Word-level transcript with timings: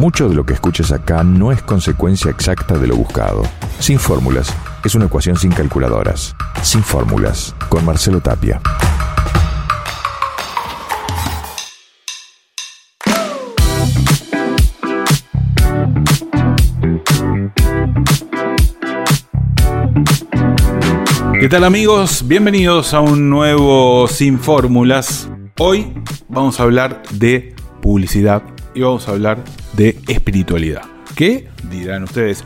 Mucho 0.00 0.30
de 0.30 0.34
lo 0.34 0.46
que 0.46 0.54
escuches 0.54 0.92
acá 0.92 1.22
no 1.22 1.52
es 1.52 1.60
consecuencia 1.60 2.30
exacta 2.30 2.78
de 2.78 2.86
lo 2.86 2.96
buscado. 2.96 3.42
Sin 3.80 3.98
fórmulas, 3.98 4.50
es 4.82 4.94
una 4.94 5.04
ecuación 5.04 5.36
sin 5.36 5.52
calculadoras. 5.52 6.34
Sin 6.62 6.82
fórmulas, 6.82 7.54
con 7.68 7.84
Marcelo 7.84 8.22
Tapia. 8.22 8.62
¿Qué 21.38 21.48
tal 21.50 21.64
amigos? 21.64 22.26
Bienvenidos 22.26 22.94
a 22.94 23.00
un 23.00 23.28
nuevo 23.28 24.08
Sin 24.08 24.38
Fórmulas. 24.38 25.28
Hoy 25.58 25.92
vamos 26.30 26.58
a 26.58 26.62
hablar 26.62 27.02
de 27.10 27.54
publicidad 27.82 28.42
y 28.74 28.80
vamos 28.80 29.08
a 29.08 29.12
hablar 29.12 29.38
de 29.74 29.98
espiritualidad. 30.08 30.82
¿Qué? 31.14 31.48
Dirán 31.70 32.04
ustedes. 32.04 32.44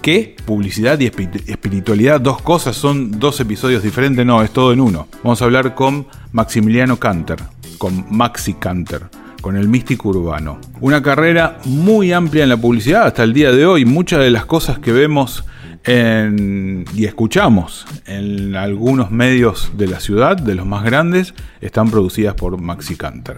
¿Qué? 0.00 0.36
Publicidad 0.46 0.98
y 1.00 1.06
espiritualidad, 1.06 2.20
dos 2.20 2.40
cosas, 2.40 2.76
son 2.76 3.18
dos 3.18 3.38
episodios 3.40 3.82
diferentes, 3.82 4.24
no, 4.24 4.42
es 4.42 4.50
todo 4.52 4.72
en 4.72 4.80
uno. 4.80 5.06
Vamos 5.22 5.42
a 5.42 5.44
hablar 5.44 5.74
con 5.74 6.06
Maximiliano 6.32 6.98
Canter, 6.98 7.38
con 7.76 8.06
Maxi 8.10 8.54
Canter, 8.54 9.02
con 9.42 9.56
el 9.56 9.68
místico 9.68 10.08
urbano. 10.08 10.58
Una 10.80 11.02
carrera 11.02 11.58
muy 11.66 12.12
amplia 12.12 12.44
en 12.44 12.48
la 12.48 12.56
publicidad 12.56 13.06
hasta 13.06 13.22
el 13.22 13.34
día 13.34 13.52
de 13.52 13.66
hoy. 13.66 13.84
Muchas 13.84 14.20
de 14.20 14.30
las 14.30 14.46
cosas 14.46 14.78
que 14.78 14.92
vemos 14.92 15.44
y 15.86 17.04
escuchamos 17.04 17.86
en 18.06 18.54
algunos 18.56 19.10
medios 19.10 19.72
de 19.76 19.88
la 19.88 20.00
ciudad, 20.00 20.36
de 20.36 20.54
los 20.54 20.66
más 20.66 20.84
grandes, 20.84 21.34
están 21.60 21.90
producidas 21.90 22.34
por 22.34 22.58
Maxi 22.60 22.96
Canter. 22.96 23.36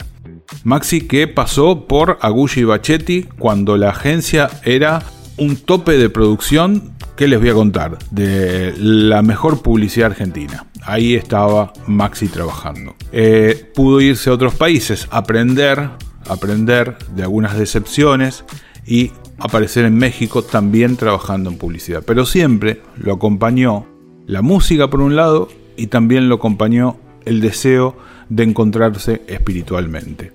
Maxi 0.65 1.02
que 1.02 1.29
pasó 1.29 1.87
por 1.87 2.18
Agulli 2.21 2.63
y 2.63 2.65
Bachetti 2.65 3.24
cuando 3.38 3.77
la 3.77 3.90
agencia 3.90 4.51
era 4.65 5.02
un 5.38 5.57
tope 5.57 5.93
de 5.99 6.10
producción 6.10 6.93
que 7.16 7.29
les 7.29 7.40
voy 7.40 7.51
a 7.51 7.54
contar 7.54 7.99
de 8.10 8.74
la 8.79 9.23
mejor 9.23 9.62
publicidad 9.62 10.10
argentina. 10.10 10.66
Ahí 10.85 11.15
estaba 11.15 11.73
Maxi 11.87 12.29
trabajando. 12.29 12.95
Eh, 13.12 13.71
pudo 13.74 14.01
irse 14.01 14.30
a 14.30 14.32
otros 14.32 14.54
países, 14.54 15.09
aprender, 15.10 15.90
aprender 16.29 16.96
de 17.15 17.23
algunas 17.23 17.59
decepciones 17.59 18.45
y 18.87 19.12
aparecer 19.38 19.84
en 19.84 19.96
México 19.96 20.43
también 20.43 20.96
trabajando 20.96 21.51
en 21.51 21.59
publicidad. 21.59 22.02
Pero 22.07 22.27
siempre 22.27 22.82
lo 22.96 23.15
acompañó 23.15 23.87
la 24.27 24.43
música 24.43 24.88
por 24.88 25.01
un 25.01 25.16
lado 25.16 25.49
y 25.77 25.88
también 25.88 26.29
lo 26.29 26.37
acompañó 26.37 26.96
el 27.24 27.40
deseo 27.40 27.96
de 28.29 28.45
encontrarse 28.45 29.23
espiritualmente. 29.27 30.32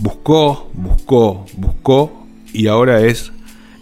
Buscó, 0.00 0.70
buscó, 0.72 1.44
buscó 1.58 2.26
y 2.54 2.68
ahora 2.68 3.02
es 3.02 3.32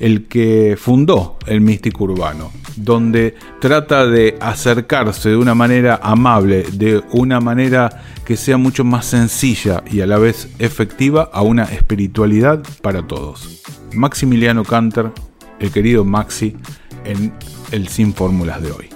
el 0.00 0.26
que 0.26 0.76
fundó 0.76 1.38
el 1.46 1.60
místico 1.60 2.04
urbano, 2.04 2.50
donde 2.74 3.36
trata 3.60 4.04
de 4.04 4.36
acercarse 4.40 5.28
de 5.28 5.36
una 5.36 5.54
manera 5.54 6.00
amable, 6.02 6.64
de 6.72 7.02
una 7.12 7.38
manera 7.38 8.02
que 8.24 8.36
sea 8.36 8.56
mucho 8.56 8.82
más 8.82 9.06
sencilla 9.06 9.84
y 9.88 10.00
a 10.00 10.06
la 10.06 10.18
vez 10.18 10.48
efectiva 10.58 11.30
a 11.32 11.42
una 11.42 11.64
espiritualidad 11.64 12.64
para 12.82 13.06
todos. 13.06 13.62
Maximiliano 13.92 14.64
Canter, 14.64 15.12
el 15.60 15.70
querido 15.70 16.04
Maxi, 16.04 16.56
en 17.04 17.32
el 17.70 17.86
Sin 17.86 18.12
Fórmulas 18.12 18.60
de 18.60 18.72
hoy. 18.72 18.90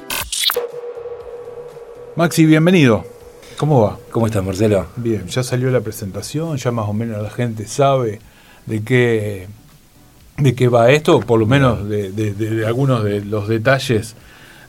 Maxi, 2.17 2.47
bienvenido. 2.47 3.11
¿Cómo 3.62 3.82
va? 3.82 3.96
¿Cómo 4.10 4.27
estás, 4.27 4.44
Marcelo? 4.44 4.86
Bien, 4.96 5.28
ya 5.28 5.44
salió 5.44 5.70
la 5.70 5.80
presentación, 5.80 6.56
ya 6.56 6.72
más 6.72 6.88
o 6.88 6.92
menos 6.92 7.22
la 7.22 7.30
gente 7.30 7.64
sabe 7.69 8.19
de 8.66 8.82
qué, 8.82 9.46
de 10.36 10.54
qué 10.56 10.66
va 10.66 10.91
esto, 10.91 11.20
por 11.20 11.38
lo 11.38 11.46
menos 11.46 11.88
de, 11.88 12.64
algunos 12.66 13.04
de 13.04 13.25
los 13.25 13.47
detalles 13.47 14.16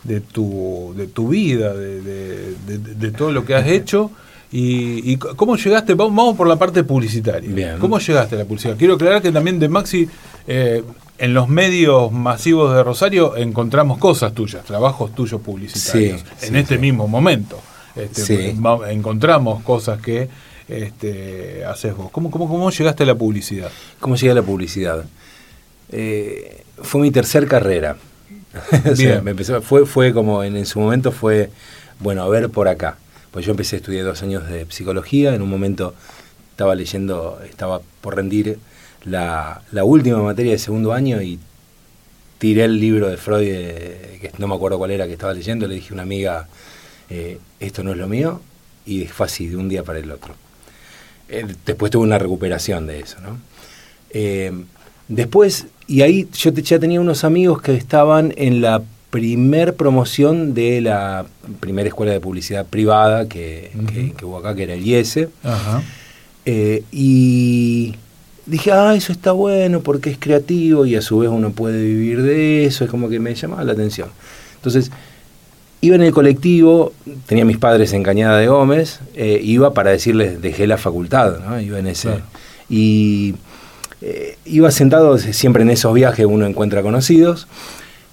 de 0.03 0.21
tu, 0.21 0.93
de 0.95 1.07
tu 1.07 1.29
vida, 1.29 1.73
de, 1.73 3.13
todo 3.17 3.31
lo 3.31 3.43
que 3.43 3.55
has 3.55 3.65
hecho. 3.65 4.11
Y, 4.51 5.17
cómo 5.17 5.55
llegaste? 5.55 5.95
Vamos 5.95 6.37
por 6.37 6.45
la 6.45 6.57
parte 6.57 6.83
publicitaria. 6.83 7.79
¿Cómo 7.79 7.97
llegaste 7.97 8.35
a 8.35 8.37
la 8.37 8.45
publicidad? 8.45 8.77
Quiero 8.77 8.93
aclarar 8.93 9.23
que 9.23 9.31
también 9.31 9.57
de 9.57 9.69
Maxi, 9.69 10.07
eh, 10.45 10.83
en 11.17 11.33
los 11.33 11.49
medios 11.49 12.11
masivos 12.11 12.75
de 12.75 12.83
Rosario, 12.83 13.37
encontramos 13.37 13.97
cosas 13.97 14.35
tuyas, 14.35 14.63
trabajos 14.63 15.15
tuyos 15.15 15.41
publicitarios, 15.41 16.23
en 16.43 16.55
este 16.57 16.77
mismo 16.77 17.07
momento. 17.07 17.59
Este, 17.95 18.55
encontramos 18.89 19.63
cosas 19.63 20.01
que 20.01 20.29
este, 20.67 21.63
haces 21.65 21.95
vos. 21.95 22.09
¿Cómo, 22.11 22.31
cómo, 22.31 22.47
¿Cómo 22.47 22.69
llegaste 22.69 23.03
a 23.03 23.05
la 23.05 23.15
publicidad? 23.15 23.71
¿Cómo 23.99 24.15
llegué 24.15 24.31
a 24.31 24.35
la 24.35 24.41
publicidad? 24.41 25.05
Eh, 25.91 26.63
fue 26.81 27.01
mi 27.01 27.11
tercer 27.11 27.47
carrera. 27.47 27.97
me 29.23 29.31
empezó, 29.31 29.61
fue, 29.61 29.85
fue 29.85 30.13
como 30.13 30.43
en, 30.43 30.57
en 30.57 30.65
su 30.65 30.79
momento 30.79 31.11
fue, 31.11 31.49
bueno, 31.99 32.23
a 32.23 32.29
ver 32.29 32.49
por 32.49 32.67
acá 32.67 32.97
pues 33.33 33.47
yo 33.47 33.51
empecé 33.51 33.75
a 33.75 33.79
estudiar 33.79 34.05
dos 34.05 34.21
años 34.21 34.47
de 34.47 34.67
psicología, 34.69 35.33
en 35.33 35.41
un 35.41 35.49
momento 35.49 35.95
estaba 36.51 36.75
leyendo, 36.75 37.41
estaba 37.49 37.81
por 37.99 38.15
rendir 38.15 38.59
la, 39.05 39.63
última 39.83 40.21
materia 40.21 40.51
de 40.51 40.59
segundo 40.59 40.93
año 40.93 41.19
y 41.19 41.39
tiré 42.37 42.65
el 42.65 42.79
libro 42.79 43.09
de 43.09 43.17
Freud, 43.17 43.41
eh, 43.43 44.19
que 44.21 44.31
no 44.37 44.47
me 44.47 44.53
acuerdo 44.53 44.77
cuál 44.77 44.91
era 44.91 45.07
que 45.07 45.13
estaba 45.13 45.33
leyendo, 45.33 45.67
le 45.67 45.75
dije 45.75 45.89
a 45.89 45.93
una 45.93 46.03
amiga, 46.03 46.47
eh, 47.09 47.39
esto 47.59 47.83
no 47.83 47.91
es 47.91 47.97
lo 47.97 48.07
mío, 48.07 48.41
y 48.85 49.05
fue 49.05 49.25
así, 49.25 49.47
de 49.47 49.57
un 49.57 49.69
día 49.69 49.83
para 49.83 49.99
el 49.99 50.11
otro. 50.11 50.35
Eh, 51.29 51.45
después 51.65 51.91
tuve 51.91 52.03
una 52.03 52.19
recuperación 52.19 52.87
de 52.87 52.99
eso, 52.99 53.17
¿no? 53.21 53.37
después, 55.07 55.65
y 55.87 56.01
ahí 56.01 56.27
yo 56.37 56.51
ya 56.51 56.77
tenía 56.77 57.01
unos 57.01 57.23
amigos 57.23 57.63
que 57.63 57.73
estaban 57.73 58.31
en 58.37 58.61
la 58.61 58.83
primer 59.13 59.75
promoción 59.75 60.55
de 60.55 60.81
la 60.81 61.27
primera 61.59 61.87
escuela 61.87 62.11
de 62.11 62.19
publicidad 62.19 62.65
privada 62.65 63.27
que, 63.27 63.69
hubo 64.23 64.37
acá, 64.37 64.55
que 64.55 64.63
era 64.63 64.73
el 64.73 64.83
IES. 64.83 65.27
Eh, 66.45 66.83
y 66.91 67.93
dije, 68.47 68.71
ah, 68.71 68.95
eso 68.95 69.11
está 69.11 69.31
bueno 69.31 69.81
porque 69.81 70.09
es 70.09 70.17
creativo 70.17 70.87
y 70.87 70.95
a 70.95 71.01
su 71.03 71.19
vez 71.19 71.29
uno 71.29 71.51
puede 71.51 71.83
vivir 71.83 72.23
de 72.23 72.65
eso, 72.65 72.83
es 72.83 72.89
como 72.89 73.07
que 73.07 73.19
me 73.19 73.35
llamaba 73.35 73.63
la 73.63 73.73
atención. 73.73 74.09
Entonces, 74.55 74.91
iba 75.83 75.97
en 75.97 76.01
el 76.01 76.13
colectivo, 76.13 76.93
tenía 77.25 77.43
mis 77.43 77.57
padres 77.57 77.91
en 77.91 78.03
Cañada 78.03 78.37
de 78.37 78.47
Gómez, 78.47 79.01
eh, 79.15 79.41
iba 79.43 79.73
para 79.73 79.91
decirles, 79.91 80.41
dejé 80.41 80.65
la 80.65 80.77
facultad, 80.77 81.39
¿no? 81.39 81.59
iba 81.59 81.77
en 81.77 81.87
ese. 81.87 82.21
Y 82.69 83.35
eh, 84.01 84.37
iba 84.45 84.71
sentado, 84.71 85.17
siempre 85.17 85.63
en 85.63 85.69
esos 85.69 85.93
viajes 85.93 86.25
uno 86.25 86.45
encuentra 86.45 86.81
conocidos, 86.83 87.47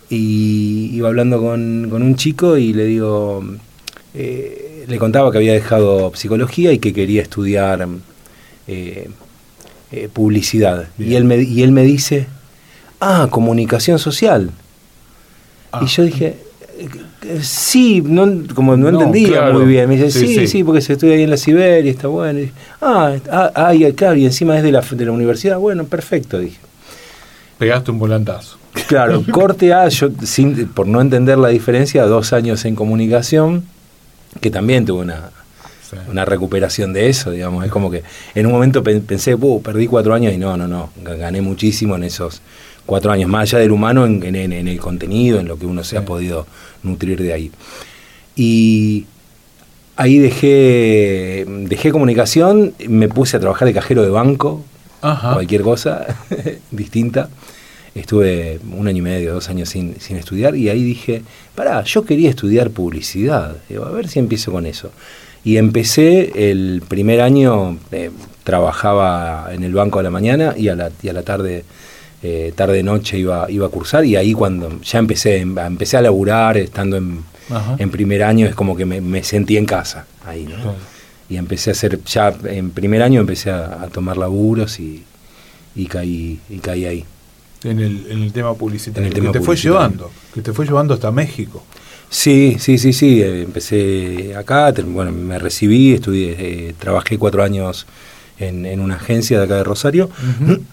y 0.08 0.90
iba 0.92 1.06
hablando 1.06 1.40
con, 1.40 1.92
un 1.92 2.16
chico 2.16 2.56
y 2.56 2.72
le 2.72 2.86
digo, 2.86 3.44
eh, 4.14 4.86
le 4.88 4.98
contaba 4.98 5.30
que 5.30 5.38
había 5.38 5.52
dejado 5.52 6.10
psicología 6.16 6.72
y 6.72 6.80
que 6.80 6.92
quería 6.92 7.22
estudiar 7.22 7.86
publicidad. 10.12 10.88
Y 10.98 11.14
él, 11.14 11.22
me, 11.22 11.40
y 11.40 11.62
él 11.62 11.70
me 11.70 11.84
dice, 11.84 12.26
ah, 12.98 13.28
comunicación 13.30 14.00
social. 14.00 14.50
Y 15.80 15.86
yo 15.86 16.02
dije, 16.02 16.49
sí, 17.42 18.02
no, 18.04 18.28
como 18.54 18.76
no, 18.76 18.88
entendía 18.88 19.50
muy 19.50 19.64
bien. 19.64 19.88
Me 19.88 19.96
dice, 19.96 20.10
sí, 20.10 20.46
sí, 20.46 20.64
porque 20.64 20.80
se 20.80 20.94
estudia 20.94 21.14
ahí 21.14 21.22
en 21.22 21.30
la 21.30 21.36
Siberia, 21.36 21.90
está 21.90 22.08
bueno. 22.08 22.40
ah, 22.80 23.16
ah, 23.30 23.52
ah 23.54 23.72
claro, 23.94 24.16
y 24.16 24.24
encima 24.24 24.56
es 24.56 24.62
de 24.62 24.72
la, 24.72 24.80
de 24.80 25.04
la 25.04 25.12
universidad. 25.12 25.58
Bueno, 25.58 25.84
perfecto, 25.84 26.38
dije. 26.38 26.58
Pegaste 27.58 27.90
un 27.90 27.98
volantazo. 27.98 28.58
Claro, 28.86 29.22
corte 29.30 29.74
A, 29.74 29.88
yo 29.88 30.08
sin, 30.24 30.68
por 30.68 30.86
no 30.86 31.00
entender 31.00 31.38
la 31.38 31.48
diferencia, 31.48 32.04
dos 32.04 32.32
años 32.32 32.64
en 32.64 32.74
comunicación, 32.74 33.64
que 34.40 34.50
también 34.50 34.86
tuve 34.86 35.02
una, 35.02 35.30
una 36.08 36.24
recuperación 36.24 36.92
de 36.92 37.08
eso, 37.08 37.30
digamos. 37.30 37.64
Es 37.64 37.70
como 37.70 37.90
que 37.90 38.02
en 38.34 38.46
un 38.46 38.52
momento 38.52 38.82
pensé, 38.82 39.36
perdí 39.62 39.86
cuatro 39.86 40.14
años 40.14 40.32
y 40.32 40.38
no, 40.38 40.56
no, 40.56 40.68
no, 40.68 40.90
gané 41.02 41.40
muchísimo 41.40 41.96
en 41.96 42.04
esos 42.04 42.40
cuatro 42.86 43.12
años, 43.12 43.28
más 43.28 43.42
allá 43.42 43.58
del 43.58 43.72
humano, 43.72 44.06
en, 44.06 44.24
el 44.34 44.80
contenido, 44.80 45.40
en 45.40 45.48
lo 45.48 45.58
que 45.58 45.66
uno 45.66 45.84
se 45.84 45.96
ha 45.96 46.04
podido 46.04 46.46
nutrir 46.82 47.20
de 47.22 47.32
ahí. 47.32 47.50
Y 48.36 49.06
ahí 49.96 50.18
dejé, 50.18 51.46
dejé 51.46 51.92
comunicación, 51.92 52.74
me 52.88 53.08
puse 53.08 53.36
a 53.36 53.40
trabajar 53.40 53.66
de 53.66 53.74
cajero 53.74 54.02
de 54.02 54.10
banco, 54.10 54.64
cualquier 55.00 55.62
cosa 55.62 56.06
distinta 56.70 57.30
estuve 57.94 58.60
un 58.72 58.86
año 58.86 58.98
y 58.98 59.02
medio, 59.02 59.34
dos 59.34 59.48
años 59.48 59.68
sin, 59.68 59.96
estudiar 60.10 60.56
y 60.56 60.68
ahí 60.68 60.82
dije, 60.82 61.22
pará, 61.54 61.82
yo 61.84 62.04
quería 62.04 62.30
estudiar 62.30 62.70
publicidad, 62.70 63.56
a 63.56 63.90
ver 63.90 64.08
si 64.08 64.18
empiezo 64.18 64.52
con 64.52 64.66
eso. 64.66 64.90
Y 65.42 65.56
empecé 65.56 66.50
el 66.50 66.82
primer 66.86 67.20
año, 67.22 67.78
eh, 67.92 68.10
trabajaba 68.44 69.48
en 69.52 69.64
el 69.64 69.72
banco 69.72 69.98
a 69.98 70.02
la 70.02 70.10
mañana 70.10 70.54
y 70.56 70.68
a 70.68 70.76
la, 70.76 70.90
y 71.02 71.08
a 71.08 71.12
la 71.14 71.22
tarde, 71.22 71.64
eh, 72.22 72.52
tarde 72.54 72.82
noche 72.82 73.18
iba, 73.18 73.50
iba 73.50 73.66
a 73.66 73.70
cursar 73.70 74.04
y 74.04 74.16
ahí 74.16 74.32
cuando 74.32 74.80
ya 74.82 74.98
empecé, 74.98 75.38
empecé 75.38 75.96
a 75.96 76.02
laburar, 76.02 76.56
estando 76.56 76.96
en, 76.96 77.24
en 77.78 77.90
primer 77.90 78.22
año, 78.22 78.46
es 78.46 78.54
como 78.54 78.76
que 78.76 78.84
me, 78.84 79.24
sentí 79.24 79.56
en 79.56 79.66
casa 79.66 80.06
ahí, 80.24 80.44
¿no? 80.44 80.74
Y 81.28 81.36
empecé 81.36 81.70
a 81.70 81.72
hacer, 81.72 82.02
ya 82.04 82.34
en 82.44 82.70
primer 82.70 83.02
año 83.02 83.20
empecé 83.20 83.50
a, 83.50 83.82
a 83.82 83.88
tomar 83.88 84.16
laburos 84.16 84.80
y, 84.80 85.04
y 85.74 85.86
caí, 85.86 86.40
y 86.48 86.58
caí 86.58 86.84
ahí. 86.84 87.04
En 87.62 87.78
el, 87.78 88.06
en 88.10 88.22
el 88.22 88.32
tema 88.32 88.54
publicitario. 88.54 89.10
que 89.10 89.38
te 89.38 89.40
fue 89.40 89.56
llevando, 89.56 90.10
que 90.32 90.40
te 90.40 90.52
fue 90.52 90.64
llevando 90.64 90.94
hasta 90.94 91.10
México. 91.10 91.62
Sí, 92.08 92.56
sí, 92.58 92.78
sí, 92.78 92.92
sí. 92.92 93.22
Eh, 93.22 93.42
empecé 93.42 94.34
acá, 94.34 94.72
bueno, 94.86 95.12
me 95.12 95.38
recibí, 95.38 95.92
estudié, 95.92 96.36
eh, 96.38 96.74
trabajé 96.78 97.18
cuatro 97.18 97.42
años 97.42 97.86
en, 98.38 98.80
una 98.80 98.96
agencia 98.96 99.38
de 99.38 99.44
acá 99.44 99.56
de 99.56 99.64
Rosario. 99.64 100.10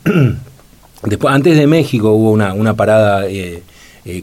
Después, 1.03 1.33
antes 1.33 1.57
de 1.57 1.67
México 1.67 2.11
hubo 2.11 2.31
una, 2.31 2.53
una 2.53 2.75
parada 2.75 3.27
eh, 3.27 3.61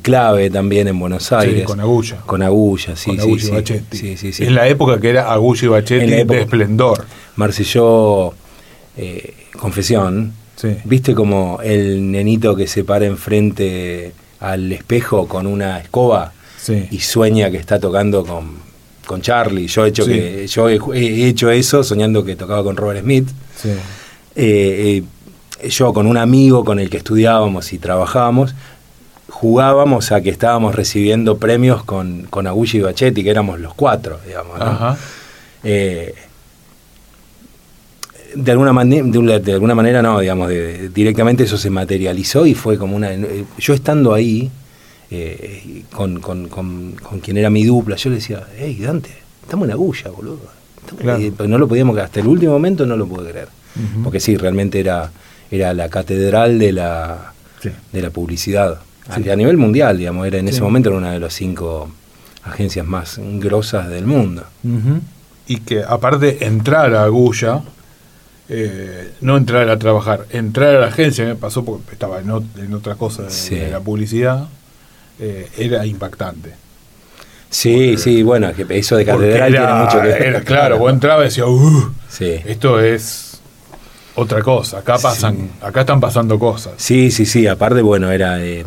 clave 0.03 0.51
también 0.51 0.89
en 0.89 0.99
Buenos 0.99 1.31
Aires. 1.33 1.65
con 1.65 1.81
Agulla. 1.81 2.19
Con 2.27 2.43
Agulla, 2.43 2.97
sí, 2.97 3.17
con 3.17 3.39
sí, 3.39 3.63
sí, 3.93 4.17
sí, 4.17 4.33
sí, 4.33 4.45
En 4.45 4.55
la 4.55 4.67
época 4.67 5.01
que 5.01 5.11
era 5.11 5.33
Agulla 5.33 5.65
y 5.65 5.69
Bachetti 5.69 6.25
de 6.25 6.41
esplendor. 6.41 7.05
Marcelló, 7.37 8.35
confesión, 9.59 10.33
¿viste 10.85 11.15
como 11.15 11.59
el 11.63 12.11
nenito 12.11 12.55
que 12.57 12.67
se 12.67 12.85
para 12.85 13.07
enfrente 13.07 14.13
al 14.41 14.71
espejo 14.73 15.27
con 15.29 15.47
una 15.47 15.79
escoba? 15.81 16.33
y 16.73 16.99
sueña 17.01 17.51
que 17.51 17.59
está 17.59 17.79
tocando 17.79 18.25
con, 18.25 18.57
con 19.07 19.21
Charlie. 19.21 19.67
Yo 19.67 19.85
he 19.85 19.89
hecho 19.89 20.07
que 20.07 20.47
yo 20.47 20.69
he, 20.69 21.29
hecho 21.29 21.51
eso 21.51 21.83
soñando 21.85 22.25
que 22.25 22.37
tocaba 22.37 22.63
con 22.65 22.77
Robert 22.77 23.03
Smith. 23.03 23.29
Eh, 23.65 23.77
eh, 24.37 25.03
yo 25.69 25.93
con 25.93 26.07
un 26.07 26.17
amigo 26.17 26.65
con 26.65 26.79
el 26.79 26.91
que 26.91 26.99
estudiábamos 26.99 27.73
y 27.73 27.79
trabajábamos, 27.79 28.55
jugábamos 29.29 30.13
a 30.13 30.21
que 30.21 30.31
estábamos 30.31 30.75
recibiendo 30.75 31.39
premios 31.39 31.85
con, 31.85 32.27
con 32.31 32.47
y 32.47 32.81
Bachetti, 32.81 33.23
que 33.25 33.31
éramos 33.31 33.61
los 33.61 33.75
cuatro, 33.75 34.19
digamos. 34.27 34.97
Eh, 35.63 36.15
de 38.35 38.51
alguna 38.51 38.73
manera, 38.73 39.39
de, 39.39 39.53
alguna 39.53 39.75
manera 39.75 40.03
no, 40.03 40.21
digamos, 40.21 40.51
directamente 40.93 41.45
eso 41.45 41.57
se 41.57 41.71
materializó 41.71 42.47
y 42.47 42.55
fue 42.55 42.79
como 42.79 42.97
una. 42.97 43.11
Yo 43.59 43.75
estando 43.75 44.13
ahí, 44.13 44.51
eh, 45.11 45.85
con, 45.93 46.21
con, 46.21 46.49
con, 46.49 47.21
quien 47.23 47.37
era 47.37 47.51
mi 47.51 47.65
dupla, 47.65 47.97
yo 47.97 48.11
le 48.11 48.17
decía, 48.17 48.45
hey 48.59 48.79
Dante, 48.81 49.11
estamos 49.43 49.67
en 49.67 49.73
Agulla, 49.73 50.11
boludo. 50.11 50.41
no 51.47 51.59
lo 51.59 51.69
podíamos, 51.69 51.97
hasta 51.99 52.21
el 52.21 52.27
último 52.27 52.53
momento 52.53 52.87
no 52.87 52.97
lo 52.97 53.07
pude 53.07 53.31
creer. 53.31 53.49
Porque 54.05 54.21
sí, 54.21 54.37
realmente 54.37 54.79
era, 54.79 55.11
era 55.51 55.75
la 55.75 55.89
catedral 55.89 56.59
de 56.59 56.73
la, 56.73 57.33
de 57.93 58.03
la 58.03 58.11
publicidad. 58.11 58.81
A, 59.09 59.19
nivel 59.19 59.57
mundial, 59.57 59.99
digamos, 59.99 60.27
era 60.27 60.39
en 60.39 60.49
ese 60.49 60.63
momento 60.63 60.89
era 60.89 60.99
una 60.99 61.13
de 61.13 61.21
las 61.21 61.35
cinco 61.35 61.91
agencias 62.43 62.87
más 62.87 63.19
grosas 63.19 63.89
del 63.89 64.07
mundo. 64.07 64.45
Y 65.47 65.59
que 65.59 65.83
aparte 65.83 66.47
entrar 66.47 66.95
a 66.95 67.05
Agulla, 67.05 67.63
eh, 68.49 69.13
no 69.21 69.37
entrar 69.37 69.69
a 69.69 69.79
trabajar, 69.79 70.27
entrar 70.31 70.77
a 70.77 70.81
la 70.81 70.87
agencia, 70.87 71.25
me 71.25 71.35
pasó 71.35 71.65
porque 71.65 71.93
estaba 71.93 72.21
en, 72.21 72.31
otra 72.75 72.95
cosa 72.95 73.25
de 73.25 73.71
la 73.71 73.81
publicidad, 73.81 74.49
eh, 75.19 75.49
era 75.59 75.85
impactante. 75.87 76.65
Sí, 77.55 77.97
sí, 77.99 78.23
bueno, 78.25 78.51
eso 78.71 78.97
de 78.97 79.05
catedral 79.05 79.53
tiene 79.53 79.75
mucho 79.75 80.01
que 80.01 80.09
ver. 80.09 80.45
claro, 80.45 80.79
vos 80.79 80.93
entrabas 80.93 81.25
y 81.25 81.41
decías, 81.41 81.47
uh, 81.47 81.93
esto 82.47 82.81
es 82.81 83.34
otra 84.17 84.43
cosa, 84.43 84.79
acá 84.79 84.99
pasan, 84.99 85.51
acá 85.61 85.81
están 85.81 86.01
pasando 86.01 86.39
cosas. 86.39 86.75
Sí, 86.77 87.11
sí, 87.11 87.27
sí, 87.27 87.47
aparte, 87.47 87.83
bueno, 87.83 88.11
era 88.11 88.45
eh, 88.45 88.65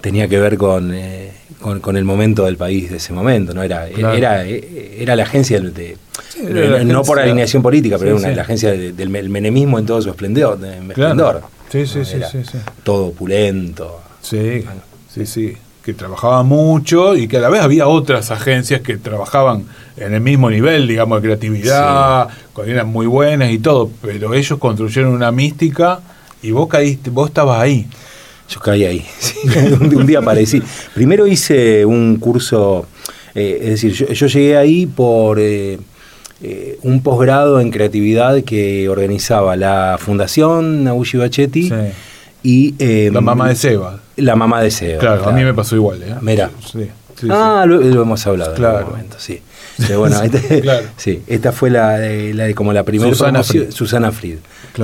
tenía 0.00 0.28
que 0.28 0.38
ver 0.38 0.58
eh, 0.92 1.32
con, 1.60 1.80
con, 1.80 1.96
el 1.96 2.04
momento 2.04 2.44
del 2.44 2.56
país 2.56 2.90
de 2.90 2.98
ese 2.98 3.12
momento, 3.12 3.54
¿no? 3.54 3.62
Era, 3.62 3.88
era, 3.88 4.44
era 4.44 5.16
la 5.16 5.22
agencia 5.22 5.60
de, 5.60 5.96
no 6.84 7.02
por 7.02 7.18
alineación 7.18 7.62
política, 7.62 7.96
pero 7.98 8.18
era 8.18 8.34
la 8.34 8.42
agencia 8.42 8.72
del 8.72 9.08
menemismo 9.08 9.78
en 9.78 9.86
todo 9.86 10.00
su 10.02 10.10
esplendor. 10.10 10.58
esplendor 10.88 11.42
Sí, 11.70 11.86
sí, 11.86 12.04
sí, 12.04 12.20
sí, 12.30 12.58
Todo 12.82 13.06
opulento. 13.06 14.00
Sí. 14.20 14.64
Sí, 15.12 15.26
sí, 15.26 15.56
que 15.84 15.94
trabajaba 15.94 16.42
mucho 16.42 17.16
y 17.16 17.26
que 17.26 17.38
a 17.38 17.40
la 17.40 17.48
vez 17.48 17.62
había 17.62 17.88
otras 17.88 18.30
agencias 18.30 18.82
que 18.82 18.96
trabajaban 18.98 19.64
en 19.96 20.14
el 20.14 20.20
mismo 20.20 20.50
nivel, 20.50 20.86
digamos, 20.86 21.20
de 21.20 21.28
creatividad, 21.28 22.28
que 22.54 22.70
eran 22.70 22.88
muy 22.88 23.06
buenas 23.06 23.50
y 23.50 23.58
todo, 23.58 23.90
pero 24.02 24.34
ellos 24.34 24.58
construyeron 24.58 25.12
una 25.12 25.30
mística 25.30 26.00
y 26.42 26.50
vos 26.50 26.68
caíste, 26.68 27.10
vos 27.10 27.28
estabas 27.28 27.60
ahí. 27.60 27.86
Yo 28.48 28.58
caí 28.60 28.84
ahí, 28.84 29.06
un, 29.80 30.06
día 30.06 30.18
aparecí. 30.18 30.60
Primero 30.92 31.26
hice 31.26 31.84
un 31.86 32.16
curso, 32.16 32.86
eh, 33.34 33.58
es 33.62 33.82
decir, 33.82 33.92
yo, 33.92 34.26
llegué 34.26 34.56
ahí 34.56 34.86
por 34.86 35.38
eh, 35.38 35.78
eh, 36.42 36.78
un 36.82 37.00
posgrado 37.00 37.60
en 37.60 37.70
creatividad 37.70 38.42
que 38.42 38.88
organizaba 38.88 39.54
la 39.54 39.98
Fundación 40.00 40.82
Nabushi 40.82 41.18
Bachetti 41.18 41.70
y... 42.42 43.10
la 43.10 43.20
mamá 43.20 43.48
de 43.48 43.54
Seba. 43.54 44.00
La 44.20 44.36
mamá 44.36 44.62
de 44.62 44.70
Seba. 44.70 45.00
Claro, 45.00 45.28
a 45.28 45.32
mí 45.32 45.44
me 45.44 45.54
pasó 45.54 45.76
igual. 45.76 46.02
¿eh? 46.02 46.14
Mira. 46.20 46.50
ah, 47.30 47.64
Lo, 47.66 48.02
hemos 48.02 48.26
hablado 48.26 48.54
claro. 48.54 48.72
en 48.72 48.78
algún 48.78 48.92
momento, 48.92 49.16
sí. 49.18 49.40
bueno, 49.96 50.20
este, 50.22 50.64
sí, 50.96 51.22
esta 51.26 51.52
fue 51.52 51.70
la, 51.70 51.98
de, 51.98 52.54
como 52.54 52.72
la 52.72 52.84
primera 52.84 53.10
Susana 53.10 53.42
Fried. 53.42 53.70
Susana 53.70 54.12
Fried. 54.12 54.38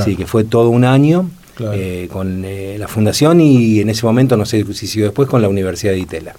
Sí, 0.05 0.17
que 0.17 0.27
fue 0.27 0.45
todo 0.45 0.71
un 0.71 0.85
año 0.85 1.31
eh, 1.59 2.09
con 2.13 2.45
eh, 2.45 2.77
la 2.79 2.87
fundación 2.87 3.41
y 3.41 3.81
en 3.81 3.89
ese 3.89 4.05
momento, 4.05 4.37
no 4.37 4.45
sé 4.45 4.65
si 4.75 4.87
siguió 4.87 5.07
después, 5.07 5.29
con 5.29 5.41
la 5.41 5.49
Universidad 5.49 5.93
de 5.93 6.01
Itela. 6.01 6.35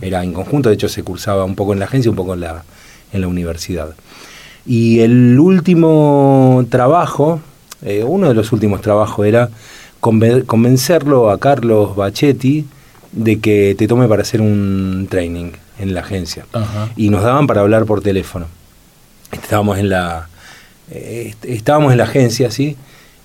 Era 0.00 0.22
en 0.22 0.32
conjunto, 0.32 0.68
de 0.68 0.76
hecho 0.76 0.88
se 0.88 1.02
cursaba 1.02 1.44
un 1.44 1.56
poco 1.56 1.72
en 1.72 1.80
la 1.80 1.86
agencia, 1.86 2.10
un 2.10 2.16
poco 2.16 2.34
en 2.34 2.40
la, 2.40 2.62
en 3.12 3.20
la 3.20 3.26
universidad. 3.26 3.94
Y 4.64 5.00
el 5.00 5.38
último 5.40 6.64
trabajo, 6.68 7.40
eh, 7.82 8.04
uno 8.04 8.28
de 8.28 8.34
los 8.34 8.52
últimos 8.52 8.80
trabajos 8.80 9.26
era 9.26 9.50
convencerlo 10.00 11.30
a 11.30 11.38
Carlos 11.38 11.94
Bachetti 11.94 12.66
de 13.12 13.40
que 13.40 13.74
te 13.76 13.86
tome 13.86 14.08
para 14.08 14.22
hacer 14.22 14.40
un 14.40 15.06
training 15.10 15.52
en 15.78 15.94
la 15.94 16.00
agencia. 16.00 16.46
Y 16.96 17.10
nos 17.10 17.22
daban 17.22 17.46
para 17.46 17.60
hablar 17.60 17.84
por 17.84 18.00
teléfono. 18.00 18.46
Estábamos 19.32 19.78
en 19.78 19.88
la, 19.88 20.28
eh, 20.90 21.34
estábamos 21.42 21.92
en 21.92 21.98
la 21.98 22.04
agencia, 22.04 22.50
¿sí? 22.50 22.76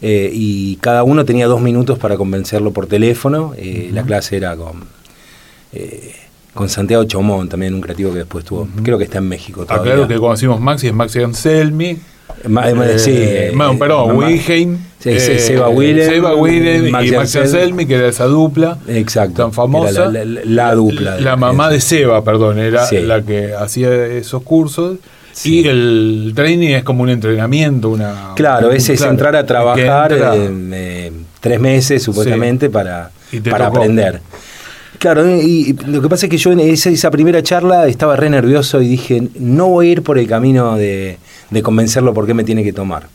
Eh, 0.02 0.30
y 0.34 0.76
cada 0.78 1.04
uno 1.04 1.26
tenía 1.26 1.48
dos 1.48 1.62
minutos 1.62 1.98
para 1.98 2.18
convencerlo 2.18 2.72
por 2.72 2.88
teléfono. 2.88 3.54
Eh, 3.58 3.90
la 3.92 4.04
clase 4.04 4.38
era 4.38 4.56
con, 4.56 4.84
con 6.54 6.70
Santiago 6.70 7.04
Chomón, 7.06 7.50
también 7.50 7.74
un 7.74 7.82
creativo 7.82 8.12
que 8.12 8.20
después 8.20 8.46
tuvo, 8.46 8.68
creo 8.84 8.98
que 8.98 9.06
está 9.06 9.18
en 9.18 9.28
México 9.30 9.62
ah, 9.64 9.68
todavía. 9.68 9.94
claro 9.94 10.08
que 10.08 10.18
conocimos 10.18 10.60
Maxi, 10.60 10.88
es 10.88 10.94
Maxi 10.94 11.22
Anselmi. 11.22 11.98
Sí, 12.98 13.20
perdón, 13.80 14.18
Wilhelm. 14.18 14.78
Seba 15.00 15.70
Willem, 15.70 16.10
Seba 16.10 16.36
Willem 16.36 16.88
y 16.88 16.92
Max 16.92 17.36
Anselmi, 17.36 17.86
que 17.86 17.96
era 17.96 18.08
esa 18.08 18.26
dupla 18.26 18.80
Exacto, 18.88 19.44
tan 19.44 19.54
famosa. 19.54 20.12
La, 20.12 20.74
dupla. 20.74 21.20
La, 21.20 21.36
mamá 21.36 21.70
de 21.70 21.80
Seba, 21.80 22.24
perdón, 22.24 22.60
era 22.60 22.90
la 22.92 23.22
que 23.22 23.54
hacía 23.54 24.06
esos 24.08 24.42
cursos. 24.44 24.98
Y 25.44 25.68
el 25.68 26.32
training 26.34 26.70
es 26.70 26.84
como 26.84 27.04
un 27.04 27.10
entrenamiento, 27.10 27.90
una... 27.90 28.32
Claro, 28.36 28.72
ese 28.72 28.94
es 28.94 29.02
entrar 29.02 29.36
a 29.36 29.46
trabajar 29.46 30.14
eh, 30.18 31.12
tres 31.42 31.60
meses 31.60 32.02
supuestamente 32.02 32.70
para, 32.70 33.12
para 33.50 33.68
aprender. 33.68 34.22
Claro, 35.00 35.28
y 35.28 35.74
lo 35.88 36.02
que 36.02 36.10
pasa 36.10 36.26
es 36.26 36.30
que 36.30 36.38
yo 36.38 36.52
en 36.52 36.60
esa, 36.60 37.12
primera 37.12 37.44
charla 37.44 37.88
estaba 37.88 38.16
re 38.16 38.30
nervioso 38.30 38.82
y 38.82 38.88
dije, 38.88 39.30
no 39.40 39.68
voy 39.68 39.90
a 39.90 39.92
ir 39.92 40.04
por 40.04 40.18
el 40.18 40.28
camino 40.28 40.78
de, 40.78 41.18
de 41.50 41.62
convencerlo 41.62 42.14
por 42.14 42.26
qué 42.26 42.34
me 42.34 42.44
tiene 42.44 42.64
que 42.64 42.74
tomar 42.74 43.08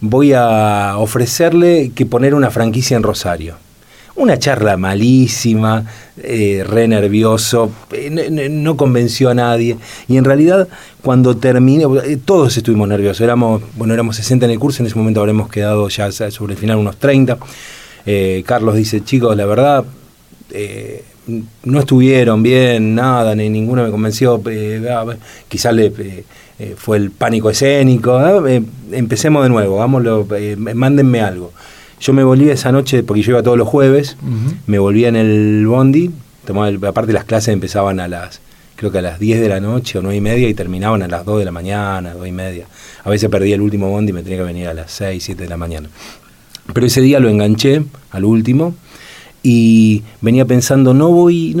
voy 0.00 0.32
a 0.32 0.94
ofrecerle 0.98 1.92
que 1.94 2.06
poner 2.06 2.34
una 2.34 2.50
franquicia 2.50 2.96
en 2.96 3.02
Rosario. 3.02 3.56
Una 4.16 4.36
charla 4.36 4.76
malísima, 4.76 5.84
eh, 6.16 6.64
re 6.66 6.88
nervioso, 6.88 7.70
eh, 7.92 8.28
no, 8.50 8.76
convenció 8.76 9.30
a 9.30 9.34
nadie. 9.34 9.76
Y 10.08 10.16
en 10.16 10.24
realidad, 10.24 10.66
cuando 11.02 11.36
terminé, 11.36 11.84
eh, 12.04 12.18
todos 12.24 12.56
estuvimos 12.56 12.88
nerviosos. 12.88 13.20
Éramos, 13.20 13.62
bueno, 13.76 13.94
éramos 13.94 14.16
60 14.16 14.46
en 14.46 14.52
el 14.52 14.58
curso, 14.58 14.82
en 14.82 14.88
ese 14.88 14.96
momento 14.96 15.20
habremos 15.20 15.48
quedado 15.48 15.88
ya 15.88 16.10
sobre 16.10 16.54
el 16.54 16.58
final 16.58 16.78
unos 16.78 16.96
30. 16.96 17.38
Carlos 18.46 18.74
dice, 18.74 19.04
chicos, 19.04 19.36
la 19.36 19.44
verdad, 19.44 19.84
no 21.64 21.80
estuvieron 21.80 22.42
bien, 22.42 22.94
nada, 22.94 23.34
ni 23.34 23.48
ninguno 23.48 23.84
me 23.84 23.90
convenció. 23.90 24.42
quizás 25.48 25.74
le 25.74 25.92
eh, 26.60 26.74
fue 26.76 26.96
el 26.96 27.10
pánico 27.10 27.50
escénico. 27.50 28.46
Eh, 28.46 28.62
empecemos 28.90 29.44
de 29.44 29.48
nuevo, 29.48 29.76
vámonos, 29.76 30.26
eh, 30.36 30.56
mándenme 30.56 31.20
algo. 31.20 31.52
Yo 32.00 32.12
me 32.12 32.24
volví 32.24 32.48
esa 32.50 32.72
noche, 32.72 33.02
porque 33.02 33.22
yo 33.22 33.32
iba 33.32 33.42
todos 33.42 33.58
los 33.58 33.68
jueves, 33.68 34.16
me 34.66 34.78
volví 34.78 35.04
en 35.04 35.16
el 35.16 35.66
bondi, 35.66 36.12
tomaba 36.44 36.70
aparte 36.88 37.12
las 37.12 37.24
clases 37.24 37.52
empezaban 37.52 37.98
a 37.98 38.06
las, 38.06 38.40
creo 38.76 38.92
que 38.92 38.98
a 38.98 39.02
las 39.02 39.18
10 39.18 39.40
de 39.40 39.48
la 39.48 39.58
noche 39.58 39.98
o 39.98 40.02
9 40.02 40.16
y 40.16 40.20
media 40.20 40.48
y 40.48 40.54
terminaban 40.54 41.02
a 41.02 41.08
las 41.08 41.24
2 41.24 41.40
de 41.40 41.44
la 41.44 41.50
mañana, 41.50 42.14
2 42.14 42.28
y 42.28 42.32
media. 42.32 42.66
A 43.02 43.10
veces 43.10 43.28
perdía 43.28 43.56
el 43.56 43.62
último 43.62 43.90
bondi 43.90 44.10
y 44.10 44.12
me 44.12 44.22
tenía 44.22 44.38
que 44.38 44.44
venir 44.44 44.68
a 44.68 44.74
las 44.74 44.92
6, 44.92 45.22
7 45.24 45.42
de 45.42 45.48
la 45.48 45.56
mañana. 45.56 45.88
Pero 46.72 46.86
ese 46.86 47.00
día 47.00 47.18
lo 47.18 47.28
enganché 47.28 47.82
al 48.12 48.24
último 48.24 48.76
y 49.42 50.02
venía 50.20 50.44
pensando, 50.44 50.94
no 50.94 51.10
voy, 51.10 51.54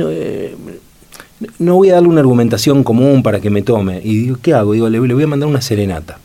no 1.58 1.74
voy 1.74 1.90
a 1.90 1.94
darle 1.94 2.08
una 2.08 2.20
argumentación 2.20 2.82
común 2.82 3.22
para 3.22 3.40
que 3.40 3.50
me 3.50 3.62
tome. 3.62 4.00
Y 4.02 4.16
digo, 4.16 4.38
¿qué 4.42 4.54
hago? 4.54 4.72
Digo, 4.72 4.88
le, 4.88 4.98
voy 4.98 5.22
a 5.22 5.26
mandar 5.26 5.48
una 5.48 5.60
serenata. 5.60 6.18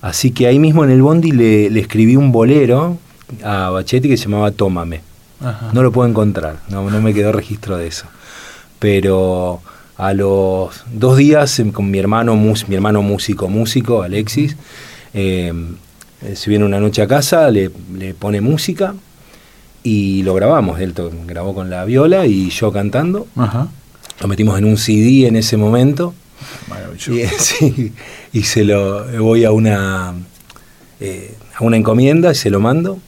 Así 0.00 0.30
que 0.30 0.46
ahí 0.46 0.58
mismo 0.58 0.84
en 0.84 0.90
el 0.90 1.02
bondi 1.02 1.32
le, 1.32 1.78
escribí 1.78 2.16
un 2.16 2.32
bolero 2.32 2.98
a 3.42 3.70
Bachetti 3.70 4.08
que 4.08 4.16
se 4.16 4.24
llamaba 4.24 4.50
Tómame. 4.50 5.00
No 5.72 5.82
lo 5.82 5.92
puedo 5.92 6.08
encontrar, 6.08 6.60
no, 6.70 6.88
no 6.88 7.02
me 7.02 7.12
quedó 7.12 7.30
registro 7.30 7.76
de 7.76 7.88
eso. 7.88 8.06
Pero 8.78 9.60
a 9.98 10.12
los 10.12 10.84
dos 10.92 11.16
días 11.16 11.58
em, 11.58 11.72
con 11.72 11.90
mi 11.90 11.98
hermano, 11.98 12.36
mi 12.36 12.74
hermano 12.74 13.02
músico, 13.02 13.48
músico, 13.48 14.02
Alexis, 14.02 14.56
eh, 15.14 15.52
se 16.34 16.50
viene 16.50 16.64
una 16.64 16.80
noche 16.80 17.02
a 17.02 17.06
casa, 17.06 17.50
le, 17.50 17.70
pone 18.18 18.40
música 18.40 18.94
y 19.86 20.24
lo 20.24 20.34
grabamos. 20.34 20.80
Él 20.80 20.92
grabó 21.26 21.54
con 21.54 21.70
la 21.70 21.84
viola 21.84 22.26
y 22.26 22.50
yo 22.50 22.72
cantando. 22.72 23.28
Lo 24.20 24.26
metimos 24.26 24.58
en 24.58 24.64
un 24.64 24.78
CD 24.78 25.28
en 25.28 25.36
ese 25.36 25.56
momento. 25.56 26.12
Y, 27.08 27.92
y 28.32 28.42
se 28.42 28.64
lo 28.64 29.06
voy 29.22 29.44
a 29.44 29.52
una, 29.52 30.12
eh, 30.98 31.36
a 31.54 31.62
una 31.62 31.76
encomienda 31.76 32.32
y 32.32 32.34
se 32.34 32.50
lo 32.50 32.58
mando. 32.58 32.98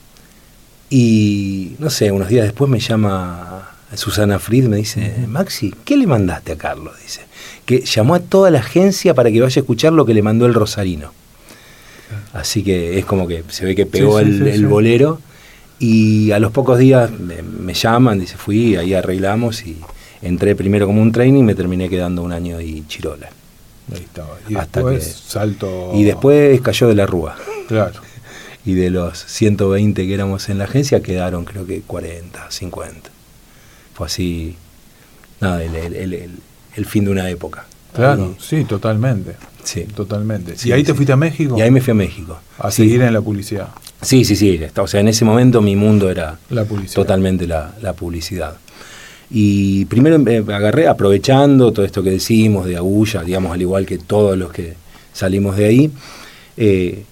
Y 0.88 1.72
no 1.80 1.90
sé, 1.90 2.12
unos 2.12 2.28
días 2.28 2.44
después 2.44 2.70
me 2.70 2.78
llama 2.78 3.72
Susana 3.94 4.38
Fried, 4.38 4.68
me 4.68 4.76
dice, 4.76 5.26
Maxi, 5.26 5.74
¿qué 5.84 5.96
le 5.96 6.06
mandaste 6.06 6.52
a 6.52 6.56
Carlos? 6.56 6.94
Dice, 7.02 7.22
que 7.66 7.80
llamó 7.80 8.14
a 8.14 8.20
toda 8.20 8.52
la 8.52 8.60
agencia 8.60 9.14
para 9.14 9.32
que 9.32 9.40
vaya 9.40 9.58
a 9.58 9.62
escuchar 9.62 9.92
lo 9.92 10.06
que 10.06 10.14
le 10.14 10.22
mandó 10.22 10.46
el 10.46 10.54
Rosarino. 10.54 11.12
Así 12.32 12.62
que 12.62 13.00
es 13.00 13.04
como 13.04 13.26
que 13.26 13.42
se 13.48 13.64
ve 13.64 13.74
que 13.74 13.84
pegó 13.84 14.20
el, 14.20 14.66
bolero. 14.68 15.20
Y 15.78 16.32
a 16.32 16.38
los 16.38 16.50
pocos 16.52 16.78
días 16.78 17.10
me, 17.10 17.74
llaman, 17.74 18.18
dice, 18.18 18.36
fui, 18.36 18.76
ahí 18.76 18.94
arreglamos 18.94 19.64
y 19.64 19.78
entré 20.22 20.56
primero 20.56 20.86
como 20.86 21.00
un 21.00 21.12
training 21.12 21.40
y 21.40 21.44
me 21.44 21.54
terminé 21.54 21.88
quedando 21.88 22.22
un 22.22 22.32
año 22.32 22.60
y 22.60 22.84
chirola. 22.88 23.28
Ahí 23.92 24.02
estaba. 24.02 24.36
Y 24.48 24.54
después 24.54 25.22
salto. 25.26 25.92
Y 25.94 26.04
después 26.04 26.60
cayó 26.60 26.88
de 26.88 26.94
la 26.94 27.06
rúa. 27.06 27.36
Claro. 27.68 28.00
Y 28.66 28.74
de 28.74 28.90
los 28.90 29.24
120 29.24 30.06
que 30.06 30.12
éramos 30.12 30.50
en 30.50 30.58
la 30.58 30.64
agencia 30.64 31.00
quedaron 31.00 31.46
creo 31.46 31.64
que 31.64 31.80
40, 31.80 32.50
50. 32.50 33.10
Fue 33.94 34.06
así, 34.06 34.56
nada, 35.40 35.62
el, 35.62 36.84
fin 36.84 37.06
de 37.06 37.10
una 37.10 37.30
época. 37.30 37.64
Claro, 37.94 38.36
sí, 38.38 38.64
totalmente. 38.64 39.36
Sí. 39.64 39.84
Totalmente. 39.84 40.54
¿Y 40.64 40.72
ahí 40.72 40.84
te 40.84 40.92
fuiste 40.92 41.14
a 41.14 41.16
México? 41.16 41.56
Y 41.56 41.62
ahí 41.62 41.70
me 41.70 41.80
fui 41.80 41.92
a 41.92 41.94
México. 41.94 42.38
A 42.58 42.70
seguir 42.70 43.00
en 43.00 43.14
la 43.14 43.22
publicidad. 43.22 43.68
Sí, 44.00 44.24
sí, 44.24 44.36
sí. 44.36 44.60
O 44.76 44.86
sea, 44.86 45.00
en 45.00 45.08
ese 45.08 45.24
momento 45.24 45.60
mi 45.60 45.76
mundo 45.76 46.10
era 46.10 46.38
la 46.50 46.64
totalmente 46.94 47.46
la, 47.46 47.92
publicidad. 47.96 48.54
Y 49.30 49.84
primero 49.86 50.16
agarré, 50.52 50.86
aprovechando 50.86 51.72
todo 51.72 51.84
esto 51.84 52.02
que 52.02 52.10
decimos 52.10 52.66
de 52.66 52.76
Agulla, 52.76 53.22
digamos, 53.22 53.52
al 53.52 53.60
igual 53.60 53.84
que 53.84 53.98
todos 53.98 54.38
los 54.38 54.52
que 54.52 54.74
salimos 55.12 55.56
de 55.56 55.64
ahí, 55.64 55.90
eh, 56.56 57.02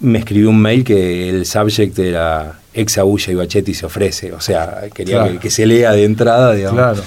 me 0.00 0.18
escribió 0.18 0.50
un 0.50 0.60
mail 0.60 0.84
que 0.84 1.30
el 1.30 1.46
subject 1.46 1.98
era 1.98 2.60
ex 2.74 2.98
Agulla 2.98 3.32
y 3.32 3.34
Bachetti 3.36 3.74
se 3.74 3.86
ofrece. 3.86 4.32
O 4.32 4.40
sea, 4.40 4.88
quería 4.92 5.38
que, 5.38 5.50
se 5.50 5.66
lea 5.66 5.92
de 5.92 6.04
entrada, 6.04 6.52
digamos. 6.52 6.78
Claro. 6.78 7.02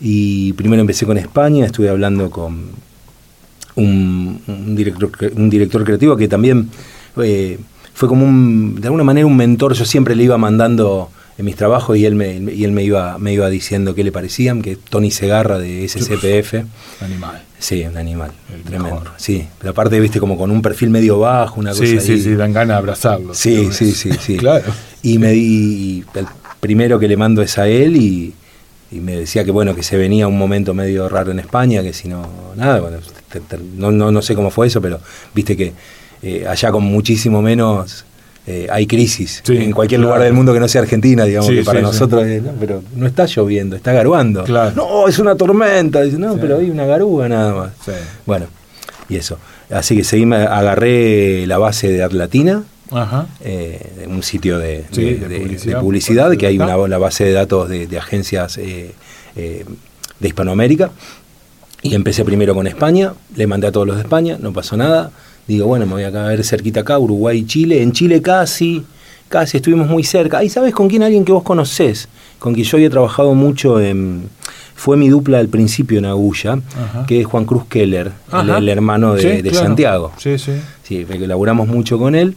Y 0.00 0.52
primero 0.54 0.80
empecé 0.80 1.06
con 1.06 1.18
España, 1.18 1.66
estuve 1.66 1.88
hablando 1.88 2.30
con 2.30 2.70
un, 3.76 4.74
director, 4.74 5.10
un 5.36 5.50
director 5.50 5.84
creativo 5.84 6.16
que 6.16 6.28
también 6.28 6.70
eh, 7.22 7.58
fue 8.00 8.08
como 8.08 8.24
un, 8.24 8.80
de 8.80 8.86
alguna 8.86 9.04
manera 9.04 9.26
un 9.26 9.36
mentor. 9.36 9.74
Yo 9.74 9.84
siempre 9.84 10.16
le 10.16 10.24
iba 10.24 10.38
mandando 10.38 11.10
en 11.36 11.44
mis 11.44 11.54
trabajos 11.54 11.98
y 11.98 12.06
él 12.06 12.14
me, 12.14 12.32
y 12.34 12.64
él 12.64 12.72
me 12.72 12.82
iba, 12.82 13.18
me 13.18 13.34
iba 13.34 13.50
diciendo 13.50 13.94
qué 13.94 14.02
le 14.02 14.10
parecían, 14.10 14.62
que 14.62 14.76
Tony 14.76 15.10
Segarra 15.10 15.58
de 15.58 15.86
SCPF. 15.86 16.64
animal. 17.02 17.42
Sí, 17.58 17.84
un 17.84 17.98
animal. 17.98 18.30
tremendo. 18.64 19.04
Sí, 19.18 19.46
pero 19.58 19.72
aparte, 19.72 20.00
viste, 20.00 20.18
como 20.18 20.38
con 20.38 20.50
un 20.50 20.62
perfil 20.62 20.88
medio 20.88 21.18
bajo, 21.18 21.60
una 21.60 21.72
cosa 21.72 21.84
Sí, 21.84 22.00
sí, 22.00 22.22
sí, 22.22 22.34
dan 22.36 22.54
ganas 22.54 22.76
de 22.76 22.78
abrazarlo. 22.78 23.34
Sí, 23.34 23.68
sí, 23.70 23.92
sí, 23.92 24.12
sí. 24.18 24.36
claro. 24.38 24.72
Y 25.02 25.18
me 25.18 25.32
di, 25.32 26.02
el 26.14 26.26
primero 26.58 26.98
que 26.98 27.06
le 27.06 27.18
mando 27.18 27.42
es 27.42 27.58
a 27.58 27.68
él 27.68 27.96
y, 27.96 28.32
me 28.92 29.14
decía 29.14 29.44
que 29.44 29.50
bueno, 29.50 29.74
que 29.74 29.82
se 29.82 29.98
venía 29.98 30.26
un 30.26 30.38
momento 30.38 30.72
medio 30.72 31.06
raro 31.10 31.32
en 31.32 31.38
España, 31.38 31.82
que 31.82 31.92
si 31.92 32.08
no, 32.08 32.26
nada, 32.56 32.80
bueno, 32.80 32.96
no, 33.76 33.92
no, 33.92 34.10
no 34.10 34.22
sé 34.22 34.34
cómo 34.34 34.50
fue 34.50 34.68
eso, 34.68 34.80
pero 34.80 35.00
viste 35.34 35.54
que 35.54 35.74
eh, 36.22 36.46
allá 36.46 36.70
con 36.70 36.84
muchísimo 36.84 37.42
menos 37.42 38.04
eh, 38.46 38.66
hay 38.70 38.86
crisis 38.86 39.42
en 39.46 39.70
cualquier 39.70 40.00
lugar 40.00 40.22
del 40.22 40.32
mundo 40.32 40.52
que 40.52 40.60
no 40.60 40.66
sea 40.66 40.80
Argentina, 40.80 41.24
digamos, 41.24 41.50
que 41.50 41.62
para 41.62 41.82
nosotros 41.82 42.26
no, 42.26 42.52
pero 42.58 42.82
no 42.96 43.06
está 43.06 43.26
lloviendo, 43.26 43.76
está 43.76 43.92
garuando. 43.92 44.44
No, 44.74 45.06
es 45.06 45.18
una 45.18 45.36
tormenta, 45.36 46.00
dice, 46.00 46.18
no, 46.18 46.36
pero 46.36 46.58
hay 46.58 46.70
una 46.70 46.86
garúa 46.86 47.28
nada 47.28 47.54
más. 47.54 47.70
Bueno, 48.26 48.46
y 49.08 49.16
eso. 49.16 49.38
Así 49.70 49.94
que 49.96 50.04
seguí, 50.04 50.24
agarré 50.32 51.46
la 51.46 51.58
base 51.58 51.90
de 51.90 52.02
Atlatina, 52.02 52.64
eh, 53.44 54.06
un 54.08 54.22
sitio 54.22 54.58
de, 54.58 54.84
publicidad, 55.78 56.32
que 56.36 56.46
hay 56.46 56.58
una 56.58 56.76
la 56.88 56.98
base 56.98 57.24
de 57.24 57.32
datos 57.32 57.68
de, 57.68 57.98
agencias 57.98 58.58
eh, 58.58 58.94
de 59.34 60.28
Hispanoamérica. 60.28 60.90
Y 61.82 61.94
empecé 61.94 62.24
primero 62.24 62.54
con 62.54 62.66
España, 62.66 63.12
le 63.36 63.46
mandé 63.46 63.68
a 63.68 63.72
todos 63.72 63.86
los 63.86 63.96
de 63.96 64.02
España, 64.02 64.38
no 64.40 64.52
pasó 64.52 64.76
nada 64.76 65.12
digo, 65.54 65.66
bueno, 65.66 65.86
me 65.86 65.92
voy 65.92 66.04
a 66.04 66.10
ver 66.10 66.44
cerquita 66.44 66.80
acá, 66.80 66.98
Uruguay, 66.98 67.44
Chile. 67.44 67.82
En 67.82 67.92
Chile 67.92 68.22
casi, 68.22 68.84
casi 69.28 69.56
estuvimos 69.58 69.88
muy 69.88 70.04
cerca. 70.04 70.38
Ahí 70.38 70.48
sabes 70.48 70.74
con 70.74 70.88
quién, 70.88 71.02
alguien 71.02 71.24
que 71.24 71.32
vos 71.32 71.42
conocés, 71.42 72.08
con 72.38 72.54
quien 72.54 72.66
yo 72.66 72.76
había 72.76 72.90
trabajado 72.90 73.34
mucho 73.34 73.80
en... 73.80 74.28
Fue 74.74 74.96
mi 74.96 75.10
dupla 75.10 75.38
al 75.40 75.48
principio 75.48 75.98
en 75.98 76.06
Agulla, 76.06 76.58
que 77.06 77.20
es 77.20 77.26
Juan 77.26 77.44
Cruz 77.44 77.64
Keller, 77.68 78.12
el, 78.32 78.66
hermano 78.66 79.12
de, 79.12 79.52
Santiago. 79.52 80.10
Sí, 80.16 80.38
sí. 80.38 80.52
Sí, 80.82 81.04
que 81.04 81.26
laburamos 81.26 81.68
mucho 81.68 81.98
con 81.98 82.14
él 82.14 82.34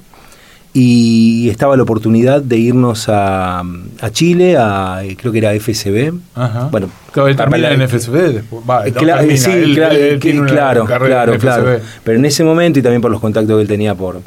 y 0.73 1.49
estaba 1.49 1.77
la 1.77 1.83
oportunidad 1.83 2.41
de 2.41 2.57
irnos 2.57 3.07
a, 3.07 3.59
a 3.59 4.09
Chile, 4.09 4.57
a 4.57 5.03
creo 5.17 5.31
que 5.31 5.37
era 5.37 5.53
FSB. 5.53 6.13
Ajá. 6.33 6.69
Bueno, 6.71 6.89
claro, 7.11 7.29
él 7.29 7.35
termina 7.35 7.71
en 7.71 7.87
FSB 7.87 8.33
después. 8.33 8.63
Va, 8.67 8.83
sí, 8.85 8.91
claro, 8.91 10.85
claro, 10.85 11.37
claro, 11.37 11.79
Pero 12.03 12.17
en 12.17 12.25
ese 12.25 12.43
momento 12.43 12.79
y 12.79 12.81
también 12.81 13.01
por 13.01 13.11
los 13.11 13.21
contactos 13.21 13.55
que 13.55 13.61
él 13.61 13.67
tenía 13.67 13.93
por, 13.93 14.21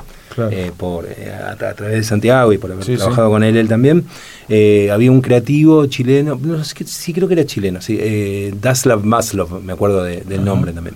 eh, 0.51 0.71
por 0.77 1.07
eh, 1.07 1.33
a, 1.33 1.57
través 1.57 1.97
de 1.97 2.05
Santiago 2.05 2.53
y 2.53 2.59
por 2.59 2.71
haber 2.71 2.85
trabajado 2.85 3.31
con 3.31 3.43
él 3.43 3.57
él 3.57 3.67
también, 3.67 4.05
eh, 4.49 4.89
había 4.93 5.11
un 5.11 5.21
creativo 5.21 5.87
chileno, 5.87 6.39
no, 6.41 6.63
sí 6.63 7.13
creo 7.13 7.27
que 7.27 7.35
era 7.35 7.45
chileno, 7.45 7.81
sí, 7.81 7.99
eh, 8.01 8.55
Daslav 8.61 9.05
Maslov, 9.05 9.61
me 9.63 9.73
acuerdo 9.73 10.05
del 10.05 10.45
nombre 10.45 10.73
también. 10.73 10.95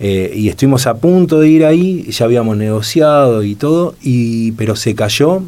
Eh, 0.00 0.32
y 0.34 0.48
estuvimos 0.48 0.86
a 0.86 0.94
punto 0.94 1.40
de 1.40 1.48
ir 1.48 1.64
ahí, 1.64 2.10
ya 2.10 2.24
habíamos 2.24 2.56
negociado 2.56 3.42
y 3.42 3.54
todo, 3.54 3.94
y, 4.02 4.52
pero 4.52 4.76
se 4.76 4.94
cayó 4.94 5.42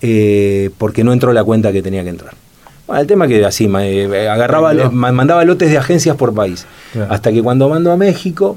eh, 0.00 0.70
porque 0.78 1.02
no 1.02 1.12
entró 1.12 1.32
la 1.32 1.44
cuenta 1.44 1.72
que 1.72 1.82
tenía 1.82 2.04
que 2.04 2.10
entrar. 2.10 2.34
Bueno, 2.86 3.02
el 3.02 3.06
tema 3.06 3.26
que 3.26 3.44
así, 3.44 3.68
eh, 3.80 4.28
agarraba, 4.30 4.72
mandaba 4.90 5.44
lotes 5.44 5.70
de 5.70 5.78
agencias 5.78 6.16
por 6.16 6.34
país. 6.34 6.66
Hasta 7.10 7.32
que 7.32 7.42
cuando 7.42 7.68
mandó 7.68 7.92
a 7.92 7.96
México, 7.96 8.56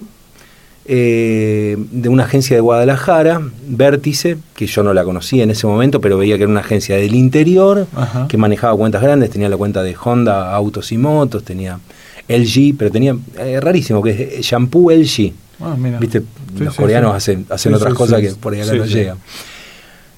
de 0.86 1.77
una 2.08 2.24
agencia 2.24 2.55
de 2.55 2.62
Guadalajara, 2.62 3.41
Vértice, 3.67 4.38
que 4.55 4.67
yo 4.67 4.84
no 4.84 4.93
la 4.93 5.03
conocía 5.03 5.43
en 5.43 5.51
ese 5.51 5.67
momento, 5.67 6.00
pero 6.00 6.17
veía 6.17 6.38
que 6.38 6.43
era 6.43 6.51
una 6.51 6.62
agencia 6.62 6.96
del 6.96 7.13
interior, 7.13 7.88
que 8.29 8.38
manejaba 8.38 8.77
cuentas 8.77 9.01
grandes, 9.01 9.31
tenía 9.31 9.50
la 9.50 9.58
cuenta 9.58 9.84
de 9.84 9.96
Honda, 10.01 10.55
Autos 10.55 10.93
y 10.93 10.98
Motos, 10.98 11.43
tenía 11.43 11.79
LG, 12.27 12.75
pero 12.77 12.91
tenía, 12.91 13.15
eh, 13.37 13.59
rarísimo, 13.59 14.01
que 14.01 14.11
es 14.11 14.19
eh, 14.19 14.39
shampoo 14.41 14.91
LG. 14.91 15.33
Ah, 15.59 15.75
¿Viste? 15.99 16.23
Los 16.57 16.75
coreanos 16.75 17.15
hacen, 17.15 17.45
hacen 17.49 17.73
otras 17.73 17.93
cosas 17.93 18.19
que 18.21 18.31
por 18.31 18.53
ahí 18.53 18.61
acá 18.61 18.73
no 18.73 18.85
llegan. 18.85 19.17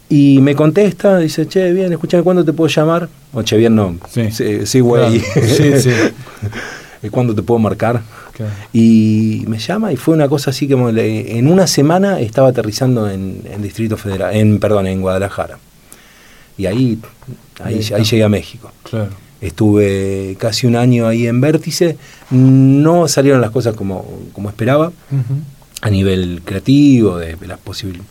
Y 0.09 0.39
me 0.41 0.55
contesta, 0.55 1.17
dice, 1.17 1.47
che, 1.47 1.71
bien, 1.73 1.91
escúchame, 1.91 2.23
¿cuándo 2.23 2.45
te 2.45 2.53
puedo 2.53 2.67
llamar? 2.67 3.09
O 3.33 3.41
che, 3.41 3.57
bien, 3.57 3.75
no. 3.75 3.97
Sí, 4.09 4.79
güey. 4.79 5.19
Sí, 5.19 5.79
sí. 5.79 5.89
¿Cuándo 7.11 7.35
te 7.35 7.41
puedo 7.41 7.59
marcar? 7.59 8.01
Y 8.71 9.43
me 9.47 9.59
llama 9.59 9.91
y 9.91 9.97
fue 9.97 10.15
una 10.15 10.27
cosa 10.27 10.51
así 10.51 10.67
como 10.67 10.89
en 10.89 11.47
una 11.47 11.67
semana 11.67 12.19
estaba 12.19 12.49
aterrizando 12.49 13.09
en, 13.09 13.43
Distrito 13.61 13.97
Federal, 13.97 14.35
en 14.35 14.59
perdón, 14.59 14.87
en 14.87 15.01
Guadalajara. 15.01 15.57
Y 16.57 16.65
ahí, 16.65 16.99
ahí, 17.63 17.81
ahí 17.93 18.03
llegué 18.03 18.23
a 18.23 18.29
México. 18.29 18.71
Claro. 18.83 19.09
Estuve 19.43 20.37
casi 20.39 20.67
un 20.67 20.77
año 20.77 21.05
ahí 21.05 21.27
en 21.27 21.41
Vértice. 21.41 21.97
No 22.31 23.09
salieron 23.09 23.41
las 23.41 23.51
cosas 23.51 23.75
como, 23.75 24.05
como 24.31 24.47
esperaba, 24.47 24.93
a 25.81 25.89
nivel 25.89 26.41
creativo, 26.45 27.17
de, 27.17 27.35
las 27.45 27.59
posibilidades. 27.59 28.09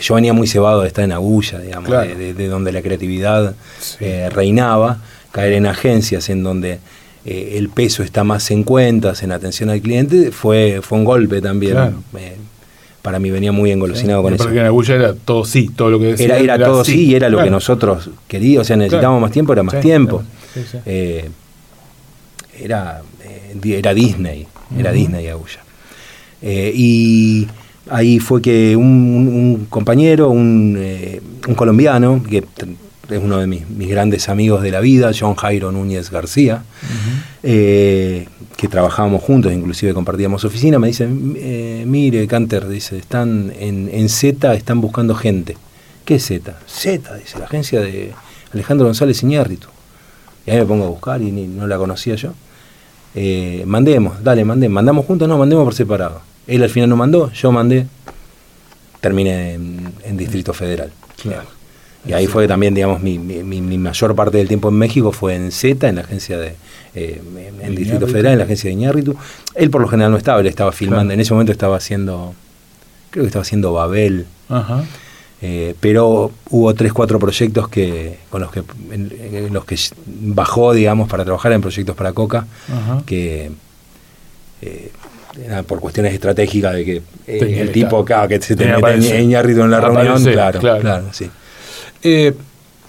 Yo 0.00 0.14
venía 0.14 0.32
muy 0.32 0.46
cebado 0.46 0.80
de 0.80 0.88
estar 0.88 1.04
en 1.04 1.12
Agulla, 1.12 1.58
digamos, 1.58 1.90
de, 1.90 2.48
donde 2.48 2.72
la 2.72 2.80
creatividad 2.80 3.54
eh, 4.00 4.30
reinaba, 4.32 5.02
caer 5.32 5.52
en 5.52 5.66
agencias 5.66 6.30
en 6.30 6.42
donde 6.42 6.78
eh, 7.26 7.56
el 7.58 7.68
peso 7.68 8.02
está 8.02 8.24
más 8.24 8.50
en 8.50 8.62
cuentas, 8.62 9.22
en 9.22 9.32
atención 9.32 9.68
al 9.68 9.82
cliente, 9.82 10.32
fue, 10.32 10.80
fue 10.82 10.96
un 10.96 11.04
golpe 11.04 11.42
también. 11.42 11.76
para 13.02 13.18
mí 13.18 13.30
venía 13.30 13.52
muy 13.52 13.70
engolosinado 13.70 14.22
con 14.22 14.32
eso. 14.32 14.44
Porque 14.44 14.60
en 14.60 14.66
Agulla 14.66 14.94
era 14.94 15.12
todo 15.12 15.44
sí, 15.44 15.68
todo 15.76 15.90
lo 15.90 15.98
que 15.98 16.06
decía. 16.06 16.38
Era, 16.38 16.38
era, 16.38 16.64
todo 16.64 16.86
sí, 16.86 17.04
y 17.04 17.14
era 17.14 17.28
lo 17.28 17.42
que 17.42 17.50
nosotros 17.50 18.08
queríamos, 18.26 18.64
o 18.64 18.66
sea, 18.66 18.76
necesitábamos 18.76 19.20
más 19.20 19.32
tiempo, 19.32 19.52
era 19.52 19.62
más 19.62 19.78
tiempo. 19.80 20.22
Eh, 20.86 21.30
era, 22.58 23.02
eh, 23.22 23.56
era 23.64 23.94
Disney, 23.94 24.46
era 24.76 24.92
Disney 24.92 25.28
Agulla. 25.28 25.60
Eh, 26.42 26.72
y 26.74 27.48
ahí 27.90 28.18
fue 28.18 28.42
que 28.42 28.76
un, 28.76 29.66
compañero, 29.68 30.30
un, 30.30 30.78
colombiano, 31.56 32.22
que 32.28 32.44
es 33.08 33.18
uno 33.18 33.38
de 33.38 33.46
mis, 33.46 33.88
grandes 33.88 34.28
amigos 34.28 34.62
de 34.62 34.70
la 34.70 34.80
vida, 34.80 35.10
John 35.18 35.34
Jairo 35.34 35.72
Núñez 35.72 36.10
García, 36.10 36.62
que 37.42 38.68
trabajábamos 38.68 39.22
juntos, 39.22 39.52
inclusive 39.52 39.94
compartíamos 39.94 40.44
oficina, 40.44 40.78
me 40.78 40.88
dice, 40.88 41.06
mire, 41.06 42.26
Canter, 42.26 42.68
dice, 42.68 42.98
están 42.98 43.52
en, 43.58 43.90
en 43.92 44.08
Z, 44.08 44.54
están 44.54 44.80
buscando 44.80 45.14
gente. 45.14 45.56
¿Qué 46.04 46.16
es 46.16 46.26
Z? 46.26 46.58
Z, 46.66 47.16
dice, 47.16 47.38
la 47.38 47.44
agencia 47.44 47.80
de 47.80 48.12
Alejandro 48.52 48.86
González 48.86 49.22
Iñárritu. 49.22 49.68
Y 50.50 50.52
ahí 50.52 50.58
me 50.58 50.66
pongo 50.66 50.84
a 50.86 50.88
buscar 50.88 51.22
y 51.22 51.30
no 51.30 51.68
la 51.68 51.78
conocía 51.78 52.16
yo. 52.16 52.32
Eh, 53.14 53.62
mandemos, 53.66 54.20
dale, 54.22 54.44
mandemos. 54.44 54.74
¿Mandamos 54.74 55.06
juntos? 55.06 55.28
No, 55.28 55.38
mandemos 55.38 55.64
por 55.64 55.74
separado. 55.74 56.22
Él 56.48 56.60
al 56.64 56.70
final 56.70 56.88
no 56.88 56.96
mandó, 56.96 57.30
yo 57.30 57.52
mandé. 57.52 57.86
Terminé 59.00 59.54
en, 59.54 60.16
Distrito 60.16 60.52
Federal. 60.52 60.90
Y 62.04 62.12
ahí 62.12 62.26
fue 62.26 62.48
también, 62.48 62.74
digamos, 62.74 63.00
mi, 63.00 63.18
mayor 63.18 64.16
parte 64.16 64.38
del 64.38 64.48
tiempo 64.48 64.70
en 64.70 64.74
México 64.74 65.12
fue 65.12 65.36
en 65.36 65.52
Z, 65.52 65.88
en 65.88 65.94
la 65.94 66.00
agencia 66.02 66.36
de. 66.36 66.56
Eh, 66.96 67.22
en 67.62 67.76
Distrito 67.76 68.08
Federal, 68.08 68.32
en 68.32 68.38
la 68.38 68.44
agencia 68.44 68.68
de 68.68 68.72
Iñárritu. 68.72 69.16
Él 69.54 69.70
por 69.70 69.80
lo 69.80 69.86
general 69.86 70.10
no 70.10 70.18
estaba, 70.18 70.40
él 70.40 70.48
estaba 70.48 70.72
filmando. 70.72 71.14
En 71.14 71.20
ese 71.20 71.32
momento 71.32 71.52
estaba 71.52 71.76
haciendo. 71.76 72.34
Creo 73.10 73.22
que 73.22 73.28
estaba 73.28 73.42
haciendo 73.42 73.72
Babel. 73.72 74.26
Ajá. 74.48 74.84
Eh, 75.42 75.74
pero 75.80 76.30
hubo 76.50 76.74
tres, 76.74 76.92
cuatro 76.92 77.18
proyectos 77.18 77.68
que, 77.68 78.18
con 78.28 78.42
los 78.42 78.50
que, 78.52 78.62
en, 78.90 79.52
los 79.52 79.64
que 79.64 79.76
bajó, 80.06 80.74
digamos, 80.74 81.08
para 81.08 81.24
trabajar 81.24 81.52
en 81.52 81.62
proyectos 81.62 81.96
para 81.96 82.12
Coca, 82.12 82.46
que 83.06 83.50
eh, 84.60 84.90
por 85.66 85.80
cuestiones 85.80 86.12
estratégicas 86.12 86.74
de 86.74 86.84
que 86.84 87.02
eh, 87.26 87.60
el 87.60 87.72
tipo 87.72 88.00
acá 88.00 88.28
que 88.28 88.40
se 88.42 88.54
tenía 88.54 88.78
Iñárritu 89.20 89.62
en 89.62 89.70
la 89.70 89.80
reunión, 89.80 90.22
claro, 90.22 90.60
claro, 90.60 91.06
sí. 91.12 91.30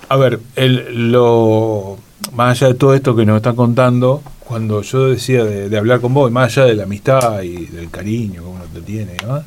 a 0.10 0.16
ver, 0.18 0.40
el, 0.58 1.10
lo, 1.10 1.98
más 2.34 2.62
allá 2.62 2.74
de 2.74 2.78
todo 2.78 2.94
esto 2.94 3.16
que 3.16 3.26
nos 3.26 3.38
están 3.38 3.56
contando, 3.56 4.22
cuando 4.40 4.82
yo 4.82 5.08
decía 5.08 5.46
de, 5.46 5.78
hablar 5.78 6.02
con 6.02 6.14
vos, 6.14 6.30
más 6.30 6.58
allá 6.58 6.68
de 6.68 6.76
la 6.76 6.84
amistad 6.84 7.44
y 7.44 7.68
del 7.68 7.90
cariño 7.90 8.44
que 8.44 8.50
uno 8.50 8.64
te 8.74 8.82
tiene, 8.82 9.16
¿no? 9.26 9.42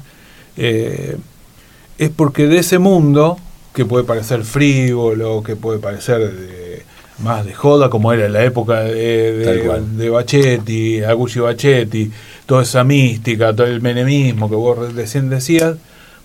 Es 1.98 2.10
porque 2.10 2.46
de 2.46 2.58
ese 2.58 2.78
mundo, 2.78 3.38
que 3.74 3.84
puede 3.84 4.04
parecer 4.04 4.44
frívolo, 4.44 5.42
que 5.42 5.56
puede 5.56 5.78
parecer 5.78 6.84
más 7.18 7.44
de 7.44 7.54
joda, 7.54 7.90
como 7.90 8.12
era 8.12 8.26
en 8.26 8.32
la 8.32 8.44
época 8.44 8.80
de, 8.80 9.32
de, 9.32 9.80
de 9.80 10.10
Bachetti, 10.10 11.00
Bachetti, 11.00 12.10
toda 12.46 12.62
esa 12.62 12.84
mística, 12.84 13.54
todo 13.54 13.66
el 13.66 13.80
menemismo 13.80 14.50
que 14.50 14.56
vos 14.56 14.94
recién 14.94 15.30
decías, 15.30 15.76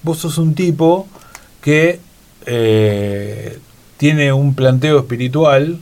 vos 0.02 0.18
sos 0.18 0.38
un 0.38 0.56
tipo 0.56 1.08
que 1.62 2.00
eh, 2.46 3.60
tiene 3.98 4.34
un 4.34 4.56
planteo 4.56 5.00
espiritual 5.00 5.80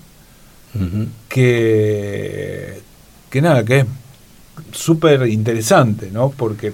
que, 1.29 2.81
que 3.29 3.41
nada, 3.41 3.65
que 3.65 3.79
es 3.79 3.85
súper 4.71 5.27
interesante, 5.27 6.09
¿no? 6.11 6.29
Porque 6.29 6.73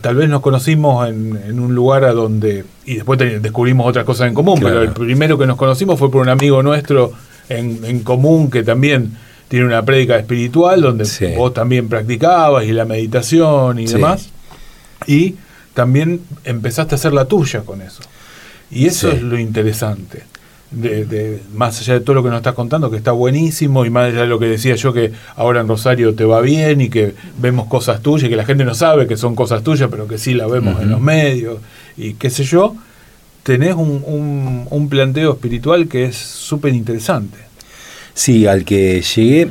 tal 0.00 0.16
vez 0.16 0.28
nos 0.28 0.40
conocimos 0.40 1.08
en, 1.08 1.58
un 1.58 1.74
lugar 1.74 2.04
a 2.04 2.12
donde, 2.12 2.64
y 2.84 2.96
después 2.96 3.18
descubrimos 3.18 3.86
otras 3.86 4.04
cosas 4.04 4.28
en 4.28 4.34
común, 4.34 4.58
pero 4.62 4.82
el 4.82 4.92
primero 4.92 5.38
que 5.38 5.46
nos 5.46 5.56
conocimos 5.56 5.98
fue 5.98 6.10
por 6.10 6.22
un 6.22 6.28
amigo 6.28 6.62
nuestro 6.62 7.12
en, 7.48 8.00
común 8.00 8.50
que 8.50 8.62
también 8.62 9.16
tiene 9.48 9.66
una 9.66 9.84
prédica 9.84 10.16
espiritual, 10.16 10.80
donde 10.80 11.34
vos 11.36 11.52
también 11.52 11.88
practicabas 11.88 12.64
y 12.64 12.72
la 12.72 12.84
meditación 12.84 13.78
y 13.78 13.86
demás, 13.86 14.30
y 15.06 15.36
también 15.74 16.20
empezaste 16.44 16.94
a 16.94 16.96
hacer 16.96 17.12
la 17.12 17.26
tuya 17.26 17.60
con 17.60 17.82
eso. 17.82 18.02
Y 18.70 18.86
eso 18.86 19.10
es 19.10 19.20
lo 19.22 19.38
interesante 19.38 20.22
de, 20.72 21.42
más 21.54 21.80
allá 21.80 21.94
de 21.94 22.00
todo 22.00 22.14
lo 22.14 22.22
que 22.22 22.30
nos 22.30 22.38
estás 22.38 22.54
contando, 22.54 22.90
que 22.90 22.96
está 22.96 23.12
buenísimo, 23.12 23.84
y 23.84 23.90
más 23.90 24.08
allá 24.08 24.22
de 24.22 24.26
lo 24.26 24.38
que 24.38 24.46
decía 24.46 24.74
yo, 24.74 24.92
que 24.92 25.12
ahora 25.36 25.60
en 25.60 25.68
Rosario 25.68 26.14
te 26.14 26.24
va 26.24 26.40
bien 26.40 26.80
y 26.80 26.88
que 26.88 27.14
vemos 27.38 27.66
cosas 27.66 28.00
tuyas, 28.02 28.26
y 28.26 28.30
que 28.30 28.36
la 28.36 28.44
gente 28.44 28.64
no 28.64 28.74
sabe 28.74 29.06
que 29.06 29.16
son 29.16 29.34
cosas 29.34 29.62
tuyas, 29.62 29.88
pero 29.90 30.08
que 30.08 30.18
sí 30.18 30.34
la 30.34 30.46
vemos 30.46 30.80
en 30.80 30.90
los 30.90 31.00
medios, 31.00 31.58
y 31.96 32.14
qué 32.14 32.30
sé 32.30 32.44
yo, 32.44 32.74
tenés 33.42 33.74
un, 33.74 34.66
un, 34.70 34.88
planteo 34.88 35.32
espiritual 35.32 35.88
que 35.88 36.04
es 36.04 36.16
súper 36.16 36.74
interesante. 36.74 37.38
Sí, 38.14 38.46
al 38.46 38.64
que 38.64 39.02
llegué 39.02 39.50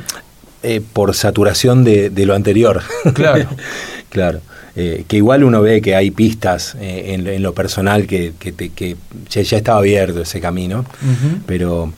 eh, 0.62 0.80
por 0.92 1.14
saturación 1.14 1.84
de, 1.84 2.10
de, 2.10 2.26
lo 2.26 2.34
anterior. 2.34 2.82
Claro. 3.14 3.48
claro. 4.08 4.40
Eh, 4.74 5.04
que 5.06 5.18
igual 5.18 5.44
uno 5.44 5.60
ve 5.60 5.82
que 5.82 5.94
hay 5.94 6.10
pistas 6.10 6.76
eh, 6.80 7.12
en, 7.12 7.42
lo 7.42 7.52
personal 7.52 8.06
que, 8.06 8.32
que, 8.38 8.96
ya, 9.28 9.56
estaba 9.56 9.78
abierto 9.78 10.22
ese 10.22 10.40
camino, 10.40 10.86
pero 11.46 11.92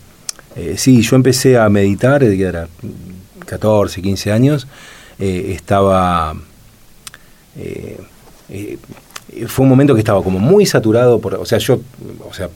eh, 0.57 0.75
sí, 0.77 1.01
yo 1.03 1.15
empecé 1.15 1.57
a 1.57 1.69
meditar, 1.69 2.21
que 2.21 2.43
era 2.43 2.69
14, 3.47 4.03
15 4.03 4.33
años, 4.33 4.67
estaba... 5.19 6.35
fue 9.47 9.65
un 9.65 9.69
momento 9.69 9.95
que 9.95 10.01
estaba 10.01 10.23
como 10.23 10.39
muy 10.39 10.67
saturado 10.67 11.21
por, 11.21 11.35
o 11.35 11.45
sea, 11.45 11.59
yo, 11.59 11.81
o 12.29 12.33
sea, 12.33 12.49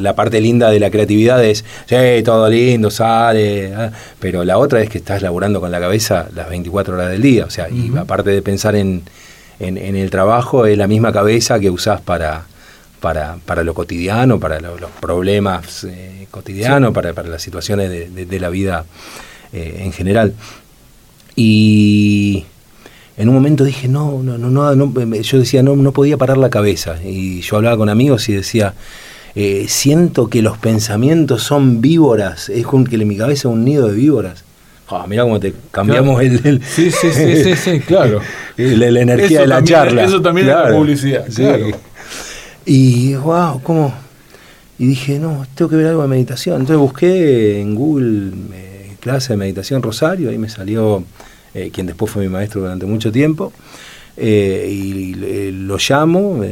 la, 0.00 0.14
parte 0.14 0.40
linda 0.40 0.70
de 0.70 0.80
la 0.80 0.90
creatividad 0.90 1.44
es, 1.44 1.64
sí, 1.86 1.96
todo 2.24 2.48
lindo, 2.48 2.90
sale, 2.90 3.74
ah", 3.74 3.90
pero 4.18 4.44
la 4.44 4.58
otra 4.58 4.80
es 4.80 4.88
que 4.88 4.98
estás 4.98 5.22
laburando 5.22 5.60
con 5.60 5.70
la 5.70 5.80
cabeza 5.80 6.28
las 6.34 6.48
24 6.48 6.94
horas 6.94 7.10
del 7.10 7.22
día, 7.22 7.44
o 7.44 7.50
sea, 7.50 7.68
y 7.68 7.92
aparte 7.96 8.30
de 8.30 8.42
pensar 8.42 8.76
en, 8.76 9.02
en, 9.58 9.96
el 9.96 10.10
trabajo 10.10 10.66
es 10.66 10.78
la 10.78 10.86
misma 10.86 11.12
cabeza 11.12 11.60
que 11.60 11.70
usás 11.70 12.00
para, 12.00 12.46
para, 13.00 13.38
para 13.44 13.62
lo 13.62 13.74
cotidiano, 13.74 14.40
para 14.40 14.60
los 14.60 14.90
problemas 15.00 15.84
eh, 15.84 16.26
cotidianos, 16.30 16.92
para, 16.92 17.12
para, 17.12 17.28
las 17.28 17.42
situaciones 17.42 17.90
de, 17.90 18.40
la 18.40 18.48
vida 18.48 18.84
eh, 19.52 19.82
en 19.84 19.92
general. 19.92 20.34
Y 21.36 22.44
en 23.20 23.28
un 23.28 23.34
momento 23.34 23.64
dije, 23.64 23.86
no, 23.86 24.22
no, 24.22 24.38
no, 24.38 24.48
no, 24.48 25.20
yo 25.20 25.38
decía, 25.38 25.62
no, 25.62 25.76
no 25.76 25.92
podía 25.92 26.16
parar 26.16 26.38
la 26.38 26.48
cabeza. 26.48 26.96
Y 27.04 27.42
yo 27.42 27.56
hablaba 27.56 27.76
con 27.76 27.90
amigos 27.90 28.26
y 28.30 28.32
decía, 28.32 28.72
eh, 29.34 29.66
siento 29.68 30.30
que 30.30 30.40
los 30.40 30.56
pensamientos 30.56 31.42
son 31.42 31.82
víboras, 31.82 32.48
es 32.48 32.66
como 32.66 32.84
que 32.84 32.96
en 32.96 33.06
mi 33.06 33.18
cabeza 33.18 33.40
es 33.48 33.52
un 33.52 33.62
nido 33.62 33.88
de 33.88 33.94
víboras. 33.94 34.42
Ah, 34.88 35.04
mirá 35.06 35.24
cómo 35.24 35.38
te 35.38 35.52
cambiamos 35.70 36.22
el, 36.22 36.62
Sí, 36.64 36.90
sí, 36.90 37.12
sí, 37.12 37.54
sí, 37.56 37.80
claro. 37.86 38.22
la, 38.56 39.00
energía 39.00 39.42
de 39.42 39.46
la 39.46 39.62
charla. 39.62 40.02
Eso 40.02 40.22
también 40.22 40.48
es 40.48 40.54
la 40.54 40.68
publicidad, 40.70 41.26
claro. 41.28 41.66
Y, 42.64 43.14
wow, 43.16 43.60
¿cómo? 43.62 43.92
Y 44.78 44.86
dije, 44.86 45.18
no, 45.18 45.46
tengo 45.54 45.68
que 45.68 45.76
ver 45.76 45.88
algo 45.88 46.00
de 46.00 46.08
meditación. 46.08 46.62
Entonces 46.62 46.78
busqué 46.78 47.60
en 47.60 47.74
Google 47.74 48.32
eh, 48.54 48.96
clase 48.98 49.34
de 49.34 49.36
meditación 49.36 49.82
Rosario, 49.82 50.30
ahí 50.30 50.38
me 50.38 50.48
salió 50.48 51.04
eh, 51.54 51.70
quien 51.72 51.86
después 51.86 52.10
fue 52.10 52.22
mi 52.22 52.28
maestro 52.28 52.60
durante 52.60 52.86
mucho 52.86 53.10
tiempo. 53.12 53.52
Eh, 54.16 54.68
y 54.68 55.50
lo 55.52 55.78
llamo 55.78 56.42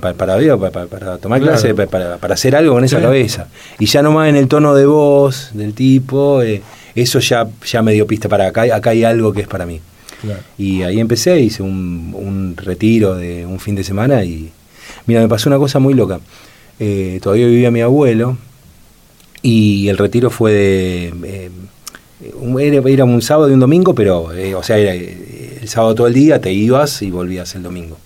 para, 0.00 0.14
para, 0.14 0.86
para, 0.86 1.18
tomar 1.18 1.40
clase, 1.40 1.74
para, 1.74 2.16
hacer 2.34 2.56
algo 2.56 2.74
con 2.74 2.84
esa 2.84 3.00
cabeza. 3.00 3.48
Y 3.78 3.86
ya 3.86 4.02
nomás 4.02 4.28
en 4.28 4.36
el 4.36 4.48
tono 4.48 4.74
de 4.74 4.86
voz 4.86 5.50
del 5.52 5.74
tipo, 5.74 6.40
eso 6.94 7.18
ya, 7.18 7.46
ya 7.64 7.82
me 7.82 7.92
dio 7.92 8.06
pista 8.06 8.28
para 8.28 8.46
acá, 8.46 8.62
acá 8.74 8.90
hay 8.90 9.04
algo 9.04 9.32
que 9.32 9.42
es 9.42 9.48
para 9.48 9.66
mí. 9.66 9.80
Y 10.58 10.82
ahí 10.82 11.00
empecé, 11.00 11.40
hice 11.40 11.62
un, 11.62 12.54
retiro 12.56 13.16
de 13.16 13.44
un 13.46 13.58
fin 13.58 13.74
de 13.74 13.84
semana 13.84 14.24
y 14.24 14.52
mira, 15.06 15.20
me 15.20 15.28
pasó 15.28 15.48
una 15.48 15.58
cosa 15.58 15.78
muy 15.78 15.94
loca. 15.94 16.20
Eh, 16.78 17.20
todavía 17.22 17.46
vivía 17.46 17.70
mi 17.70 17.80
abuelo 17.80 18.36
y 19.42 19.88
el 19.88 19.98
retiro 19.98 20.30
fue 20.30 20.52
de... 20.52 21.50
Eh, 22.22 22.82
era, 22.86 23.04
un 23.04 23.20
sábado 23.20 23.50
y 23.50 23.54
un 23.54 23.60
domingo, 23.60 23.94
pero, 23.94 24.32
eh, 24.32 24.54
o 24.54 24.62
sea, 24.62 24.78
era 24.78 24.94
el 24.94 25.68
sábado 25.68 25.94
todo 25.94 26.06
el 26.06 26.14
día, 26.14 26.40
te 26.40 26.52
ibas 26.52 27.02
y 27.02 27.10
volvías 27.10 27.54
el 27.54 27.62
domingo. 27.62 27.98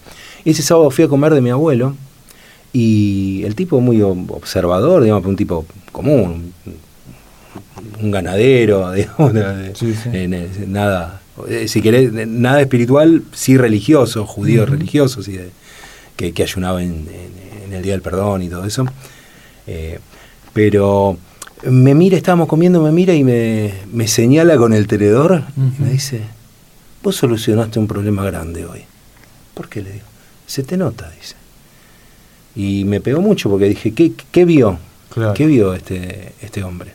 Y 0.44 0.50
ese 0.50 0.62
sábado 0.62 0.90
fui 0.90 1.04
a 1.04 1.08
comer 1.08 1.34
de 1.34 1.40
mi 1.40 1.50
abuelo 1.50 1.96
y 2.72 3.42
el 3.44 3.54
tipo 3.54 3.80
muy 3.80 4.00
observador, 4.02 5.02
digamos, 5.02 5.26
un 5.26 5.36
tipo 5.36 5.66
común, 5.92 6.52
un 8.00 8.10
ganadero, 8.10 8.92
digamos, 8.94 9.34
nada, 10.66 11.20
eh, 11.48 11.68
si 11.68 11.82
querés, 11.82 12.12
nada 12.12 12.60
espiritual, 12.60 13.22
sí 13.32 13.56
religioso, 13.56 14.26
judío 14.26 14.64
religioso, 14.64 15.22
sí, 15.22 15.38
que, 16.16 16.32
que, 16.32 16.42
ayunaba 16.42 16.82
en, 16.82 17.06
el 17.70 17.82
Día 17.82 17.92
del 17.92 18.02
Perdón 18.02 18.42
y 18.42 18.48
todo 18.48 18.64
eso. 18.64 18.86
Eh, 19.66 19.98
pero 20.54 21.18
me 21.64 21.94
mira, 21.94 22.16
estábamos 22.16 22.48
comiendo, 22.48 22.82
me 22.82 22.92
mira 22.92 23.14
y 23.14 23.24
me, 23.24 23.72
me 23.92 24.06
señala 24.08 24.56
con 24.56 24.72
el 24.72 24.86
tenedor 24.86 25.42
y 25.56 25.82
me 25.82 25.90
dice, 25.90 26.20
vos 27.02 27.16
solucionaste 27.16 27.78
un 27.78 27.86
problema 27.86 28.24
grande 28.24 28.66
hoy. 28.66 28.82
¿Por 29.54 29.68
qué 29.68 29.82
le 29.82 29.92
digo? 29.92 30.04
Se 30.46 30.62
te 30.62 30.76
nota, 30.76 31.10
dice. 31.18 31.34
Y 32.54 32.84
me 32.84 33.00
pegó 33.00 33.20
mucho 33.20 33.50
porque 33.50 33.68
dije, 33.68 33.92
¿qué, 33.92 34.12
qué 34.30 34.44
vio? 34.44 34.78
¿Qué 35.34 35.46
vio 35.46 35.72
este, 35.72 36.34
este 36.42 36.62
hombre? 36.62 36.92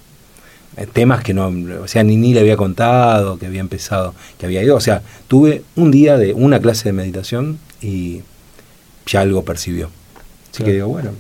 Eh, 0.78 0.88
temas 0.91 1.24
que 1.24 1.34
no, 1.34 1.52
o 1.82 1.88
sea, 1.88 2.04
ni, 2.04 2.17
ni 2.17 2.34
le 2.34 2.39
había 2.39 2.56
contado, 2.56 3.38
que 3.39 3.47
había 3.47 3.62
empezado, 3.62 4.13
que 4.38 4.45
había 4.45 4.63
ido. 4.63 4.76
O 4.76 4.80
sea, 4.80 5.02
tuve 5.28 5.63
un 5.76 5.91
día 5.91 6.17
de 6.17 6.34
una 6.34 6.60
clase 6.60 6.89
de 6.89 6.93
meditación 6.93 7.58
y 7.82 8.21
ya 9.08 9.21
algo 9.21 9.43
percibió. 9.43 9.89
Así 10.54 10.63
que 10.63 10.74
digo, 10.74 10.88
bueno. 10.88 11.12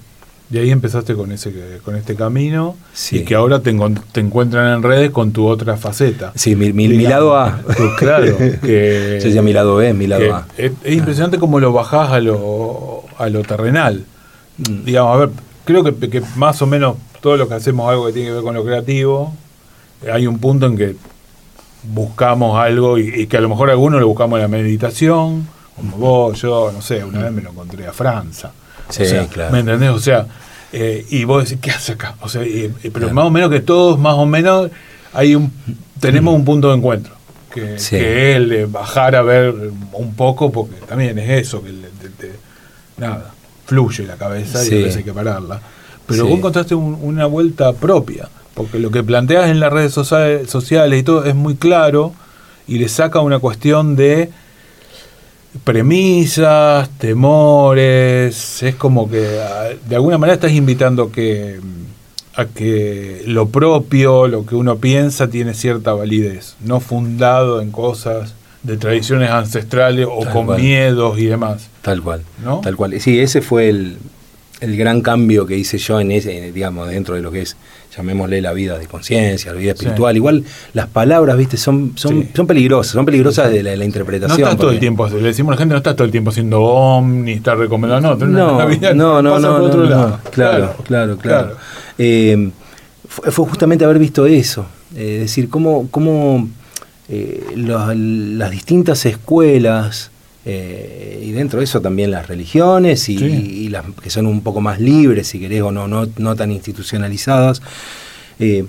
Y 0.51 0.57
ahí 0.57 0.69
empezaste 0.69 1.15
con 1.15 1.31
ese 1.31 1.79
con 1.85 1.95
este 1.95 2.15
camino 2.15 2.75
y 3.11 3.21
que 3.21 3.35
ahora 3.35 3.61
te, 3.61 3.73
te, 4.11 4.19
encuentran 4.19 4.73
en 4.75 4.83
redes 4.83 5.11
con 5.11 5.31
tu 5.31 5.47
otra 5.47 5.77
faceta. 5.77 6.33
Sí, 6.35 6.57
mi, 6.57 6.73
mi, 6.73 6.89
lado 6.89 7.37
A. 7.37 7.61
claro. 7.97 8.37
Que, 8.37 9.17
Yo 9.19 9.25
decía 9.25 9.41
mi 9.41 9.53
lado 9.53 9.77
B, 9.77 9.93
mi 9.93 10.07
lado 10.07 10.35
A. 10.35 10.47
Es, 10.57 10.73
impresionante 10.85 11.39
cómo 11.39 11.61
lo 11.61 11.71
bajás 11.71 12.09
a 12.09 12.19
lo, 12.19 13.03
a 13.17 13.29
lo 13.29 13.43
terrenal. 13.43 14.03
Mm. 14.57 14.83
Digamos, 14.83 15.15
a 15.15 15.19
ver, 15.19 15.29
creo 15.63 15.85
que, 15.85 16.09
que 16.09 16.21
más 16.35 16.61
o 16.61 16.67
menos 16.67 16.97
todo 17.21 17.37
lo 17.37 17.47
que 17.47 17.53
hacemos 17.53 17.89
algo 17.89 18.07
que 18.07 18.13
tiene 18.13 18.29
que 18.29 18.33
ver 18.33 18.43
con 18.43 18.53
lo 18.53 18.65
creativo, 18.65 19.33
hay 20.11 20.27
un 20.27 20.39
punto 20.39 20.65
en 20.65 20.75
que 20.75 20.95
buscamos 21.83 22.59
algo 22.59 22.97
y, 22.97 23.27
que 23.27 23.37
a 23.37 23.41
lo 23.41 23.49
mejor 23.49 23.69
a 23.69 23.73
algunos 23.73 23.99
le 23.99 24.05
buscamos 24.05 24.39
la 24.39 24.47
meditación, 24.47 25.47
como 25.75 25.97
vos, 25.97 26.41
yo, 26.41 26.71
no 26.71 26.81
sé, 26.81 27.03
una 27.03 27.23
vez 27.23 27.31
me 27.31 27.41
lo 27.41 27.51
encontré 27.51 27.87
a 27.87 27.93
Franza. 27.93 28.51
Sí, 28.91 29.05
claro. 29.31 29.51
¿Me 29.51 29.59
entendés? 29.59 29.89
O 29.89 29.99
sea, 29.99 30.27
eh, 30.71 31.05
y 31.09 31.23
vos 31.23 31.43
decís, 31.43 31.59
¿qué 31.61 31.71
hace 31.71 31.93
acá? 31.93 32.15
O 32.21 32.29
sea, 32.29 32.43
pero 32.93 33.13
más 33.13 33.25
o 33.25 33.29
menos 33.29 33.49
que 33.49 33.59
todos, 33.59 33.99
más 33.99 34.15
o 34.15 34.25
menos, 34.25 34.69
hay 35.13 35.35
un 35.35 35.51
tenemos 36.01 36.33
un 36.33 36.43
punto 36.43 36.69
de 36.69 36.77
encuentro. 36.77 37.13
Que, 37.53 37.75
es 37.75 37.93
el 37.93 38.49
de 38.49 38.65
bajar 38.65 39.15
a 39.15 39.21
ver 39.21 39.53
un 39.93 40.15
poco, 40.15 40.51
porque 40.51 40.75
también 40.87 41.17
es 41.19 41.47
eso, 41.47 41.61
que 41.61 41.71
nada, 42.97 43.31
fluye 43.65 44.05
la 44.05 44.15
cabeza 44.15 44.63
y 44.65 44.67
a 44.67 44.75
veces 44.77 44.97
hay 44.97 45.03
que 45.03 45.13
pararla. 45.13 45.61
Pero 46.07 46.25
vos 46.25 46.37
encontraste 46.37 46.75
una 46.75 47.25
vuelta 47.25 47.71
propia. 47.73 48.27
Porque 48.53 48.79
lo 48.79 48.91
que 48.91 49.01
planteas 49.01 49.49
en 49.49 49.61
las 49.61 49.71
redes 49.71 49.93
sociales 49.93 50.99
y 50.99 51.03
todo 51.03 51.23
es 51.23 51.35
muy 51.35 51.55
claro 51.55 52.13
y 52.67 52.79
le 52.79 52.89
saca 52.89 53.21
una 53.21 53.39
cuestión 53.39 53.95
de 53.95 54.29
premisas, 55.63 56.89
temores, 56.97 58.63
es 58.63 58.75
como 58.75 59.09
que 59.09 59.19
de 59.87 59.95
alguna 59.95 60.17
manera 60.17 60.35
estás 60.35 60.53
invitando 60.53 61.11
que, 61.11 61.59
a 62.35 62.45
que 62.45 63.23
lo 63.25 63.49
propio, 63.49 64.27
lo 64.27 64.45
que 64.45 64.55
uno 64.55 64.77
piensa 64.77 65.29
tiene 65.29 65.53
cierta 65.53 65.93
validez, 65.93 66.55
no 66.61 66.79
fundado 66.79 67.61
en 67.61 67.71
cosas 67.71 68.33
de 68.63 68.77
tradiciones 68.77 69.29
ancestrales 69.29 70.07
o 70.09 70.25
con 70.31 70.55
miedos 70.55 71.17
y 71.19 71.25
demás. 71.25 71.69
Tal 71.81 72.01
cual, 72.01 72.23
¿no? 72.43 72.61
Tal 72.61 72.75
cual. 72.75 72.99
Sí, 73.01 73.19
ese 73.19 73.41
fue 73.41 73.69
el, 73.69 73.97
el 74.61 74.77
gran 74.77 75.01
cambio 75.01 75.45
que 75.45 75.57
hice 75.57 75.77
yo 75.79 75.99
en 75.99 76.11
ese, 76.11 76.51
digamos, 76.51 76.87
dentro 76.87 77.15
de 77.15 77.21
lo 77.21 77.31
que 77.31 77.41
es, 77.41 77.57
llamémosle 77.95 78.41
la 78.41 78.53
vida 78.53 78.77
de 78.77 78.87
conciencia, 78.87 79.51
la 79.53 79.59
vida 79.59 79.71
espiritual. 79.71 80.15
Igual 80.15 80.43
las 80.73 80.87
palabras, 80.87 81.37
viste, 81.37 81.57
son, 81.57 81.93
son, 81.95 82.29
son 82.33 82.47
peligrosas, 82.47 82.93
son 82.93 83.05
peligrosas 83.05 83.51
de 83.51 83.63
la, 83.63 83.85
interpretación. 83.85 84.39
No 84.39 84.45
estás 84.45 84.59
todo 84.59 84.71
el 84.71 84.79
tiempo, 84.79 85.07
le 85.07 85.21
decimos 85.21 85.51
a 85.51 85.55
la 85.55 85.57
gente, 85.59 85.73
no 85.73 85.77
estás 85.77 85.95
todo 85.95 86.05
el 86.05 86.11
tiempo 86.11 86.29
haciendo 86.29 86.61
om, 86.61 87.23
ni 87.23 87.33
estar 87.33 87.57
recomendando, 87.57 88.15
no, 88.15 88.59
no, 88.59 88.67
vida 88.67 88.93
no, 88.93 89.21
no, 89.21 89.39
no, 89.39 89.55
otro 89.55 89.83
lado. 89.83 90.19
Claro, 90.31 90.75
claro, 90.85 91.17
claro. 91.17 91.57
Eh, 91.97 92.51
fue, 93.07 93.45
justamente 93.45 93.83
haber 93.83 93.99
visto 93.99 94.25
eso, 94.25 94.65
eh, 94.95 95.15
es 95.15 95.21
decir, 95.21 95.49
cómo, 95.49 95.89
cómo 95.91 96.47
eh, 97.09 97.43
las 97.55 98.51
distintas 98.51 99.05
escuelas, 99.05 100.11
eh, 100.43 101.21
y 101.23 101.31
dentro 101.31 101.59
de 101.59 101.65
eso 101.65 101.81
también 101.81 102.09
las 102.09 102.27
religiones 102.27 103.07
y, 103.09 103.69
las 103.69 103.85
que 104.01 104.09
son 104.09 104.25
un 104.25 104.41
poco 104.41 104.59
más 104.61 104.79
libres, 104.79 105.27
si 105.27 105.39
querés, 105.39 105.61
o 105.61 105.71
no, 105.71 105.87
no, 105.87 106.35
tan 106.35 106.51
institucionalizadas, 106.51 107.61
eh, 108.39 108.65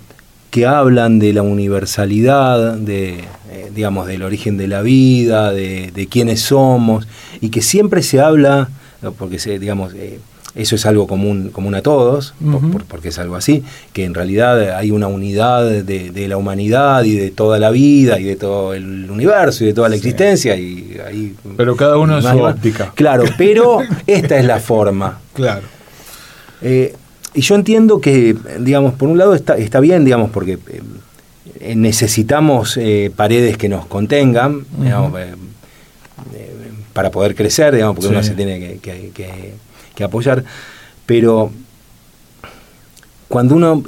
que 0.50 0.66
hablan 0.66 1.18
de 1.18 1.32
la 1.32 1.42
universalidad, 1.42 2.74
de, 2.74 3.20
eh, 3.50 3.70
digamos, 3.74 4.06
del 4.06 4.22
origen 4.22 4.58
de 4.58 4.68
la 4.68 4.82
vida, 4.82 5.50
de, 5.52 5.90
de, 5.92 6.06
quiénes 6.08 6.40
somos, 6.40 7.08
y 7.40 7.48
que 7.48 7.62
siempre 7.62 8.02
se 8.02 8.20
habla, 8.20 8.68
porque 9.18 9.38
se, 9.38 9.58
digamos, 9.58 9.94
eso 10.54 10.76
es 10.76 10.84
algo 10.84 11.06
común, 11.06 11.48
común 11.50 11.74
a 11.74 11.80
todos, 11.80 12.34
porque 12.88 13.08
es 13.08 13.18
algo 13.18 13.36
así, 13.36 13.64
que 13.94 14.04
en 14.04 14.12
realidad 14.12 14.76
hay 14.76 14.90
una 14.90 15.06
unidad 15.06 15.64
de, 15.64 16.28
la 16.28 16.36
humanidad 16.36 17.04
y 17.04 17.16
de 17.16 17.30
toda 17.30 17.58
la 17.58 17.70
vida 17.70 18.20
y 18.20 18.24
de 18.24 18.36
todo 18.36 18.74
el 18.74 19.10
universo 19.10 19.64
y 19.64 19.68
de 19.68 19.74
toda 19.74 19.88
la 19.88 19.96
existencia. 19.96 20.54
Y 20.56 20.98
ahí, 21.04 21.34
pero 21.56 21.74
cada 21.74 21.96
uno 21.96 22.18
en 22.18 22.22
su 22.22 22.38
óptica. 22.42 22.92
Claro, 22.94 23.24
pero 23.38 23.78
esta 24.06 24.38
es 24.38 24.44
la 24.44 24.60
forma. 24.60 25.20
Claro. 25.32 25.62
Eh, 26.60 26.94
y 27.34 27.40
yo 27.40 27.54
entiendo 27.54 28.00
que, 28.00 28.36
digamos, 28.60 28.92
por 28.92 29.08
un 29.08 29.16
lado 29.16 29.34
está, 29.34 29.56
está 29.56 29.80
bien, 29.80 30.04
digamos, 30.04 30.30
porque 30.30 30.58
eh, 31.60 31.74
necesitamos 31.74 32.76
eh, 32.76 33.10
paredes 33.14 33.56
que 33.56 33.70
nos 33.70 33.86
contengan, 33.86 34.66
para 36.92 37.10
poder 37.10 37.34
crecer, 37.34 37.74
digamos, 37.74 37.96
porque 37.96 38.10
uno 38.10 38.22
se 38.22 38.34
tiene 38.34 38.76
que 38.82 39.10
que 39.14 39.54
apoyar, 40.00 40.44
pero 41.06 41.50
cuando 43.28 43.54
uno 43.54 43.82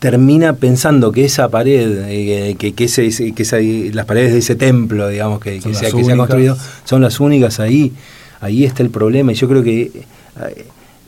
termina 0.00 0.54
pensando 0.54 1.12
que 1.12 1.26
esa 1.26 1.48
pared, 1.50 2.04
eh, 2.08 2.56
que, 2.58 2.72
que, 2.72 2.84
ese, 2.84 3.32
que 3.32 3.90
las 3.92 4.06
paredes 4.06 4.32
de 4.32 4.38
ese 4.38 4.56
templo, 4.56 5.08
digamos, 5.08 5.40
que, 5.40 5.60
se, 5.60 5.86
ha 5.86 5.90
construido, 5.90 6.56
son 6.84 7.02
las 7.02 7.20
únicas 7.20 7.60
ahí, 7.60 7.92
ahí 8.40 8.64
está 8.64 8.82
el 8.82 8.90
problema. 8.90 9.32
Y 9.32 9.34
yo 9.34 9.46
creo 9.46 9.62
que 9.62 9.82
eh, 9.82 10.66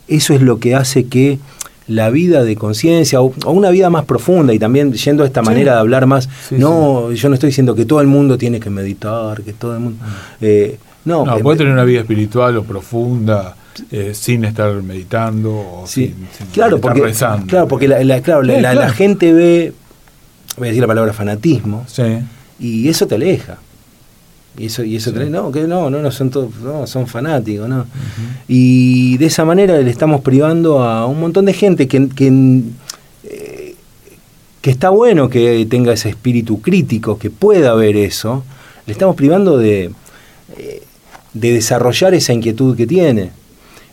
eso 0.08 0.34
es 0.34 0.42
lo 0.42 0.58
que 0.58 0.74
hace 0.74 1.06
que 1.06 1.38
la 1.88 2.10
vida 2.10 2.44
de 2.44 2.54
conciencia 2.54 3.20
o, 3.22 3.32
una 3.46 3.70
vida 3.70 3.88
más 3.90 4.04
profunda 4.04 4.52
y 4.52 4.58
también 4.58 4.92
yendo 4.92 5.24
a 5.24 5.26
esta 5.26 5.40
manera 5.40 5.72
de 5.72 5.80
hablar 5.80 6.06
más, 6.06 6.28
no, 6.50 7.12
yo 7.12 7.28
no 7.28 7.34
estoy 7.34 7.48
diciendo 7.48 7.74
que 7.74 7.86
todo 7.86 8.00
el 8.02 8.06
mundo 8.08 8.36
tiene 8.36 8.60
que 8.60 8.70
meditar, 8.70 9.42
que 9.42 9.54
todo 9.54 9.74
el 9.74 9.80
mundo... 9.80 10.04
Eh, 10.40 10.78
no, 11.04 11.24
no 11.24 11.38
puede 11.38 11.58
tener 11.58 11.72
una 11.72 11.84
vida 11.84 12.00
espiritual 12.00 12.56
o 12.58 12.62
profunda 12.62 13.56
eh, 13.90 14.12
sin 14.14 14.44
estar 14.44 14.82
meditando 14.82 15.50
o 15.52 15.84
sin, 15.86 16.14
claro, 16.52 16.76
estar 16.76 16.92
porque, 16.92 17.00
rezando. 17.00 17.46
Claro, 17.46 17.68
porque 17.68 17.88
la, 17.88 18.20
claro, 18.20 18.42
la, 18.42 18.90
gente 18.90 19.32
ve, 19.32 19.72
voy 20.56 20.68
a 20.68 20.70
decir 20.70 20.80
la 20.80 20.86
palabra 20.86 21.12
fanatismo, 21.12 21.86
y 22.58 22.88
eso 22.88 23.06
te 23.06 23.14
aleja. 23.14 23.58
Y 24.58 24.66
eso, 24.66 24.84
y 24.84 24.96
eso 24.96 25.12
te 25.12 25.30
no, 25.30 25.50
que 25.50 25.62
no, 25.62 25.88
no, 25.88 26.02
no 26.02 26.10
son 26.10 26.28
todos, 26.28 26.54
no, 26.56 26.86
son 26.86 27.06
fanáticos, 27.06 27.68
¿no? 27.68 27.86
Y 28.46 29.16
de 29.16 29.26
esa 29.26 29.46
manera 29.46 29.78
le 29.78 29.90
estamos 29.90 30.20
privando 30.20 30.82
a 30.82 31.06
un 31.06 31.20
montón 31.20 31.46
de 31.46 31.54
gente 31.54 31.88
que, 31.88 32.08
que, 32.10 32.62
eh, 33.24 33.74
que 34.60 34.70
está 34.70 34.90
bueno 34.90 35.30
que 35.30 35.66
tenga 35.70 35.94
ese 35.94 36.10
espíritu 36.10 36.60
crítico, 36.60 37.18
que 37.18 37.30
pueda 37.30 37.72
ver 37.74 37.96
eso, 37.96 38.44
le 38.86 38.92
estamos 38.92 39.16
privando 39.16 39.56
de, 39.56 39.90
eh, 40.58 40.82
de 41.32 41.52
desarrollar 41.52 42.12
esa 42.12 42.34
inquietud 42.34 42.76
que 42.76 42.86
tiene. 42.86 43.30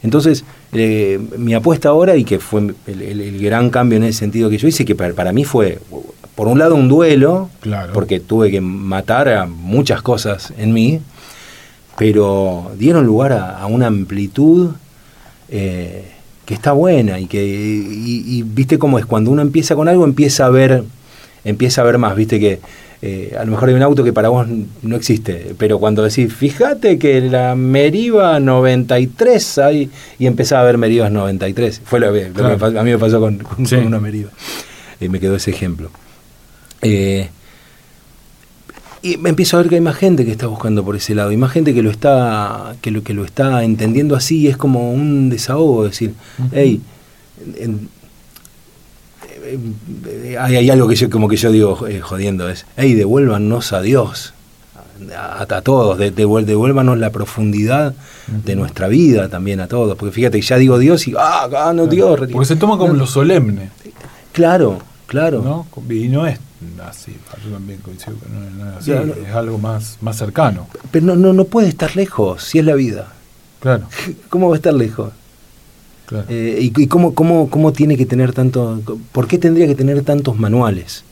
Entonces, 0.02 0.46
eh, 0.72 1.20
mi 1.38 1.54
apuesta 1.54 1.90
ahora, 1.90 2.16
y 2.16 2.24
que 2.24 2.40
fue 2.40 2.74
el, 2.88 3.42
gran 3.42 3.70
cambio 3.70 3.98
en 3.98 4.04
ese 4.04 4.20
sentido 4.20 4.50
que 4.50 4.58
yo 4.58 4.68
hice, 4.68 4.86
que 4.86 4.96
para, 4.96 5.32
mí 5.34 5.44
fue, 5.44 5.80
por 6.36 6.48
un 6.48 6.60
lado, 6.60 6.76
un 6.76 6.88
duelo, 6.88 7.50
porque 7.94 8.20
tuve 8.20 8.50
que 8.50 8.62
matar 8.62 9.28
a 9.30 9.46
muchas 9.46 10.02
cosas 10.02 10.54
en 10.58 10.74
mí, 10.74 11.02
pero 11.98 12.72
dieron 12.78 13.06
lugar 13.06 13.34
a, 13.34 13.66
una 13.66 13.88
amplitud 13.88 14.72
eh, 15.50 16.06
que 16.46 16.54
está 16.54 16.72
buena 16.72 17.20
y 17.20 17.26
que, 17.26 17.46
y, 17.46 18.42
viste 18.44 18.80
cómo 18.80 19.00
es, 19.00 19.06
cuando 19.06 19.32
uno 19.32 19.42
empieza 19.42 19.76
con 19.76 19.90
algo, 19.90 20.06
empieza 20.06 20.46
a 20.46 20.50
ver, 20.50 20.86
empieza 21.44 21.82
a 21.82 21.86
ver 21.86 21.98
más, 21.98 22.16
viste 22.16 22.40
que 22.40 22.60
eh, 23.02 23.34
a 23.40 23.46
lo 23.46 23.52
mejor 23.52 23.70
hay 23.70 23.76
un 23.76 23.82
auto 23.82 24.04
que 24.04 24.12
para 24.12 24.28
vos 24.28 24.46
no 24.82 24.96
existe, 24.96 25.56
pero 25.58 25.80
cuando 25.80 26.04
decís, 26.04 26.34
fíjate 26.34 27.00
que 27.00 27.22
la 27.22 27.56
Meriva 27.56 28.42
93 28.42 29.58
hay, 29.60 29.90
y 30.18 30.26
empezaba 30.26 30.64
a 30.64 30.66
ver 30.66 30.78
Merivas 30.78 31.10
93, 31.10 31.82
fue 31.86 32.02
lo, 32.02 32.12
que 32.12 32.26
a 32.26 32.84
mí 32.84 32.92
me 32.92 32.98
pasó 32.98 33.22
con, 33.22 33.42
una 33.86 34.00
Meriva, 34.02 34.32
y 35.00 35.08
me 35.08 35.22
quedó 35.22 35.38
ese 35.38 35.52
ejemplo. 35.52 35.92
Eh, 36.82 37.30
y 39.02 39.16
me 39.16 39.30
empiezo 39.30 39.56
a 39.56 39.62
ver 39.62 39.70
que 39.70 39.76
hay 39.76 39.82
más 39.82 39.96
gente 39.96 40.26
que 40.26 40.32
está 40.32 40.48
buscando 40.48 40.84
por 40.84 40.98
ese 40.98 41.16
lado, 41.16 41.32
y 41.32 41.38
más 41.38 41.54
gente 41.54 41.74
que 41.74 41.82
lo 41.82 41.92
está, 41.92 42.76
que 42.82 42.92
lo, 42.92 43.02
que 43.02 43.14
lo 43.14 43.24
está 43.24 43.64
entendiendo 43.64 44.14
así, 44.14 44.50
es 44.50 44.58
como 44.58 44.92
un 44.92 45.30
desahogo, 45.30 45.86
decir, 45.86 46.16
hey, 46.52 46.82
eh, 47.56 47.70
hay, 50.40 50.70
algo 50.70 50.88
que 50.88 50.96
yo 50.96 51.10
como 51.10 51.28
que 51.28 51.38
yo 51.38 51.52
digo 51.52 51.88
eh, 51.88 52.02
jodiendo 52.02 52.50
es, 52.50 52.66
hey, 52.78 52.94
devuélvanos 52.94 53.74
a 53.74 53.82
Dios, 53.82 54.34
a, 55.18 55.62
todos, 55.62 55.98
de, 55.98 56.12
devuélvanos 56.12 56.98
la 56.98 57.10
profundidad 57.10 57.94
de 58.28 58.56
nuestra 58.56 58.88
vida 58.88 59.30
también 59.30 59.60
a 59.60 59.68
todos, 59.68 59.98
porque 59.98 60.14
fíjate, 60.14 60.42
ya 60.42 60.58
digo 60.58 60.78
Dios 60.78 61.08
y, 61.08 61.14
ah, 61.18 61.50
ah 61.58 61.74
no 61.74 61.88
Dios. 61.88 62.20
Porque 62.32 62.46
se 62.46 62.56
toma 62.56 62.78
como 62.78 62.94
lo 62.94 63.08
solemne. 63.08 63.70
Claro, 64.32 64.80
claro. 65.08 65.66
Y 65.90 66.08
no 66.08 66.28
es 66.28 66.40
así, 66.88 67.16
yo 67.44 67.52
también 67.52 67.80
coincido 67.80 68.18
que 68.20 68.28
no, 68.30 68.70
es 68.72 68.78
así, 68.78 68.92
es 68.92 69.34
algo 69.34 69.58
más, 69.58 69.98
más 70.02 70.18
cercano. 70.18 70.68
Pero 70.92 71.06
no, 71.06 71.16
no, 71.16 71.34
no 71.34 71.46
puede 71.46 71.70
estar 71.70 71.96
lejos, 71.96 72.44
si 72.44 72.60
es 72.60 72.66
la 72.66 72.76
vida. 72.76 73.14
Claro. 73.60 73.88
¿Cómo 74.30 74.50
va 74.50 74.56
a 74.56 74.58
estar 74.58 74.74
lejos? 74.74 75.12
Eh, 76.30 76.72
y, 76.76 76.88
cómo, 76.88 77.14
cómo, 77.14 77.50
cómo, 77.50 77.72
tiene 77.72 77.96
que 77.96 78.06
tener 78.06 78.34
tanto, 78.34 78.82
por 79.12 79.28
qué 79.28 79.38
tendría 79.38 79.68
que 79.68 79.76
tener 79.76 80.04
tantos 80.04 80.40
manuales? 80.40 81.04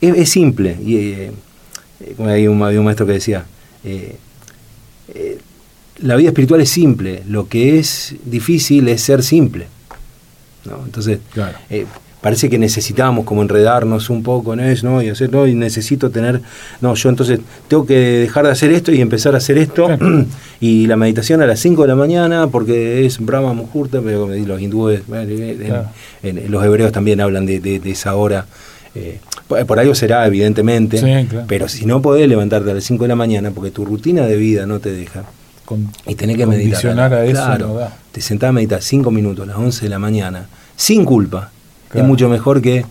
Es, 0.00 0.30
simple. 0.30 0.78
Y, 0.84 0.96
eh, 0.96 1.32
hay, 2.18 2.46
un, 2.48 2.58
maestro 2.58 3.06
que 3.06 3.12
decía, 3.12 3.46
eh, 3.84 4.16
la 5.98 6.16
vida 6.16 6.28
espiritual 6.28 6.60
es 6.60 6.70
simple, 6.70 7.22
lo 7.28 7.48
que 7.48 7.78
es 7.78 8.14
difícil 8.24 8.88
es 8.88 9.02
ser 9.02 9.22
simple. 9.22 9.66
¿no? 10.64 10.82
Entonces, 10.84 11.20
eh, 11.70 11.86
parece 12.24 12.48
que 12.48 12.58
necesitábamos 12.58 13.26
como 13.26 13.42
enredarnos 13.42 14.08
un 14.08 14.22
poco 14.22 14.54
en 14.54 14.60
eso, 14.60 14.88
¿no? 14.88 15.02
Y 15.02 15.10
hacer, 15.10 15.30
no, 15.30 15.46
y 15.46 15.52
necesito 15.52 16.08
tener, 16.08 16.40
no, 16.80 16.94
yo 16.94 17.10
entonces 17.10 17.38
tengo 17.68 17.84
que 17.84 17.98
dejar 17.98 18.46
de 18.46 18.50
hacer 18.50 18.72
esto 18.72 18.90
y 18.92 19.02
empezar 19.02 19.34
a 19.34 19.36
hacer 19.36 19.58
esto, 19.58 19.90
y 20.60 20.86
la 20.86 20.96
meditación 20.96 21.42
a 21.42 21.46
las 21.46 21.60
5 21.60 21.82
de 21.82 21.88
la 21.88 21.96
mañana, 21.96 22.46
porque 22.46 23.04
es 23.04 23.18
Brahma 23.18 23.52
Muhurta, 23.52 24.00
pero 24.02 24.26
los 24.26 24.58
hindúes, 24.58 25.02
en, 26.22 26.50
los 26.50 26.64
hebreos 26.64 26.92
también 26.92 27.20
hablan 27.20 27.44
de, 27.44 27.82
esa 27.84 28.14
hora. 28.14 28.46
Eh, 28.94 29.18
por 29.46 29.78
algo 29.78 29.94
será, 29.94 30.26
evidentemente, 30.26 31.28
pero 31.46 31.68
si 31.68 31.84
no 31.84 32.00
podés 32.00 32.26
levantarte 32.26 32.70
a 32.70 32.74
las 32.74 32.84
5 32.84 33.04
de 33.04 33.08
la 33.08 33.16
mañana, 33.16 33.50
porque 33.50 33.70
tu 33.70 33.84
rutina 33.84 34.24
de 34.24 34.36
vida 34.36 34.64
no 34.64 34.80
te 34.80 34.92
deja, 34.92 35.24
y 36.06 36.14
tenés 36.14 36.38
que 36.38 36.46
meditar. 36.46 36.98
A 36.98 37.24
eso 37.26 37.32
claro, 37.32 37.80
te 38.12 38.22
sentás 38.22 38.48
a 38.48 38.52
meditar 38.52 38.80
5 38.80 39.10
minutos 39.10 39.44
a 39.44 39.46
las 39.48 39.58
11 39.58 39.84
de 39.84 39.90
la 39.90 39.98
mañana, 39.98 40.46
sin 40.74 41.04
culpa. 41.04 41.50
Es 41.94 42.02
mucho 42.02 42.28
mejor 42.28 42.60
que 42.60 42.84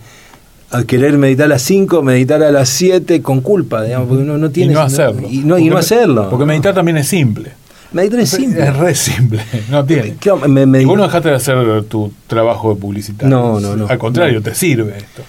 al 0.70 0.86
querer 0.86 1.16
meditar 1.18 1.46
a 1.46 1.48
las 1.50 1.62
5, 1.62 2.02
meditar 2.02 2.42
a 2.42 2.50
las 2.50 2.68
7 2.68 3.22
con 3.22 3.42
culpa, 3.42 3.82
digamos, 3.82 4.08
porque 4.08 4.24
uno 4.24 4.38
no 4.38 4.50
tiene... 4.50 4.72
Y 4.72 4.74
no 4.74 4.80
hacerlo. 4.80 5.28
Y 5.30 5.38
no, 5.38 5.58
y 5.58 5.68
no 5.68 5.76
hacerlo. 5.76 6.28
Porque 6.30 6.46
meditar 6.46 6.74
también 6.74 6.96
es 6.96 7.06
simple. 7.06 7.52
Meditar 7.92 8.18
es 8.20 8.30
simple. 8.30 8.64
Es 8.64 8.76
re 8.76 8.94
simple, 8.94 9.40
no 9.70 9.84
tiene. 9.84 10.16
y 10.20 10.84
vos 10.84 10.96
no 10.96 11.04
dejaste 11.04 11.28
de 11.28 11.34
hacer 11.36 11.84
tu 11.84 12.12
trabajo 12.26 12.74
de 12.74 12.80
publicitario. 12.80 13.28
No, 13.28 13.60
no, 13.60 13.76
no. 13.76 13.86
Al 13.86 13.98
contrario, 13.98 14.42
te 14.42 14.54
sirve 14.54 14.96
esto. 14.96 15.22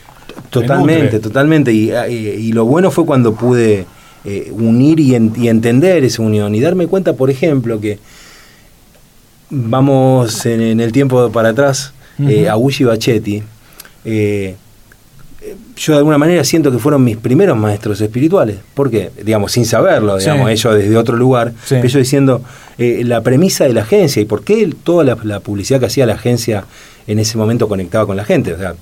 Totalmente, 0.50 1.20
totalmente. 1.20 1.72
Y, 1.72 2.52
lo 2.52 2.66
bueno 2.66 2.90
fue 2.90 3.06
cuando 3.06 3.36
pude 3.36 3.86
eh, 4.24 4.52
unir 4.52 5.00
y, 5.00 5.14
entender 5.14 6.04
esa 6.04 6.24
unión 6.24 6.56
y 6.56 6.60
darme 6.60 6.88
cuenta, 6.88 7.14
por 7.14 7.30
ejemplo, 7.30 7.80
que 7.80 8.00
vamos 9.52 10.46
en, 10.48 10.80
el 10.80 10.92
tiempo 10.92 11.30
para 11.32 11.50
atrás, 11.50 11.94
eh, 12.20 12.50
a 12.50 12.58
Ushi 12.58 12.84
Bachetti, 12.84 13.44
eh, 14.06 14.56
yo 15.76 15.94
de 15.94 15.98
alguna 16.00 16.18
manera 16.18 16.44
siento 16.44 16.72
que 16.72 16.80
fueron 16.80 17.04
mis 17.04 17.18
primeros 17.18 17.58
maestros 17.58 18.02
espirituales. 18.02 18.58
¿Por 18.74 18.90
qué? 18.90 19.12
Digamos, 19.24 19.52
sin 19.52 19.66
saberlo, 19.66 20.18
digamos, 20.18 20.50
ellos 20.50 20.76
desde 20.76 20.98
otro 20.98 21.16
lugar. 21.18 21.54
Ellos 21.70 21.94
diciendo 21.94 22.42
la 22.78 23.22
premisa 23.22 23.66
de 23.66 23.74
la 23.74 23.82
agencia 23.82 24.22
y 24.22 24.26
por 24.26 24.44
qué 24.44 24.74
toda 24.84 25.04
la, 25.04 25.40
publicidad 25.42 25.80
que 25.80 25.86
hacía 25.86 26.08
la 26.08 26.14
agencia 26.14 26.66
en 27.06 27.20
ese 27.20 27.38
momento 27.38 27.68
conectaba 27.68 28.08
con 28.08 28.18
la 28.18 28.26
gente. 28.26 28.54
O 28.54 28.58
sea, 28.58 28.74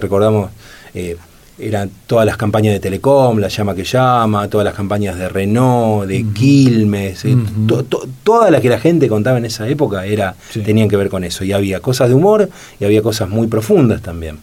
recordamos 0.00 0.50
eh, 0.94 1.16
eran 1.58 1.90
todas 2.06 2.24
las 2.24 2.36
campañas 2.38 2.72
de 2.72 2.80
Telecom, 2.80 3.38
la 3.38 3.48
llama 3.48 3.74
que 3.74 3.84
llama, 3.84 4.48
todas 4.48 4.64
las 4.64 4.74
campañas 4.74 5.18
de 5.18 5.28
Renault, 5.28 6.08
de 6.08 6.24
Quilmes, 6.32 7.24
eh, 7.26 7.36
todas 8.24 8.50
las 8.50 8.62
que 8.62 8.70
la 8.70 8.80
gente 8.80 9.08
contaba 9.08 9.36
en 9.36 9.44
esa 9.44 9.68
época 9.68 10.06
era, 10.06 10.34
tenían 10.64 10.88
que 10.88 10.96
ver 10.96 11.10
con 11.10 11.22
eso. 11.22 11.44
Y 11.44 11.52
había 11.52 11.80
cosas 11.80 12.08
de 12.08 12.14
humor 12.14 12.48
y 12.78 12.84
había 12.84 13.02
cosas 13.02 13.28
muy 13.28 13.46
profundas 13.46 14.00
también. 14.00 14.38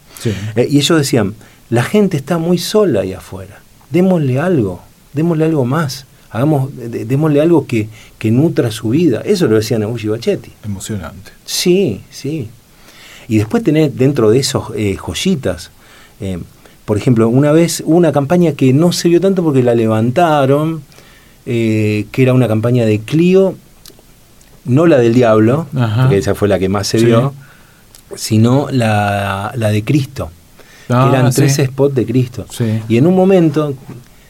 Eh, 0.56 0.68
y 0.70 0.78
ellos 0.78 0.98
decían, 0.98 1.36
la 1.70 1.84
gente 1.84 2.18
está 2.18 2.38
muy 2.38 2.58
sola 2.58 3.02
ahí 3.02 3.14
afuera, 3.14 3.62
démosle 3.90 4.40
algo, 4.40 4.82
démosle 5.14 5.46
algo 5.46 5.66
más. 5.66 6.06
Hagamos, 6.30 6.72
démosle 6.76 7.42
algo 7.42 7.66
que, 7.66 7.88
que 8.20 8.32
nutra 8.32 8.70
su 8.70 8.90
vida. 8.90 9.22
Eso 9.24 9.48
lo 9.48 9.56
decían 9.56 9.82
a 9.84 9.88
Uchi 9.88 10.10
Bachetti. 10.10 10.52
Emocionante. 10.66 11.32
Sí, 11.46 12.02
sí. 12.12 12.50
Y 13.30 13.38
después 13.38 13.64
tener 13.64 13.94
dentro 13.94 14.30
de 14.30 14.40
esos 14.40 14.74
joyitas, 14.98 15.72
eh, 16.20 16.40
por 16.86 16.98
ejemplo, 16.98 17.28
una 17.28 17.52
vez 17.52 17.84
hubo 17.86 17.98
una 17.98 18.12
campaña 18.12 18.54
que 18.54 18.72
no 18.72 18.92
se 18.92 19.10
vio 19.10 19.20
tanto 19.20 19.44
porque 19.44 19.62
la 19.62 19.76
levantaron, 19.76 20.84
eh, 21.46 22.06
que 22.12 22.24
era 22.24 22.34
una 22.34 22.48
campaña 22.48 22.86
de 22.86 23.00
Clio, 23.00 23.56
no 24.64 24.86
la 24.86 24.98
del 24.98 25.14
diablo, 25.14 25.68
porque 25.72 26.18
esa 26.18 26.36
fue 26.36 26.48
la 26.48 26.60
que 26.60 26.70
más 26.70 26.88
se 26.88 27.00
vio, 27.00 27.34
sino 28.16 28.68
la, 28.72 29.52
de 29.56 29.84
Cristo. 29.84 30.32
Ah, 30.90 31.10
eran 31.12 31.32
tres 31.34 31.56
spots 31.56 31.96
de 31.96 32.06
Cristo. 32.06 32.46
Y 32.88 32.98
en 32.98 33.08
un 33.08 33.16
momento 33.16 33.76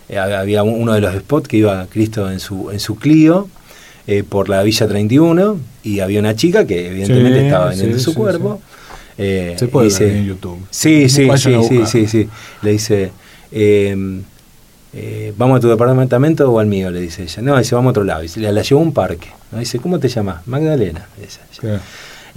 eh, 0.09 0.17
había 0.17 0.63
uno 0.63 0.93
de 0.93 1.01
los 1.01 1.13
spots 1.15 1.47
que 1.47 1.57
iba 1.57 1.85
Cristo 1.87 2.29
en 2.31 2.39
su, 2.39 2.71
en 2.71 2.79
su 2.79 2.95
Clio. 2.95 3.47
por 4.29 4.49
la 4.49 4.63
Villa 4.63 4.87
31 4.87 5.59
y 5.83 5.99
había 5.99 6.19
una 6.19 6.35
chica 6.35 6.65
que 6.65 6.87
evidentemente 6.87 7.45
estaba 7.45 7.69
vendiendo 7.69 7.99
su 7.99 8.13
cuerpo 8.13 8.61
eh, 9.17 9.55
Se 9.57 9.67
puede 9.67 9.89
ver 9.89 10.15
en 10.17 10.25
YouTube. 10.25 10.59
Sí, 10.69 11.09
sí, 11.09 11.27
sí, 11.37 11.85
sí, 11.85 12.07
sí, 12.07 12.29
Le 12.61 12.71
dice, 12.71 13.11
em, 13.51 14.21
eh, 14.93 15.33
¿vamos 15.37 15.57
a 15.57 15.59
tu 15.59 15.69
departamento 15.69 16.51
o 16.51 16.59
al 16.59 16.67
mío? 16.67 16.91
Le 16.91 17.01
dice 17.01 17.23
ella. 17.23 17.41
No, 17.41 17.57
dice, 17.57 17.73
vamos 17.73 17.89
a 17.89 17.91
otro 17.91 18.03
lado. 18.03 18.23
Y 18.23 18.39
la, 18.39 18.51
la 18.51 18.61
llevó 18.61 18.81
a 18.81 18.83
un 18.83 18.93
parque. 18.93 19.29
Dice, 19.51 19.79
¿cómo 19.79 19.99
te 19.99 20.07
llamas? 20.07 20.45
Magdalena. 20.47 21.07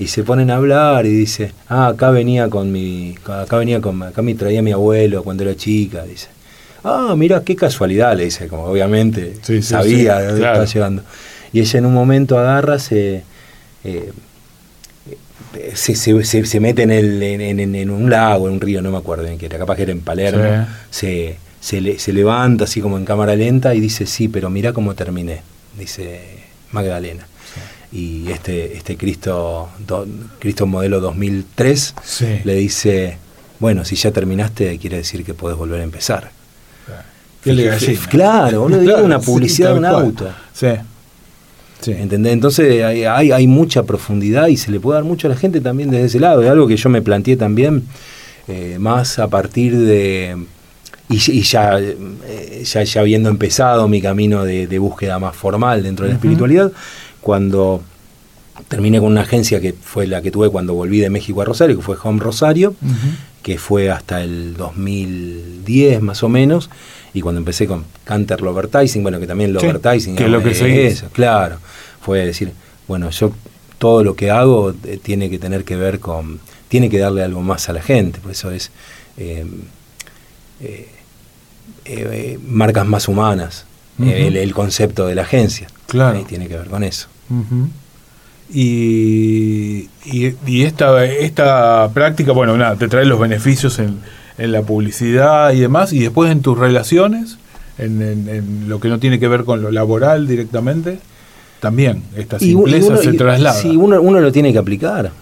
Y 0.01 0.07
se 0.07 0.25
ponen 0.25 0.51
a 0.51 0.57
hablar 0.57 1.05
y 1.05 1.11
dice, 1.11 1.53
ah, 1.69 1.89
acá 1.89 2.09
venía 2.09 2.49
con 2.49 2.73
mi, 2.73 3.15
acá 3.23 3.59
venía 3.59 3.83
con, 3.83 4.03
acá 4.03 4.23
me 4.23 4.35
traía 4.35 4.63
mi 4.63 4.73
abuelo 4.73 5.23
cuando 5.23 5.43
era 5.43 5.55
chica, 5.55 6.05
dice. 6.05 6.29
Ah, 6.83 7.13
mira, 7.19 7.45
qué 7.45 7.55
casualidad, 7.55 8.17
le 8.17 8.25
dice, 8.25 8.49
como 8.49 8.65
obviamente 8.65 9.35
sabía 9.61 10.19
de 10.21 10.27
dónde 10.29 10.47
estaba 10.47 10.65
llegando. 10.65 11.03
Y 11.53 11.61
ella 11.61 11.79
en 11.81 11.85
un 11.85 11.93
momento 11.93 12.39
agarra, 12.39 12.79
se, 12.79 13.25
eh, 13.85 14.13
se, 15.75 15.95
se, 15.95 16.47
se, 16.47 16.61
mete 16.61 16.85
en, 16.85 16.93
el, 16.93 17.23
en, 17.23 17.91
un 17.91 18.09
lago, 18.09 18.49
en 18.49 18.55
un 18.55 18.61
río, 18.63 18.81
no 18.81 18.91
me 18.91 18.97
acuerdo 18.97 19.27
en 19.27 19.37
qué 19.37 19.45
era, 19.45 19.59
capaz 19.59 19.77
que 19.77 19.83
era 19.83 19.93
en 19.93 20.01
Palermo, 20.01 20.67
se, 20.89 21.37
se, 21.61 22.13
levanta 22.15 22.65
así 22.65 22.81
como 22.81 22.97
en 22.97 23.05
cámara 23.05 23.37
lenta 23.37 23.75
y 23.75 23.81
dice, 23.81 24.07
sí, 24.07 24.29
pero 24.29 24.49
mira 24.49 24.73
cómo 24.73 24.95
terminé, 24.95 25.43
dice 25.79 26.23
Magdalena. 26.73 27.27
Y 27.93 28.31
este, 28.31 28.77
este 28.77 28.97
Cristo, 28.97 29.69
Cristo 30.39 30.67
modelo 30.67 31.01
2003 31.01 31.95
le 32.45 32.55
dice, 32.55 33.19
bueno, 33.59 33.85
si 33.85 33.97
ya 33.97 34.13
terminaste, 34.13 34.79
quiere 34.79 34.99
decir 34.99 35.25
que 35.25 35.35
puedes 35.35 35.59
volver 35.59 35.81
a 35.81 35.85
empezar. 35.85 36.31
Claro, 38.09 38.65
uno 38.65 38.79
diría 38.79 38.97
una 39.03 39.19
publicidad 39.19 39.73
de 39.73 39.79
un 39.79 39.85
auto. 39.85 40.29
Sí. 40.53 40.69
Entonces 41.87 42.85
hay, 42.85 43.31
hay, 43.33 43.47
mucha 43.47 43.85
profundidad 43.85 44.49
y 44.49 44.57
se 44.57 44.71
le 44.71 44.81
puede 44.81 44.97
dar 44.97 45.05
mucho 45.05 45.29
a 45.29 45.31
la 45.31 45.37
gente 45.37 45.61
también 45.61 45.91
desde 45.91 46.07
ese 46.07 46.21
lado. 46.21 46.43
Es 46.43 46.51
algo 46.51 46.67
que 46.67 46.77
yo 46.77 46.91
me 46.91 47.01
planteé 47.01 47.37
también 47.37 47.85
eh, 48.49 48.77
más 48.79 49.19
a 49.19 49.29
partir 49.29 49.77
de... 49.77 50.37
Y, 51.09 51.43
ya, 51.43 51.81
eh, 51.81 52.63
ya, 52.65 52.85
ya, 52.85 53.01
habiendo 53.01 53.31
empezado 53.31 53.89
mi 53.89 54.01
camino 54.01 54.45
de, 54.45 54.79
búsqueda 54.79 55.19
más 55.19 55.35
formal 55.35 55.83
dentro 55.83 56.05
de 56.05 56.11
la 56.11 56.15
espiritualidad, 56.15 56.71
cuando 57.21 57.83
terminé 58.69 58.99
con 58.99 59.09
una 59.09 59.23
agencia 59.23 59.61
que 59.61 59.73
fue 59.73 60.07
la 60.07 60.23
que 60.23 60.31
tuve 60.31 60.51
cuando 60.51 60.75
volví 60.75 61.01
de 61.01 61.11
México 61.11 61.43
a 61.43 61.45
Rosario, 61.45 61.77
que 61.77 61.83
fue 61.83 61.97
Home 62.03 62.21
Rosario, 62.21 62.75
que 63.43 63.59
fue 63.59 63.91
hasta 63.91 64.23
el 64.23 64.57
2010 64.57 66.03
más 66.03 66.23
o 66.23 66.29
menos, 66.29 66.71
y 67.13 67.21
cuando 67.21 67.39
empecé 67.39 67.67
con 67.67 67.85
Canter 68.05 68.43
Lovertising, 68.43 69.03
bueno, 69.03 69.19
que 69.19 69.27
también 69.27 69.53
Lovertising 69.53 70.17
que 70.17 70.25
es 70.25 70.31
lo 70.31 70.43
que 70.43 70.55
se 70.55 70.87
eso, 70.87 71.09
claro, 71.13 71.59
fue 72.01 72.25
decir, 72.25 72.53
bueno, 72.87 73.11
yo 73.11 73.33
todo 73.79 74.05
lo 74.05 74.15
que 74.15 74.31
hago 74.31 74.75
eh, 74.85 74.99
tiene 75.03 75.31
que 75.31 75.39
tener 75.39 75.65
que 75.65 75.77
ver 75.77 76.01
con, 76.01 76.41
tiene 76.69 76.91
que 76.91 76.99
darle 76.99 77.23
algo 77.23 77.41
más 77.41 77.69
a 77.69 77.73
la 77.73 77.83
gente, 77.83 78.21
por 78.21 78.31
eso 78.31 78.51
es 78.51 78.71
eh, 79.17 79.47
eh, 81.87 82.39
marcas 82.47 82.87
más 82.87 83.09
humanas, 83.09 83.65
el, 84.03 84.53
concepto 84.55 85.07
de 85.07 85.15
la 85.15 85.23
agencia, 85.23 85.69
claro. 85.87 86.23
tiene 86.29 86.49
que 86.49 86.57
ver 86.57 86.69
con 86.69 86.85
eso. 86.85 87.09
Y, 88.53 89.89
y, 90.05 90.63
esta, 90.63 91.05
esta 91.05 91.89
práctica, 91.95 92.33
bueno, 92.33 92.57
nada, 92.57 92.77
te 92.77 92.89
trae 92.89 93.05
los 93.05 93.21
beneficios 93.21 93.79
en, 93.79 93.99
en 94.39 94.53
la 94.53 94.63
publicidad 94.63 95.53
y 95.53 95.61
demás, 95.61 95.93
y 95.93 96.01
después 96.01 96.31
en 96.33 96.43
tus 96.43 96.59
relaciones, 96.59 97.39
en, 97.79 98.69
lo 98.69 98.81
que 98.81 98.89
no 98.89 98.99
tiene 98.99 99.21
que 99.21 99.29
ver 99.29 99.45
con 99.45 99.63
lo 99.63 99.71
laboral 99.71 100.27
directamente, 100.27 100.99
también 101.61 102.03
esta 102.17 102.39
simpleza 102.39 102.97
se 102.97 103.13
traslada. 103.13 103.61
Sí, 103.61 103.77
uno, 103.77 104.01
uno 104.01 104.21
lo 104.21 104.33
tiene 104.33 104.53
que 104.53 104.59
aplicar 104.59 105.13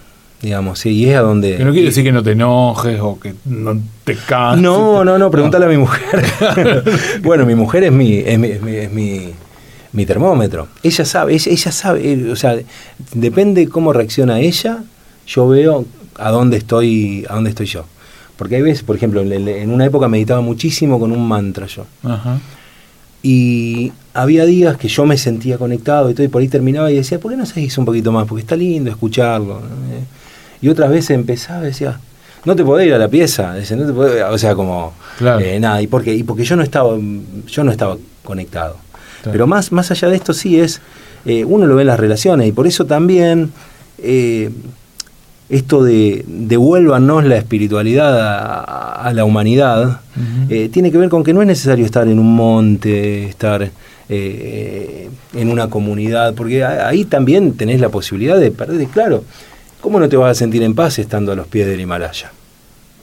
digamos, 0.41 0.79
sí, 0.79 0.91
y 0.91 1.09
es 1.09 1.17
a 1.17 1.21
donde... 1.21 1.57
Que 1.57 1.65
no 1.65 1.71
quiere 1.71 1.87
decir 1.87 2.03
que 2.03 2.11
no 2.11 2.23
te 2.23 2.31
enojes 2.31 2.99
o 3.01 3.19
que 3.19 3.35
no 3.45 3.77
te 4.03 4.15
canses. 4.15 4.61
No, 4.61 5.03
no, 5.03 5.17
no, 5.17 5.29
pregúntale 5.29 5.65
a 5.65 5.69
mi 5.69 5.77
mujer. 5.77 6.25
bueno, 7.23 7.45
mi 7.45 7.55
mujer 7.55 7.83
es 7.83 7.91
mi, 7.91 8.17
es 8.19 8.39
mi, 8.39 8.47
es 8.49 8.91
mi, 8.91 9.33
mi 9.91 10.05
termómetro. 10.05 10.67
Ella 10.83 11.05
sabe, 11.05 11.35
ella, 11.35 11.71
sabe, 11.71 12.13
eh, 12.13 12.31
o 12.31 12.35
sea, 12.35 12.55
depende 13.13 13.67
cómo 13.67 13.91
reacciona 13.91 14.39
ella, 14.39 14.83
yo 15.27 15.47
veo 15.47 15.85
a 16.15 16.31
dónde 16.31 16.57
estoy, 16.57 17.25
a 17.29 17.35
dónde 17.35 17.49
estoy 17.49 17.65
yo. 17.65 17.85
Porque 18.37 18.55
hay 18.55 18.61
veces, 18.61 18.83
por 18.83 18.95
ejemplo, 18.95 19.21
en 19.21 19.69
una 19.69 19.85
época 19.85 20.07
meditaba 20.07 20.39
muchísimo 20.39 20.97
con 20.97 21.11
un 21.11 21.27
mantra 21.27 21.67
yo. 21.67 21.85
Y 23.21 23.91
había 24.13 24.45
días 24.45 24.77
que 24.77 24.87
yo 24.87 25.05
me 25.05 25.17
sentía 25.17 25.57
conectado 25.57 26.09
y 26.09 26.13
todo, 26.13 26.23
y 26.23 26.29
por 26.29 26.41
ahí 26.41 26.47
terminaba 26.47 26.89
y 26.89 26.95
decía, 26.95 27.19
¿por 27.19 27.31
qué 27.31 27.37
no 27.37 27.45
seguís 27.45 27.77
un 27.77 27.83
poquito 27.83 28.13
más? 28.13 28.25
Porque 28.25 28.41
está 28.41 28.55
lindo 28.55 28.89
escucharlo. 28.89 29.61
Y 30.61 30.69
otras 30.69 30.89
veces 30.89 31.11
empezaba 31.11 31.63
y 31.63 31.67
decía, 31.67 31.99
no 32.45 32.55
te 32.55 32.63
podés 32.63 32.87
ir 32.87 32.93
a 32.93 32.97
la 32.97 33.07
pieza, 33.07 33.53
no 33.53 33.93
te 33.93 34.23
o 34.23 34.37
sea, 34.37 34.55
como 34.55 34.93
eh, 35.39 35.59
nada, 35.59 35.81
y 35.81 35.87
porque, 35.87 36.13
y 36.13 36.23
porque 36.23 36.43
yo 36.43 36.55
no 36.55 36.63
estaba, 36.63 36.97
yo 37.47 37.63
no 37.63 37.71
estaba 37.71 37.97
conectado. 38.23 38.77
Pero 39.23 39.47
más, 39.47 39.71
más 39.71 39.91
allá 39.91 40.07
de 40.09 40.15
esto 40.15 40.33
sí 40.33 40.59
es 40.59 40.81
eh, 41.25 41.43
uno 41.43 41.65
lo 41.65 41.75
ve 41.75 41.81
en 41.81 41.87
las 41.87 41.99
relaciones 41.99 42.47
y 42.47 42.53
por 42.53 42.67
eso 42.67 42.85
también 42.85 43.51
eh, 43.97 44.49
esto 45.49 45.83
de 45.83 46.23
devuélvanos 46.25 47.25
la 47.25 47.35
espiritualidad 47.35 48.17
a, 49.05 49.11
la 49.13 49.25
humanidad 49.25 50.01
tiene 50.71 50.91
que 50.91 50.97
ver 50.97 51.09
con 51.09 51.23
que 51.23 51.33
no 51.33 51.41
es 51.41 51.47
necesario 51.47 51.85
estar 51.85 52.07
en 52.07 52.19
un 52.19 52.35
monte, 52.35 53.25
estar 53.27 53.69
en 54.07 55.49
una 55.49 55.69
comunidad, 55.69 56.35
porque 56.35 56.63
ahí 56.63 57.05
también 57.05 57.53
tenés 57.53 57.81
la 57.81 57.89
posibilidad 57.89 58.37
de 58.37 58.51
perder, 58.51 58.87
claro, 58.87 59.23
¿cómo 59.81 59.99
no 59.99 60.09
te 60.09 60.17
vas 60.17 60.31
a 60.31 60.35
sentir 60.35 60.63
en 60.63 60.75
paz 60.75 60.99
estando 60.99 61.31
a 61.31 61.35
los 61.35 61.47
pies 61.47 61.67
del 61.67 61.79
Himalaya? 61.79 62.31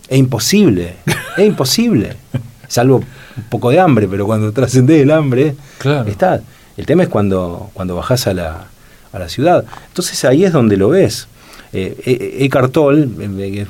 Es 0.09 0.19
imposible, 0.19 0.97
es 1.37 1.47
imposible, 1.47 2.17
salvo 2.69 2.99
un 2.99 3.45
poco 3.49 3.71
de 3.71 3.81
hambre, 3.81 4.09
pero 4.09 4.27
cuando 4.27 4.53
trascendés 4.53 5.03
el 5.03 5.11
hambre, 5.11 5.55
claro. 5.79 6.09
está. 6.09 6.41
El 6.77 6.85
tema 6.85 7.03
es 7.05 7.09
cuando, 7.09 7.71
cuando 7.73 7.97
bajás 7.97 8.27
a 8.27 8.35
la, 8.35 8.67
a 9.13 9.19
la 9.19 9.29
ciudad. 9.29 9.65
Entonces 9.89 10.25
ahí 10.25 10.45
es 10.45 10.53
donde 10.53 10.77
lo 10.77 10.91
ves. 10.91 11.27
Eh, 11.73 11.97
eh 12.05 12.45
Eckhart 12.45 12.73
Tolle, 12.73 13.05
eh, 13.05 13.53
que 13.53 13.63
es 13.63 13.69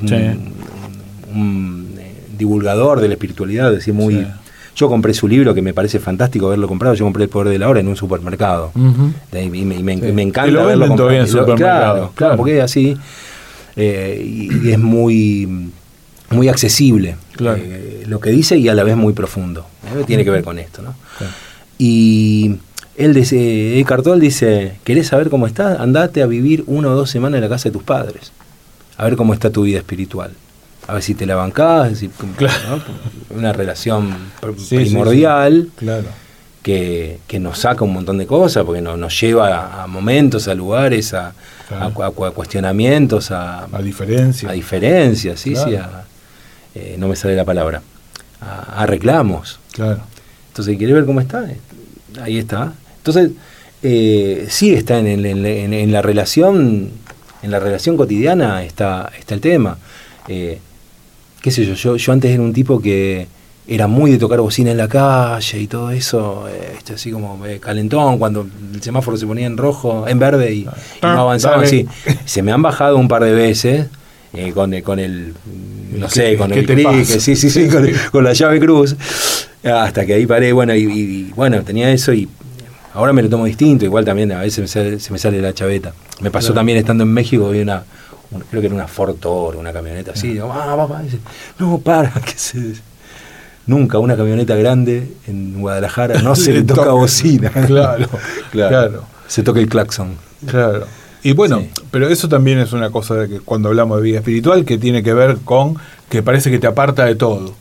un, 1.32 1.94
eh, 1.98 2.12
divulgador 2.36 3.00
de 3.00 3.08
la 3.08 3.14
espiritualidad, 3.14 3.70
decir, 3.72 3.94
muy... 3.94 4.26
Yo 4.76 4.88
compré 4.88 5.14
su 5.14 5.26
libro, 5.26 5.54
que 5.54 5.62
me 5.62 5.72
parece 5.72 5.98
fantástico 5.98 6.46
haberlo 6.46 6.68
comprado. 6.68 6.94
Yo 6.94 7.04
compré 7.04 7.24
El 7.24 7.30
Poder 7.30 7.48
de 7.48 7.58
la 7.58 7.68
Hora 7.68 7.80
en 7.80 7.88
un 7.88 7.96
supermercado. 7.96 8.70
y, 8.76 9.48
me, 9.48 10.22
encanta 10.22 10.50
lo 10.50 10.66
verlo 10.66 10.86
comprado. 10.86 11.12
En 11.12 11.56
claro, 11.56 12.12
claro, 12.14 12.36
porque 12.36 12.58
es 12.58 12.64
así. 12.64 12.96
y, 13.74 14.70
es 14.70 14.78
muy 14.78 15.72
muy 16.28 16.48
accesible 16.48 17.16
lo 17.38 18.20
que 18.20 18.30
dice 18.30 18.58
y 18.58 18.68
a 18.68 18.74
la 18.74 18.84
vez 18.84 18.96
muy 18.96 19.12
profundo. 19.12 19.66
Tiene 20.06 20.24
que 20.24 20.30
ver 20.30 20.44
con 20.44 20.58
esto. 20.58 20.82
¿no? 20.82 20.94
Y 21.78 22.56
él 22.96 23.14
dice, 23.14 23.78
Eckhart 23.78 24.04
Tolle 24.04 24.20
dice, 24.20 24.76
¿querés 24.84 25.08
saber 25.08 25.30
cómo 25.30 25.46
estás? 25.46 25.78
Andate 25.80 26.22
a 26.22 26.26
vivir 26.26 26.64
una 26.66 26.88
o 26.88 26.94
dos 26.94 27.10
semanas 27.10 27.38
en 27.38 27.42
la 27.42 27.48
casa 27.48 27.68
de 27.68 27.72
tus 27.72 27.82
padres. 27.82 28.32
A 28.96 29.04
ver 29.04 29.16
cómo 29.16 29.34
está 29.34 29.50
tu 29.50 29.62
vida 29.62 29.78
espiritual. 29.78 30.32
A 30.88 30.94
ver 30.94 31.02
si 31.02 31.14
te 31.14 31.26
la 31.26 31.34
bancás, 31.34 32.00
una 33.30 33.52
relación 33.52 34.14
primordial 34.68 35.70
Claro. 35.76 36.08
Que, 36.62 37.18
nos 37.38 37.60
saca 37.60 37.84
un 37.84 37.92
montón 37.92 38.18
de 38.18 38.26
cosas, 38.26 38.64
porque 38.64 38.80
nos, 38.80 39.20
lleva 39.20 39.82
a, 39.82 39.86
momentos, 39.86 40.48
a 40.48 40.54
lugares, 40.54 41.14
a, 41.14 41.32
cuestionamientos, 42.34 43.30
a, 43.30 43.64
a 43.64 43.82
diferencias. 43.82 44.50
A 44.50 44.54
diferencias, 44.54 45.38
sí, 45.38 45.54
sí, 45.54 45.76
eh, 46.74 46.96
no 46.98 47.06
me 47.06 47.14
sale 47.14 47.36
la 47.36 47.44
palabra, 47.44 47.82
a, 48.40 48.84
reclamos. 48.84 49.60
Claro. 49.72 50.00
Entonces, 50.48 50.76
¿querés 50.76 50.94
ver 50.94 51.04
cómo 51.06 51.20
está? 51.20 51.46
Ahí 52.20 52.38
está. 52.38 52.72
Entonces, 52.98 53.30
eh, 53.82 54.46
sí 54.48 54.74
está 54.74 54.98
en, 54.98 55.24
en, 55.24 55.92
la 55.92 56.02
relación, 56.02 56.90
en 57.42 57.50
la 57.50 57.60
relación 57.60 57.96
cotidiana 57.96 58.64
está, 58.64 59.12
está 59.16 59.34
el 59.34 59.40
tema. 59.40 59.78
Eh, 60.28 60.58
qué 61.46 61.52
sé 61.52 61.64
yo, 61.64 61.74
yo, 61.74 61.94
yo 61.96 62.12
antes 62.12 62.28
era 62.28 62.42
un 62.42 62.52
tipo 62.52 62.82
que 62.82 63.28
era 63.68 63.86
muy 63.86 64.10
de 64.10 64.18
tocar 64.18 64.40
bocina 64.40 64.72
en 64.72 64.76
la 64.76 64.88
calle 64.88 65.60
y 65.60 65.68
todo 65.68 65.92
eso, 65.92 66.48
eh, 66.48 66.76
así 66.92 67.12
como 67.12 67.40
calentón, 67.60 68.18
cuando 68.18 68.48
el 68.74 68.82
semáforo 68.82 69.16
se 69.16 69.28
ponía 69.28 69.46
en 69.46 69.56
rojo, 69.56 70.08
en 70.08 70.18
verde 70.18 70.52
y, 70.52 70.64
no 70.64 70.72
ah, 71.02 71.20
avanzaba 71.20 71.62
así. 71.62 71.86
Se 72.24 72.42
me 72.42 72.50
han 72.50 72.62
bajado 72.62 72.96
un 72.96 73.06
par 73.06 73.22
de 73.22 73.30
veces 73.30 73.86
con, 74.54 74.80
con 74.80 74.98
el, 74.98 75.34
no 75.92 76.10
sé, 76.10 76.36
con 76.36 76.52
el 76.52 76.66
clic, 76.66 77.04
sí, 77.04 77.36
sí, 77.36 77.48
sí, 77.48 77.68
con, 78.10 78.24
la 78.24 78.32
llave 78.32 78.58
cruz, 78.58 78.96
hasta 79.62 80.04
que 80.04 80.14
ahí 80.14 80.26
paré, 80.26 80.52
bueno, 80.52 80.74
y 80.74 81.30
bueno, 81.36 81.62
tenía 81.62 81.92
eso 81.92 82.12
y 82.12 82.28
Ahora 82.92 83.12
me 83.12 83.22
lo 83.22 83.28
tomo 83.28 83.44
distinto, 83.44 83.84
igual 83.84 84.06
también 84.06 84.32
a 84.32 84.40
veces 84.40 84.70
se 84.70 85.12
me 85.12 85.18
sale 85.18 85.42
la 85.42 85.52
chaveta. 85.52 85.92
Me 86.22 86.30
pasó 86.30 86.54
también 86.54 86.78
estando 86.78 87.04
en 87.04 87.10
México, 87.10 87.50
vi 87.50 87.60
una, 87.60 87.84
creo 88.50 88.60
que 88.60 88.66
era 88.66 88.74
una 88.74 88.88
Ford 88.88 89.16
Toro, 89.16 89.58
una 89.58 89.72
camioneta 89.72 90.12
así, 90.12 90.34
digo, 90.34 90.52
ah, 90.52 90.76
papá, 90.76 91.02
dice, 91.02 91.18
no, 91.58 91.78
para, 91.78 92.10
que 92.24 92.36
se... 92.36 92.74
Nunca 93.66 93.98
una 93.98 94.16
camioneta 94.16 94.54
grande 94.54 95.12
en 95.26 95.60
Guadalajara 95.60 96.22
no 96.22 96.36
se 96.36 96.52
le 96.52 96.62
toca 96.62 96.92
bocina. 96.92 97.50
Claro, 97.66 98.08
claro, 98.52 99.04
Se 99.26 99.42
toca 99.42 99.58
el 99.58 99.68
claxon. 99.68 100.14
Claro. 100.46 100.86
Y 101.24 101.32
bueno, 101.32 101.64
pero 101.90 102.08
eso 102.08 102.28
también 102.28 102.60
es 102.60 102.72
una 102.72 102.90
cosa 102.90 103.14
de 103.16 103.28
que 103.28 103.40
cuando 103.40 103.68
hablamos 103.68 103.96
de 103.96 104.04
vida 104.04 104.18
espiritual 104.18 104.64
que 104.64 104.78
tiene 104.78 105.02
que 105.02 105.12
ver 105.12 105.38
con 105.44 105.76
que 106.08 106.22
parece 106.22 106.52
que 106.52 106.60
te 106.60 106.68
aparta 106.68 107.04
de 107.04 107.16
todo. 107.16 107.54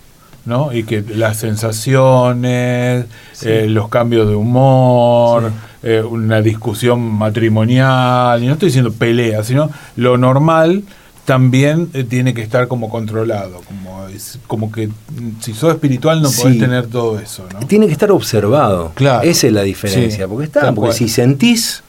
¿no? 0.45 0.71
Y 0.71 0.83
que 0.83 1.01
las 1.01 1.37
sensaciones, 1.37 3.05
eh, 3.41 3.65
los 3.67 3.89
cambios 3.89 4.29
de 4.29 4.35
humor, 4.35 5.51
eh, 5.85 6.01
una 6.01 6.41
discusión 6.41 6.99
matrimonial, 6.99 8.43
y 8.43 8.47
no 8.47 8.53
estoy 8.53 8.69
diciendo 8.69 8.91
pelea, 8.91 9.43
sino 9.43 9.69
lo 9.95 10.17
normal 10.17 10.83
también 11.25 11.89
eh, 11.93 12.03
tiene 12.03 12.33
que 12.33 12.41
estar 12.41 12.67
como 12.67 12.89
controlado, 12.89 13.61
como, 13.67 14.07
como 14.47 14.71
que 14.71 14.87
mm, 14.87 15.41
si 15.41 15.53
sos 15.53 15.73
espiritual 15.73 16.23
no 16.23 16.31
podés 16.31 16.59
tener 16.59 16.87
todo 16.87 17.19
eso, 17.19 17.47
¿no? 17.53 17.65
Tiene 17.67 17.85
que 17.85 17.93
estar 17.93 18.11
observado, 18.11 18.93
claro. 18.95 19.27
esa 19.27 19.45
es 19.45 19.53
la 19.53 19.61
diferencia, 19.61 20.27
porque 20.27 20.45
está, 20.45 20.73
porque 20.73 20.93
si 20.93 21.07
sentís 21.07 21.83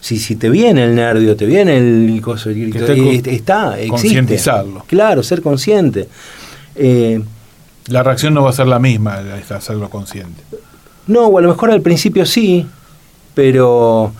si, 0.00 0.18
si 0.18 0.36
te 0.36 0.50
viene 0.50 0.84
el 0.84 0.96
nervio, 0.96 1.36
te 1.36 1.46
viene 1.46 1.78
el 1.78 2.20
coso, 2.20 2.50
está, 2.50 3.76
existe. 3.76 3.88
Concientizarlo. 3.88 4.84
Claro, 4.86 5.22
ser 5.22 5.40
consciente. 5.40 6.08
Eh, 6.74 7.22
la 7.86 8.02
reacción 8.02 8.34
no 8.34 8.42
va 8.42 8.50
a 8.50 8.52
ser 8.52 8.66
la 8.66 8.78
misma 8.78 9.14
al 9.14 9.42
hacerlo 9.50 9.88
consciente. 9.88 10.42
No, 11.06 11.26
o 11.26 11.38
a 11.38 11.42
lo 11.42 11.48
mejor 11.48 11.70
al 11.70 11.82
principio 11.82 12.26
sí, 12.26 12.66
pero 13.36 14.14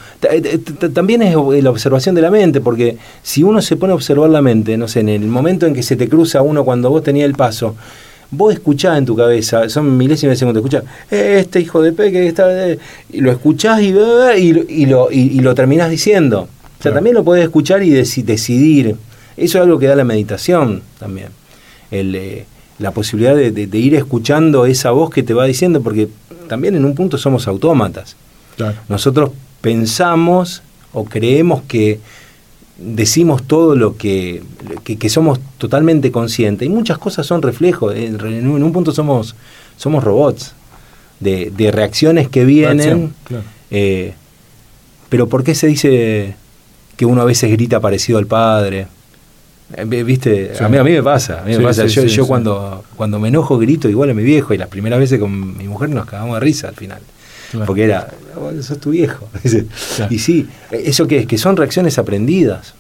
también 0.93 1.23
es 1.23 1.35
la 1.35 1.71
observación 1.71 2.15
de 2.15 2.21
la 2.21 2.31
mente, 2.31 2.61
porque 2.61 2.99
si 3.23 3.43
uno 3.43 3.63
se 3.63 3.77
pone 3.77 3.93
a 3.93 3.97
observar 3.97 4.29
la 4.29 4.43
mente, 4.43 4.77
no 4.77 4.89
sé, 4.89 5.01
en 5.01 5.09
el 5.09 5.23
momento 5.23 5.65
en 5.65 5.73
que 5.73 5.83
se 5.83 5.97
te 5.97 6.07
cruza 6.07 6.43
uno 6.43 6.67
cuando 6.67 6.91
vos 6.91 7.03
tenías 7.03 7.25
el 7.25 7.33
paso, 7.33 7.77
vos 8.31 8.53
escuchás 8.53 8.99
en 8.99 9.07
tu 9.07 9.17
cabeza, 9.17 9.71
son 9.71 9.97
milésimas 9.97 10.35
de 10.35 10.37
segundo, 10.37 10.59
escuchás, 10.59 10.85
este 11.11 11.61
hijo 11.61 11.81
de 11.81 11.93
pe 11.93 12.13
que 12.13 12.27
está, 12.27 12.47
y 13.11 13.23
lo 13.23 13.33
escuchás 13.33 13.81
y, 13.81 13.87
y, 13.87 14.85
lo, 14.85 15.11
y, 15.11 15.41
lo 15.41 15.55
terminás 15.55 15.89
diciendo. 15.89 16.47
O 16.79 16.83
sea, 16.83 16.93
también 16.93 17.15
lo 17.15 17.25
podés 17.25 17.45
escuchar 17.45 17.83
y 17.83 17.89
decidir. 17.89 18.97
Eso 19.39 19.59
es 19.59 19.65
algo 19.65 19.79
que 19.79 19.87
da 19.87 19.97
la 19.97 20.05
meditación 20.05 20.83
también. 20.99 21.29
El, 21.91 22.15
eh, 22.15 22.45
la 22.79 22.91
posibilidad 22.91 23.35
de, 23.35 23.79
ir 23.79 23.95
escuchando 23.95 24.67
esa 24.67 24.91
voz 24.91 25.09
que 25.09 25.23
te 25.23 25.33
va 25.33 25.47
diciendo, 25.47 25.81
porque 25.81 26.09
también 26.49 26.75
en 26.75 26.85
un 26.85 26.95
punto 26.95 27.17
somos 27.17 27.49
autómatas. 27.49 28.15
Nosotros 28.89 29.31
pensamos 29.61 30.63
o 30.93 31.05
creemos 31.05 31.63
que 31.63 32.01
decimos 32.79 33.43
todo 33.47 33.75
lo 33.75 33.97
que, 33.97 34.43
que, 34.85 35.09
somos 35.09 35.41
totalmente 35.59 36.13
conscientes 36.13 36.67
y 36.67 36.69
muchas 36.69 36.99
cosas 36.99 37.27
son 37.27 37.43
reflejos, 37.43 37.95
en, 37.95 38.47
un 38.47 38.73
punto 38.73 38.93
somos, 38.93 39.35
somos 39.77 40.05
robots 40.05 40.53
de, 41.21 41.51
de 41.57 41.71
reacciones 41.71 42.29
que 42.29 42.45
vienen, 42.45 43.15
eh, 43.71 44.15
pero 45.09 45.27
¿por 45.27 45.43
qué 45.43 45.55
se 45.55 45.67
dice 45.67 46.35
que 46.97 47.07
uno 47.07 47.23
a 47.23 47.25
veces 47.25 47.51
grita 47.51 47.81
parecido 47.81 48.19
al 48.19 48.27
padre? 48.27 48.89
Eh, 49.75 49.85
¿Viste? 50.05 50.53
A, 50.61 50.69
mí, 50.69 50.77
a 50.77 50.85
mí 50.85 50.93
me 50.93 51.03
pasa. 51.03 51.41
A 51.41 51.45
mí 51.45 51.57
me 51.57 51.65
pasa. 51.65 51.87
yo 51.87 52.05
yo 52.05 52.27
cuando, 52.27 52.85
cuando 52.97 53.19
me 53.19 53.29
enojo 53.29 53.59
grito 53.59 53.89
igual 53.89 54.11
a 54.11 54.15
mi 54.15 54.23
viejo 54.23 54.55
y 54.55 54.59
las 54.59 54.69
primeras 54.69 54.99
veces 54.99 55.19
con 55.19 55.57
mi 55.57 55.67
mujer 55.67 55.89
nos 55.91 56.07
cagamos 56.07 56.35
de 56.35 56.41
risa 56.41 56.69
al 56.69 56.75
final. 56.75 57.01
Porque 57.67 57.85
era, 57.85 58.09
oh, 58.37 58.51
eso 58.51 58.75
es 58.75 58.81
tu 58.81 58.91
viejo. 58.91 59.29
y 60.11 60.19
sí, 60.19 60.49
eso 60.71 61.07
que 61.07 61.21
es, 61.21 61.27
que 61.27 61.39
son 61.39 61.57
reacciones 61.57 61.99
aprendidas 61.99 62.75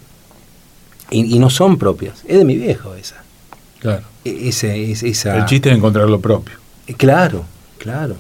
y, 1.10 1.38
no 1.38 1.50
son 1.50 1.78
propias. 1.78 2.22
Es 2.26 2.38
de 2.38 2.44
mi 2.44 2.56
viejo 2.56 2.94
esa. 2.94 3.16
Claro. 3.80 4.02
E, 4.24 4.48
ese, 4.48 4.90
esa... 4.90 5.38
El 5.38 5.46
chiste 5.46 5.70
es 5.70 5.76
encontrar 5.76 6.08
lo 6.08 6.20
propio. 6.20 6.54
Eh, 6.86 6.94
claro, 6.94 7.44
claro. 7.78 8.16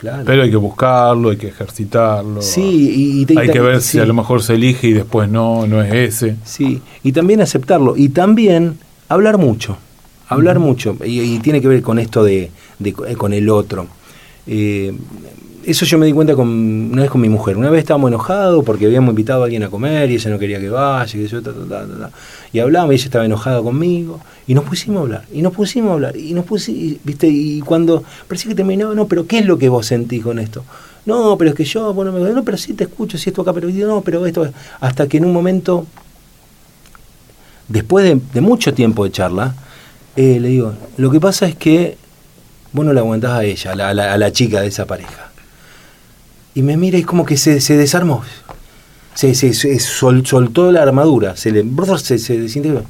Pero 0.00 0.42
hay 0.42 0.50
que 0.50 0.56
buscarlo, 0.56 1.30
hay 1.30 1.36
que 1.36 1.48
ejercitarlo. 1.48 2.40
Sí, 2.40 3.26
y, 3.28 3.38
hay 3.38 3.50
que 3.50 3.60
ver 3.60 3.80
si 3.80 3.98
a 3.98 4.04
lo 4.04 4.14
mejor 4.14 4.42
se 4.42 4.54
elige 4.54 4.88
y 4.88 4.92
después 4.92 5.28
no, 5.28 5.66
no 5.66 5.82
es 5.82 5.92
ese. 5.92 6.36
Sí, 6.44 6.80
y 7.02 7.12
también 7.12 7.40
aceptarlo. 7.40 7.96
Y 7.96 8.10
también 8.10 8.78
hablar 9.08 9.38
mucho. 9.38 9.76
Hablar 10.28 10.60
mucho. 10.60 10.96
Y, 11.04 11.38
tiene 11.40 11.60
que 11.60 11.66
ver 11.66 11.82
con 11.82 11.98
esto 11.98 12.22
de, 12.22 12.50
de 12.78 12.92
con 12.92 13.32
el 13.32 13.50
otro. 13.50 13.88
Eh, 14.46 14.94
eso 15.70 15.84
yo 15.84 15.98
me 15.98 16.06
di 16.06 16.12
cuenta 16.12 16.34
con, 16.34 16.48
una 16.48 17.02
vez 17.02 17.10
con 17.10 17.20
mi 17.20 17.28
mujer. 17.28 17.58
Una 17.58 17.68
vez 17.68 17.80
estábamos 17.80 18.08
enojados 18.08 18.64
porque 18.64 18.86
habíamos 18.86 19.10
invitado 19.10 19.42
a 19.42 19.44
alguien 19.44 19.62
a 19.62 19.68
comer 19.68 20.10
y 20.10 20.14
ella 20.14 20.30
no 20.30 20.38
quería 20.38 20.58
que 20.58 20.70
vaya. 20.70 21.18
Y, 21.18 21.26
yo, 21.26 21.40
y 22.52 22.58
hablábamos 22.58 22.92
y 22.92 22.94
ella 22.96 23.04
estaba 23.04 23.24
enojada 23.26 23.60
conmigo. 23.60 24.18
Y 24.46 24.54
nos 24.54 24.64
pusimos 24.64 24.98
a 24.98 25.02
hablar. 25.02 25.24
Y 25.30 25.42
nos 25.42 25.52
pusimos 25.52 25.90
a 25.90 25.92
hablar. 25.92 26.16
Y 26.16 26.32
nos 26.32 26.46
pusimos, 26.46 26.96
¿viste? 27.04 27.28
Y 27.28 27.60
cuando 27.60 28.02
parecía 28.26 28.48
que 28.48 28.54
terminaba, 28.54 28.94
no, 28.94 29.06
pero 29.06 29.26
¿qué 29.26 29.40
es 29.40 29.46
lo 29.46 29.58
que 29.58 29.68
vos 29.68 29.84
sentís 29.84 30.22
con 30.22 30.38
esto? 30.38 30.64
No, 31.04 31.36
pero 31.36 31.50
es 31.50 31.56
que 31.56 31.64
yo, 31.64 31.92
bueno, 31.92 32.12
me 32.12 32.20
no, 32.20 32.44
pero 32.44 32.56
sí 32.56 32.72
te 32.72 32.84
escucho, 32.84 33.18
si 33.18 33.28
esto 33.28 33.42
acá, 33.42 33.52
pero 33.52 33.68
no, 33.68 34.00
pero 34.00 34.24
esto. 34.24 34.50
Hasta 34.80 35.06
que 35.06 35.18
en 35.18 35.26
un 35.26 35.34
momento, 35.34 35.86
después 37.68 38.18
de, 38.32 38.40
mucho 38.40 38.72
tiempo 38.72 39.04
de 39.04 39.10
charla, 39.10 39.54
eh, 40.16 40.38
le 40.40 40.48
digo, 40.48 40.72
lo 40.96 41.10
que 41.10 41.20
pasa 41.20 41.46
es 41.46 41.56
que 41.56 41.98
vos 42.72 42.86
no 42.86 42.92
la 42.94 43.00
aguantás 43.00 43.32
a 43.32 43.44
ella, 43.44 43.72
a 43.72 43.94
la 43.94 44.32
chica 44.32 44.62
de 44.62 44.68
esa 44.68 44.86
pareja 44.86 45.27
y 46.58 46.62
me 46.62 46.76
mira 46.76 46.98
y 46.98 47.04
como 47.04 47.24
que 47.24 47.36
se, 47.36 47.60
se 47.60 47.76
desarmó. 47.76 48.24
Se, 49.14 49.32
se, 49.36 49.54
se 49.54 49.78
soltó 49.78 50.72
la 50.72 50.82
armadura, 50.82 51.36
se 51.36 51.52
le 51.52 51.64
se, 51.98 52.18
se 52.18 52.36
desintegró. 52.36 52.82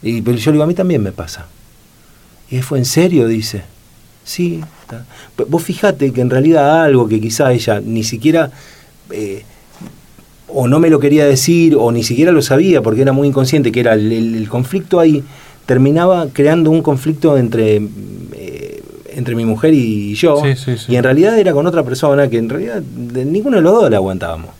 Y 0.00 0.22
pero 0.22 0.38
yo 0.38 0.52
le 0.52 0.52
digo, 0.52 0.62
a 0.62 0.68
mí 0.68 0.74
también 0.74 1.02
me 1.02 1.10
pasa. 1.10 1.48
Y 2.50 2.62
fue 2.62 2.78
en 2.78 2.84
serio, 2.84 3.26
dice. 3.26 3.64
Sí. 4.22 4.60
Vos 5.48 5.64
fijate 5.64 6.12
que 6.12 6.20
en 6.20 6.30
realidad 6.30 6.84
algo 6.84 7.08
que 7.08 7.20
quizá 7.20 7.52
ella 7.52 7.80
ni 7.84 8.04
siquiera 8.04 8.52
eh, 9.10 9.42
o 10.46 10.68
no 10.68 10.78
me 10.78 10.88
lo 10.88 11.00
quería 11.00 11.26
decir 11.26 11.74
o 11.74 11.90
ni 11.90 12.04
siquiera 12.04 12.30
lo 12.30 12.42
sabía 12.42 12.80
porque 12.80 13.02
era 13.02 13.10
muy 13.10 13.26
inconsciente, 13.26 13.72
que 13.72 13.80
era 13.80 13.94
el, 13.94 14.48
conflicto 14.48 15.00
ahí, 15.00 15.24
terminaba 15.66 16.28
creando 16.32 16.70
un 16.70 16.80
conflicto 16.80 17.36
entre, 17.36 17.82
entre 19.16 19.34
mi 19.34 19.44
mujer 19.44 19.74
y 19.74 20.14
yo. 20.14 20.42
Y 20.88 20.96
en 20.96 21.02
realidad 21.02 21.38
era 21.38 21.52
con 21.52 21.66
otra 21.66 21.82
persona 21.82 22.28
que 22.28 22.38
en 22.38 22.48
realidad 22.48 22.82
ninguno 22.82 23.56
de 23.56 23.62
los 23.62 23.72
dos 23.72 23.90
la 23.90 23.96
aguantábamos. 23.96 24.50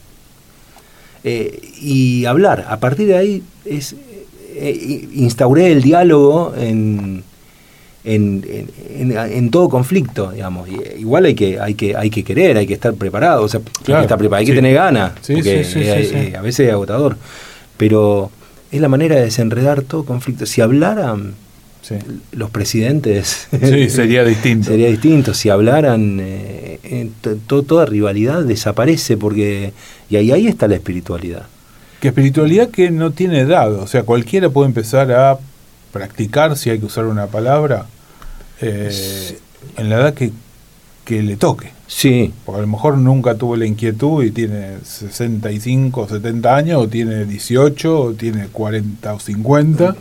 Eh, 1.25 1.61
y 1.81 2.25
hablar, 2.25 2.67
a 2.69 2.81
partir 2.81 3.07
de 3.07 3.17
ahí 3.17 3.43
es 3.65 3.95
instauré 5.15 5.73
el 5.73 5.83
diálogo 5.83 6.55
en, 6.57 7.25
en, 8.05 8.69
en, 8.99 9.51
todo 9.51 9.69
conflicto, 9.69 10.31
digamos. 10.33 10.69
Igual 10.99 11.27
hay 11.27 11.35
que, 11.35 11.61
hay 11.61 11.75
que, 11.75 11.97
hay 11.97 12.11
que 12.11 12.25
querer, 12.25 12.57
hay 12.57 12.67
que 12.67 12.75
estar 12.75 12.95
preparado, 12.95 13.45
o 13.45 13.49
sea, 13.49 13.61
hay 13.61 13.95
que 13.95 14.01
estar 14.03 14.19
preparado, 14.19 14.41
hay 14.41 14.47
que 14.47 14.55
tener 14.55 14.75
ganas, 14.75 15.13
porque 15.27 16.35
a 16.37 16.43
veces 16.43 16.67
es 16.67 16.73
agotador. 16.73 17.17
Pero 17.77 18.31
es 18.71 18.81
la 18.81 18.89
manera 18.89 19.17
de 19.17 19.23
desenredar 19.23 19.83
todo 19.83 20.05
conflicto. 20.05 20.47
Si 20.47 20.61
hablaran 20.61 21.35
los 22.33 22.51
presidentes, 22.51 23.49
sería 23.89 24.25
distinto. 24.25 24.67
sería 24.71 24.89
distinto. 24.89 25.35
Si 25.35 25.51
hablaran, 25.51 26.19
eh, 26.21 27.11
toda 27.47 27.87
rivalidad 27.87 28.43
desaparece 28.43 29.17
porque 29.17 29.73
y 30.13 30.17
ahí, 30.17 30.31
ahí 30.31 30.47
está 30.47 30.69
la 30.69 30.75
espiritualidad. 30.75 31.47
Que 31.99 32.09
espiritualidad 32.09 32.69
que 32.69 32.91
no 32.91 33.13
tiene 33.13 33.41
edad, 33.41 33.73
o 33.73 33.87
sea, 33.87 34.03
cualquiera 34.03 34.51
puede 34.51 34.69
empezar 34.69 35.11
a 35.11 35.39
practicar, 35.91 36.55
si 36.59 36.69
hay 36.69 36.79
que 36.79 36.85
usar 36.85 37.07
una 37.07 37.29
palabra, 37.29 37.87
eh, 38.61 39.39
en 39.79 39.89
la 39.89 39.97
edad 39.97 40.15
que, 40.15 40.33
le 41.09 41.37
toque. 41.37 41.71
Sí. 41.87 42.33
Porque 42.45 42.59
a 42.59 42.63
lo 42.63 42.69
mejor 42.69 42.99
nunca 42.99 43.35
tuvo 43.37 43.57
la 43.57 43.65
inquietud 43.65 44.23
y 44.23 44.31
tiene 44.33 44.79
65 44.85 46.09
70 46.09 46.57
años, 46.57 46.83
o 46.83 46.89
tiene 46.89 47.25
18, 47.25 48.01
o 48.01 48.13
tiene 48.13 48.49
40 48.49 49.15
o 49.15 49.19
50, 49.19 49.97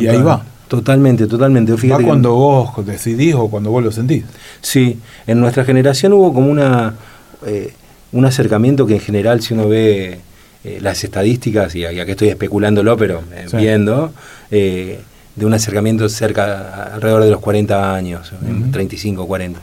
y 0.00 0.06
ahí 0.06 0.22
va. 0.22 0.44
Totalmente, 0.68 1.26
totalmente. 1.26 1.72
va 1.88 1.98
cuando 2.00 2.34
vos 2.34 2.84
decidís 2.84 3.34
o 3.34 3.48
cuando 3.48 3.70
vos 3.70 3.84
lo 3.84 3.92
sentís. 3.92 4.24
Sí, 4.60 4.98
en 5.26 5.40
nuestra 5.40 5.64
generación 5.64 6.12
hubo 6.12 6.32
como 6.32 6.50
una 6.50 6.94
eh, 7.46 7.72
un 8.12 8.24
acercamiento 8.24 8.86
que 8.86 8.94
en 8.94 9.00
general 9.00 9.42
si 9.42 9.54
uno 9.54 9.68
ve 9.68 10.20
eh, 10.64 10.78
las 10.80 11.04
estadísticas, 11.04 11.74
y 11.74 11.84
aquí 11.84 12.10
estoy 12.10 12.28
especulándolo, 12.28 12.96
pero 12.96 13.22
viendo, 13.52 14.12
de 15.36 15.44
un 15.44 15.52
acercamiento 15.52 16.08
cerca, 16.08 16.94
alrededor 16.94 17.24
de 17.24 17.30
los 17.30 17.40
40 17.40 17.94
años, 17.94 18.32
35, 18.72 19.26
40. 19.26 19.60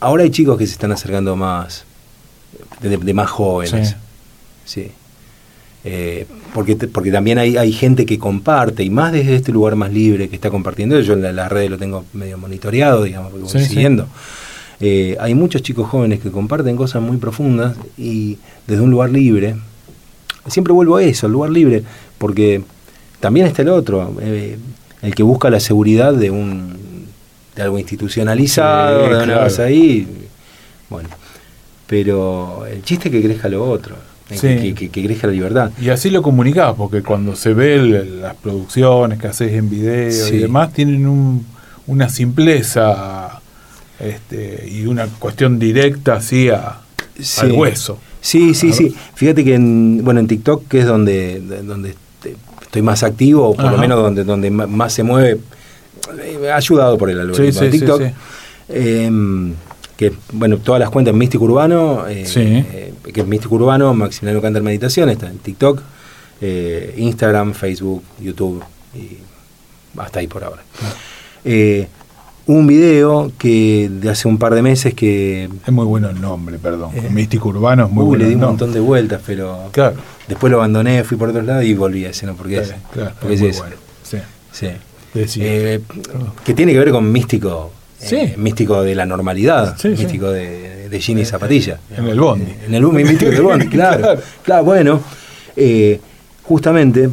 Ahora 0.00 0.22
hay 0.22 0.30
chicos 0.30 0.56
que 0.56 0.66
se 0.66 0.72
están 0.72 0.92
acercando 0.92 1.34
más, 1.34 1.84
de, 2.80 3.14
más 3.14 3.28
jóvenes. 3.28 3.96
Sí. 4.64 4.92
Eh, 5.84 6.26
porque, 6.52 6.76
porque 6.76 7.10
también 7.10 7.38
hay, 7.38 7.56
hay 7.56 7.72
gente 7.72 8.04
que 8.04 8.18
comparte, 8.18 8.82
y 8.82 8.90
más 8.90 9.12
desde 9.12 9.36
este 9.36 9.52
lugar 9.52 9.76
más 9.76 9.92
libre 9.92 10.28
que 10.28 10.34
está 10.34 10.50
compartiendo, 10.50 11.00
yo 11.00 11.14
en 11.14 11.36
las 11.36 11.50
redes 11.50 11.70
lo 11.70 11.78
tengo 11.78 12.04
medio 12.12 12.36
monitoreado, 12.36 13.04
digamos, 13.04 13.30
porque 13.30 13.52
voy 13.52 13.64
siguiendo. 13.64 14.06
Eh, 14.80 15.16
hay 15.20 15.34
muchos 15.34 15.62
chicos 15.62 15.88
jóvenes 15.88 16.20
que 16.20 16.30
comparten 16.30 16.76
cosas 16.76 17.02
muy 17.02 17.16
profundas 17.16 17.76
y 17.96 18.38
desde 18.66 18.82
un 18.82 18.90
lugar 18.90 19.10
libre. 19.10 19.56
Siempre 20.46 20.72
vuelvo 20.72 20.96
a 20.96 21.02
eso, 21.02 21.26
el 21.26 21.32
lugar 21.32 21.50
libre, 21.50 21.82
porque 22.16 22.62
también 23.20 23.46
está 23.46 23.62
el 23.62 23.68
otro, 23.68 24.16
eh, 24.20 24.56
el 25.02 25.14
que 25.14 25.22
busca 25.22 25.50
la 25.50 25.60
seguridad 25.60 26.14
de 26.14 26.30
un 26.30 26.78
de 27.54 27.62
algo 27.62 27.78
institucionalizado, 27.78 29.08
de 29.08 29.24
una 29.24 29.44
cosa 29.44 29.64
ahí. 29.64 30.06
Bueno, 30.88 31.08
pero 31.86 32.64
el 32.66 32.82
chiste 32.82 33.08
es 33.08 33.12
que 33.12 33.22
crezca 33.22 33.48
lo 33.48 33.68
otro. 33.68 33.96
Que, 34.28 34.74
que, 34.74 34.90
crezca 34.90 35.26
la 35.26 35.32
libertad. 35.32 35.70
Y 35.80 35.88
así 35.88 36.10
lo 36.10 36.20
comunicás, 36.20 36.74
porque 36.76 37.02
cuando 37.02 37.34
se 37.34 37.54
ve 37.54 38.04
las 38.20 38.34
producciones 38.34 39.18
que 39.18 39.26
haces 39.26 39.52
en 39.54 39.70
video 39.70 40.10
y 40.28 40.38
demás, 40.38 40.72
tienen 40.72 41.06
un, 41.06 41.46
una 41.86 42.08
simpleza 42.10 43.40
este, 43.98 44.68
y 44.70 44.86
una 44.86 45.06
cuestión 45.06 45.58
directa 45.58 46.16
así 46.16 46.50
al 46.50 47.52
hueso. 47.52 47.98
Sí, 48.20 48.54
sí, 48.54 48.72
sí. 48.72 48.94
Fíjate 49.14 49.44
que 49.44 49.54
en, 49.54 50.04
bueno, 50.04 50.20
en 50.20 50.26
TikTok, 50.26 50.68
que 50.68 50.80
es 50.80 50.86
donde, 50.86 51.40
donde 51.40 51.94
estoy 52.60 52.82
más 52.82 53.02
activo, 53.02 53.48
o 53.48 53.56
por 53.56 53.70
lo 53.70 53.78
menos 53.78 53.98
donde, 54.02 54.24
donde 54.24 54.50
más 54.50 54.92
se 54.92 55.02
mueve, 55.02 55.40
eh, 56.22 56.50
ayudado 56.52 56.98
por 56.98 57.10
el 57.10 57.20
algoritmo 57.20 57.60
de 57.60 57.70
TikTok. 57.70 58.02
Em, 58.68 59.54
que 59.98 60.14
bueno, 60.32 60.56
todas 60.56 60.80
las 60.80 60.88
cuentas 60.88 61.12
Místico 61.12 61.44
Urbano, 61.44 62.08
eh, 62.08 62.24
eh, 62.34 62.94
que 63.12 63.20
es 63.20 63.26
Místico 63.26 63.56
Urbano, 63.56 63.92
Maximiliano 63.92 64.40
Cantar 64.40 64.62
Meditación, 64.62 65.10
está 65.10 65.28
en 65.28 65.38
TikTok, 65.38 65.82
Instagram, 66.96 67.52
Facebook, 67.52 68.02
YouTube 68.18 68.62
y 68.94 69.18
hasta 70.00 70.20
ahí 70.20 70.26
por 70.26 70.44
ahora. 70.44 70.62
un 72.46 72.66
video 72.66 73.30
que 73.36 73.90
de 73.90 74.08
hace 74.08 74.26
un 74.28 74.38
par 74.38 74.54
de 74.54 74.62
meses 74.62 74.94
que... 74.94 75.50
Es 75.66 75.72
muy 75.72 75.84
bueno 75.84 76.08
el 76.08 76.18
nombre, 76.18 76.58
perdón. 76.58 76.92
Místico 77.10 77.50
Urbano 77.50 77.84
es 77.84 77.90
muy 77.90 78.04
uh, 78.04 78.06
bueno. 78.06 78.24
Le 78.24 78.30
di 78.30 78.36
un 78.36 78.42
montón 78.42 78.72
de 78.72 78.80
vueltas, 78.80 79.20
pero... 79.26 79.68
Claro 79.72 79.96
Después 80.28 80.50
lo 80.50 80.58
abandoné, 80.58 81.02
fui 81.04 81.16
por 81.16 81.30
otro 81.30 81.40
lado 81.40 81.62
y 81.62 81.72
volví 81.72 82.04
a 82.04 82.10
ese, 82.10 82.26
¿no? 82.26 82.34
Porque 82.34 82.58
es, 82.58 82.74
porque 83.18 83.34
es, 83.34 83.40
eso. 83.40 83.64
Sí. 84.02 84.18
sí. 84.52 85.40
Eh, 85.42 85.80
que 86.44 86.52
tiene 86.52 86.72
que 86.72 86.78
ver 86.78 86.90
con 86.90 87.10
místico, 87.10 87.72
eh, 88.00 88.34
místico 88.36 88.82
de 88.82 88.94
la 88.94 89.06
normalidad, 89.06 89.76
místico 89.84 90.30
de, 90.30 90.88
de 90.88 91.00
jean 91.00 91.18
y 91.18 91.24
zapatilla. 91.24 91.78
En 91.96 92.06
el 92.06 92.20
bondi. 92.20 92.52
En 92.66 92.74
el 92.74 92.82
místico 92.82 93.30
del 93.30 93.42
bondi, 93.42 93.66
claro. 93.68 94.20
claro. 94.42 94.64
bueno, 94.64 95.00
eh, 95.56 96.00
justamente 96.42 97.08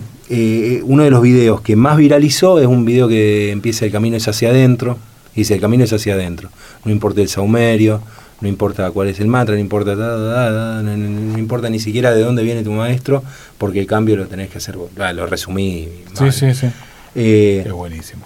uno 0.84 1.04
de 1.04 1.10
los 1.12 1.22
videos 1.22 1.62
que 1.62 1.76
más 1.76 1.98
viralizó 1.98 2.60
es 2.60 2.68
un 2.68 2.84
video 2.84 3.08
que 3.08 3.52
empieza 3.52 3.86
el 3.86 3.92
camino 3.92 4.18
es 4.18 4.28
hacia 4.28 4.50
adentro, 4.50 4.98
y 5.36 5.42
dice 5.42 5.56
el 5.56 5.62
camino 5.62 5.84
es 5.84 5.94
hacia 5.94 6.14
adentro, 6.14 6.50
no 6.84 6.92
importa 6.92 7.22
el 7.22 7.30
saumerio, 7.30 8.02
no 8.42 8.48
importa 8.48 8.92
cuál 8.92 9.08
es 9.08 9.20
el 9.20 9.28
mantra, 9.28 9.56
no 9.56 9.62
importa, 9.62 9.96
no, 9.96 11.38
importa 11.38 11.70
ni 11.70 11.80
siquiera 11.80 12.14
de 12.14 12.22
dónde 12.22 12.44
viene 12.44 12.64
tu 12.64 12.72
maestro, 12.72 13.24
porque 13.58 13.80
el 13.80 13.88
cambio 13.88 14.18
lo 14.18 14.28
tenés 14.28 14.50
que 14.50 14.58
hacer 14.58 14.78
vos. 14.78 14.90
Ah, 15.00 15.14
lo 15.14 15.26
resumí. 15.26 15.88
Sí, 16.14 16.32
sí, 16.32 16.54
sí. 16.54 16.68
Eh, 17.16 17.64
es 17.66 17.72
buenísimo. 17.72 18.26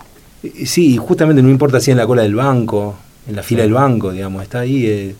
Sí, 0.66 0.98
justamente 0.98 1.42
no 1.42 1.50
importa 1.50 1.80
si 1.80 1.92
en 1.92 1.98
la 1.98 2.08
cola 2.08 2.22
del 2.22 2.36
banco, 2.36 2.96
en 3.28 3.36
la 3.36 3.44
fila 3.44 3.64
del 3.64 3.74
banco, 3.74 4.12
digamos, 4.12 4.44
está 4.44 4.60
ahí. 4.60 4.86
Eh, 4.86 5.16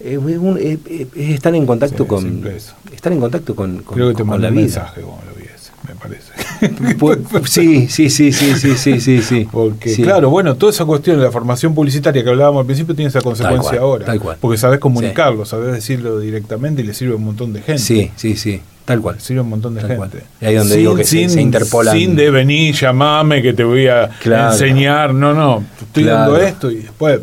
es, 0.00 1.30
estar 1.30 1.54
en 1.54 1.66
contacto 1.66 2.06
con. 2.06 2.44
Estar 2.92 3.12
en 3.12 3.20
contacto 3.20 3.54
con, 3.54 3.78
con, 3.82 3.94
Creo 3.94 4.08
que 4.08 4.14
te 4.14 4.24
con 4.24 4.40
la 4.40 4.48
un 4.48 4.54
vida. 4.54 4.62
mensaje, 4.62 5.00
como 5.00 5.22
lo 5.26 5.34
viese, 5.34 5.70
me 5.88 5.94
parece. 5.94 6.32
sí, 7.46 7.88
sí, 7.88 8.10
sí, 8.10 8.32
sí, 8.32 8.54
sí, 8.54 8.76
sí, 8.76 9.00
sí, 9.00 9.22
sí. 9.22 9.48
Porque, 9.50 9.94
claro, 9.96 10.30
bueno, 10.30 10.54
toda 10.56 10.72
esa 10.72 10.84
cuestión 10.84 11.18
de 11.18 11.24
la 11.24 11.30
formación 11.30 11.74
publicitaria 11.74 12.22
que 12.22 12.30
hablábamos 12.30 12.60
al 12.60 12.66
principio 12.66 12.94
tiene 12.94 13.08
esa 13.08 13.20
consecuencia 13.20 13.80
ahora. 13.80 14.06
Tal 14.06 14.20
cual. 14.20 14.36
Porque 14.40 14.58
sabes 14.58 14.78
comunicarlo, 14.78 15.44
sabes 15.44 15.72
decirlo 15.72 16.18
directamente 16.20 16.82
y 16.82 16.86
le 16.86 16.94
sirve 16.94 17.12
a 17.12 17.16
un 17.16 17.24
montón 17.24 17.52
de 17.52 17.62
gente. 17.62 17.82
Sí, 17.82 18.10
sí, 18.16 18.36
sí. 18.36 18.60
Tal 18.84 19.00
cual. 19.00 19.20
Sirve 19.20 19.40
un 19.40 19.48
montón 19.48 19.74
de 19.74 19.82
gente. 19.82 20.22
Y 20.40 20.46
ahí 20.46 20.54
donde 20.54 20.76
digo 20.76 20.94
que 20.94 21.04
sin, 21.04 21.28
se, 21.28 21.40
interpolan. 21.40 21.96
Sin 21.96 22.14
de 22.14 22.30
venir, 22.30 22.74
llamame, 22.74 23.42
que 23.42 23.52
te 23.52 23.64
voy 23.64 23.88
a 23.88 24.10
enseñar. 24.24 25.12
No, 25.12 25.34
no. 25.34 25.64
Estoy 25.80 26.04
dando 26.04 26.36
esto 26.36 26.70
y 26.70 26.76
después. 26.76 27.20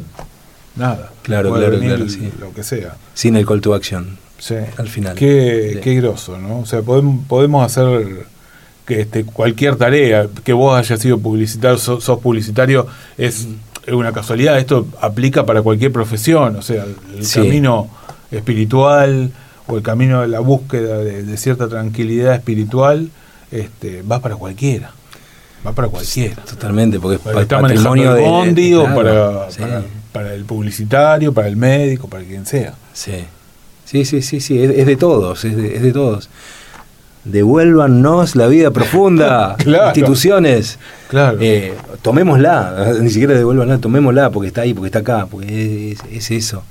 Nada. 0.75 1.11
Claro, 1.21 1.53
claro, 1.53 1.79
claro. 1.79 2.09
Sí. 2.09 2.29
Lo 2.39 2.51
que 2.53 2.63
sea. 2.63 2.95
Sin 3.13 3.37
el 3.37 3.45
call 3.45 3.61
to 3.61 3.73
action. 3.73 4.17
Sí. 4.37 4.55
Al 4.77 4.89
final. 4.89 5.15
Qué, 5.15 5.79
qué 5.81 5.95
groso, 5.95 6.37
¿no? 6.37 6.59
O 6.59 6.65
sea, 6.65 6.81
podemos, 6.81 7.25
podemos 7.27 7.65
hacer 7.65 8.25
que 8.85 9.01
este, 9.01 9.23
cualquier 9.23 9.75
tarea, 9.75 10.27
que 10.43 10.53
vos 10.53 10.77
hayas 10.77 10.99
sido 10.99 11.19
publicitario, 11.19 11.77
sos, 11.77 12.19
publicitario, 12.19 12.87
es 13.17 13.47
una 13.91 14.11
casualidad, 14.11 14.57
esto 14.59 14.87
aplica 15.01 15.45
para 15.45 15.61
cualquier 15.61 15.91
profesión, 15.91 16.55
o 16.55 16.61
sea, 16.61 16.85
el 17.17 17.29
camino 17.29 17.89
espiritual 18.31 19.31
o 19.67 19.77
el 19.77 19.83
camino 19.83 20.21
de 20.21 20.27
la 20.27 20.39
búsqueda 20.39 20.97
de, 20.97 21.37
cierta 21.37 21.67
tranquilidad 21.67 22.35
espiritual, 22.35 23.09
este, 23.51 24.01
va 24.01 24.19
para 24.19 24.35
cualquiera. 24.35 24.91
Va 25.65 25.71
para 25.71 25.87
cualquiera. 25.87 26.43
Totalmente, 26.43 26.99
porque 26.99 27.19
para 27.19 27.41
es 27.41 27.47
patrimonio 27.47 28.13
de, 28.13 28.21
bondi, 28.21 28.73
o 28.73 28.83
para, 28.83 29.47
para, 30.11 30.33
el 30.33 30.43
publicitario, 30.43 31.33
para 31.33 31.47
el 31.47 31.55
médico, 31.55 32.09
para 32.09 32.25
quien 32.25 32.45
sea. 32.45 32.73
Sí, 32.91 33.23
sí, 33.85 34.03
sí, 34.03 34.21
sí, 34.21 34.41
sí 34.41 34.61
es, 34.61 34.85
de 34.85 34.95
todos, 34.97 35.45
es 35.45 35.55
de, 35.55 35.75
es 35.75 35.81
de 35.81 35.93
todos 35.93 36.29
devuélvanos 37.25 38.35
la 38.35 38.47
vida 38.47 38.71
profunda, 38.71 39.55
instituciones. 39.87 40.79
Claro. 41.07 41.37
Eh, 41.41 41.73
tomémosla, 42.01 42.93
ni 43.01 43.09
siquiera 43.09 43.33
devuélvanla, 43.33 43.77
tomémosla 43.77 44.29
porque 44.31 44.47
está 44.47 44.61
ahí, 44.61 44.73
porque 44.73 44.87
está 44.87 44.99
acá, 44.99 45.27
porque 45.29 45.95
es, 46.11 46.31
eso. 46.31 46.63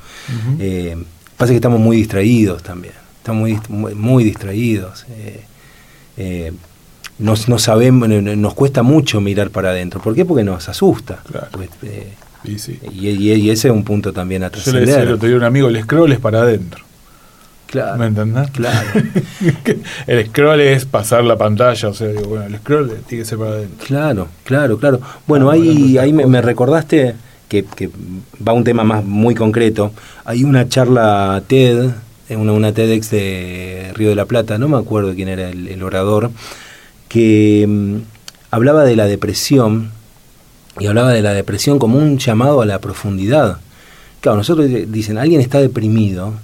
Eh, 0.58 0.96
pasa 1.36 1.50
que 1.50 1.56
estamos 1.56 1.80
muy 1.80 1.96
distraídos 1.96 2.62
también. 2.62 2.94
estamos 3.18 3.50
muy, 3.68 3.94
muy, 3.94 4.24
distraídos. 4.24 5.06
Eh, 5.10 5.42
eh, 6.16 6.52
no, 7.18 7.36
sabemos, 7.36 8.08
nos 8.08 8.54
cuesta 8.54 8.82
mucho 8.82 9.20
mirar 9.20 9.50
para 9.50 9.70
adentro. 9.70 10.00
¿Por 10.00 10.14
qué? 10.14 10.24
Porque 10.24 10.44
nos 10.44 10.68
asusta. 10.68 11.22
Pues, 11.52 11.70
eh, 11.82 12.12
y, 12.92 13.50
ese 13.50 13.68
es 13.68 13.74
un 13.74 13.84
punto 13.84 14.12
también 14.12 14.42
a 14.42 14.50
trascender. 14.50 14.82
Yo 14.82 14.86
le 14.86 15.16
decía 15.16 15.28
el 15.28 15.36
un 15.36 15.44
amigo, 15.44 15.68
el 15.68 15.80
scroll 15.82 16.12
es 16.12 16.18
para 16.18 16.42
adentro. 16.42 16.84
Claro. 17.72 17.96
¿Me 17.96 18.04
entendés? 18.04 18.50
Claro. 18.50 18.86
el 20.06 20.26
scroll 20.26 20.60
es 20.60 20.84
pasar 20.84 21.24
la 21.24 21.38
pantalla, 21.38 21.88
o 21.88 21.94
sea, 21.94 22.08
bueno, 22.28 22.44
el 22.44 22.58
scroll 22.58 22.98
tiene 23.08 23.24
que 23.24 23.24
ser 23.24 23.38
para 23.38 23.52
adentro. 23.52 23.86
Claro, 23.86 24.28
claro, 24.44 24.78
claro. 24.78 25.00
Bueno, 25.26 25.50
ahí, 25.50 25.96
ahí 25.96 26.12
me, 26.12 26.42
recordaste 26.42 27.14
que, 27.48 27.64
va 28.46 28.52
un 28.52 28.62
tema 28.62 28.84
más 28.84 29.02
muy 29.02 29.34
concreto. 29.34 29.90
Hay 30.26 30.44
una 30.44 30.68
charla 30.68 31.42
TED, 31.46 31.92
una, 32.28 32.52
una 32.52 32.74
TEDx 32.74 33.10
de 33.10 33.90
Río 33.94 34.10
de 34.10 34.16
la 34.16 34.26
Plata, 34.26 34.58
no 34.58 34.68
me 34.68 34.76
acuerdo 34.76 35.14
quién 35.14 35.28
era 35.28 35.48
el, 35.48 35.82
orador, 35.82 36.30
que 37.08 37.64
mm, 37.66 37.96
hablaba 38.50 38.84
de 38.84 38.96
la 38.96 39.06
depresión 39.06 39.92
y 40.78 40.88
hablaba 40.88 41.10
de 41.10 41.22
la 41.22 41.32
depresión 41.32 41.78
como 41.78 41.96
un 41.96 42.18
llamado 42.18 42.60
a 42.60 42.66
la 42.66 42.80
profundidad. 42.80 43.60
Claro, 44.20 44.36
nosotros 44.36 44.68
dicen, 44.88 45.16
alguien 45.16 45.40
está 45.40 45.58
deprimido, 45.58 46.34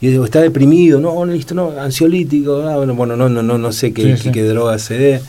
y 0.00 0.08
digo, 0.08 0.24
está 0.24 0.40
deprimido, 0.40 1.00
no, 1.00 1.24
listo, 1.24 1.54
no, 1.54 1.70
ansiolítico, 1.70 2.62
ah, 2.62 2.76
bueno, 2.76 2.94
bueno, 2.94 3.16
no, 3.16 3.28
no, 3.28 3.42
no, 3.42 3.58
no 3.58 3.72
sé 3.72 3.92
qué, 3.92 4.16
qué, 4.32 4.42
droga 4.42 4.78
se 4.78 4.98
dé, 4.98 5.20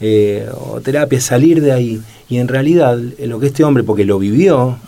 eh, 0.00 0.48
o 0.52 0.80
terapia, 0.80 1.20
salir 1.20 1.60
de 1.60 1.72
ahí. 1.72 2.00
Y 2.28 2.38
en 2.38 2.48
realidad, 2.48 2.98
lo 2.98 3.40
que 3.40 3.46
este 3.46 3.64
hombre, 3.64 3.84
porque 3.84 4.04
lo 4.04 4.18
vivió, 4.18 4.78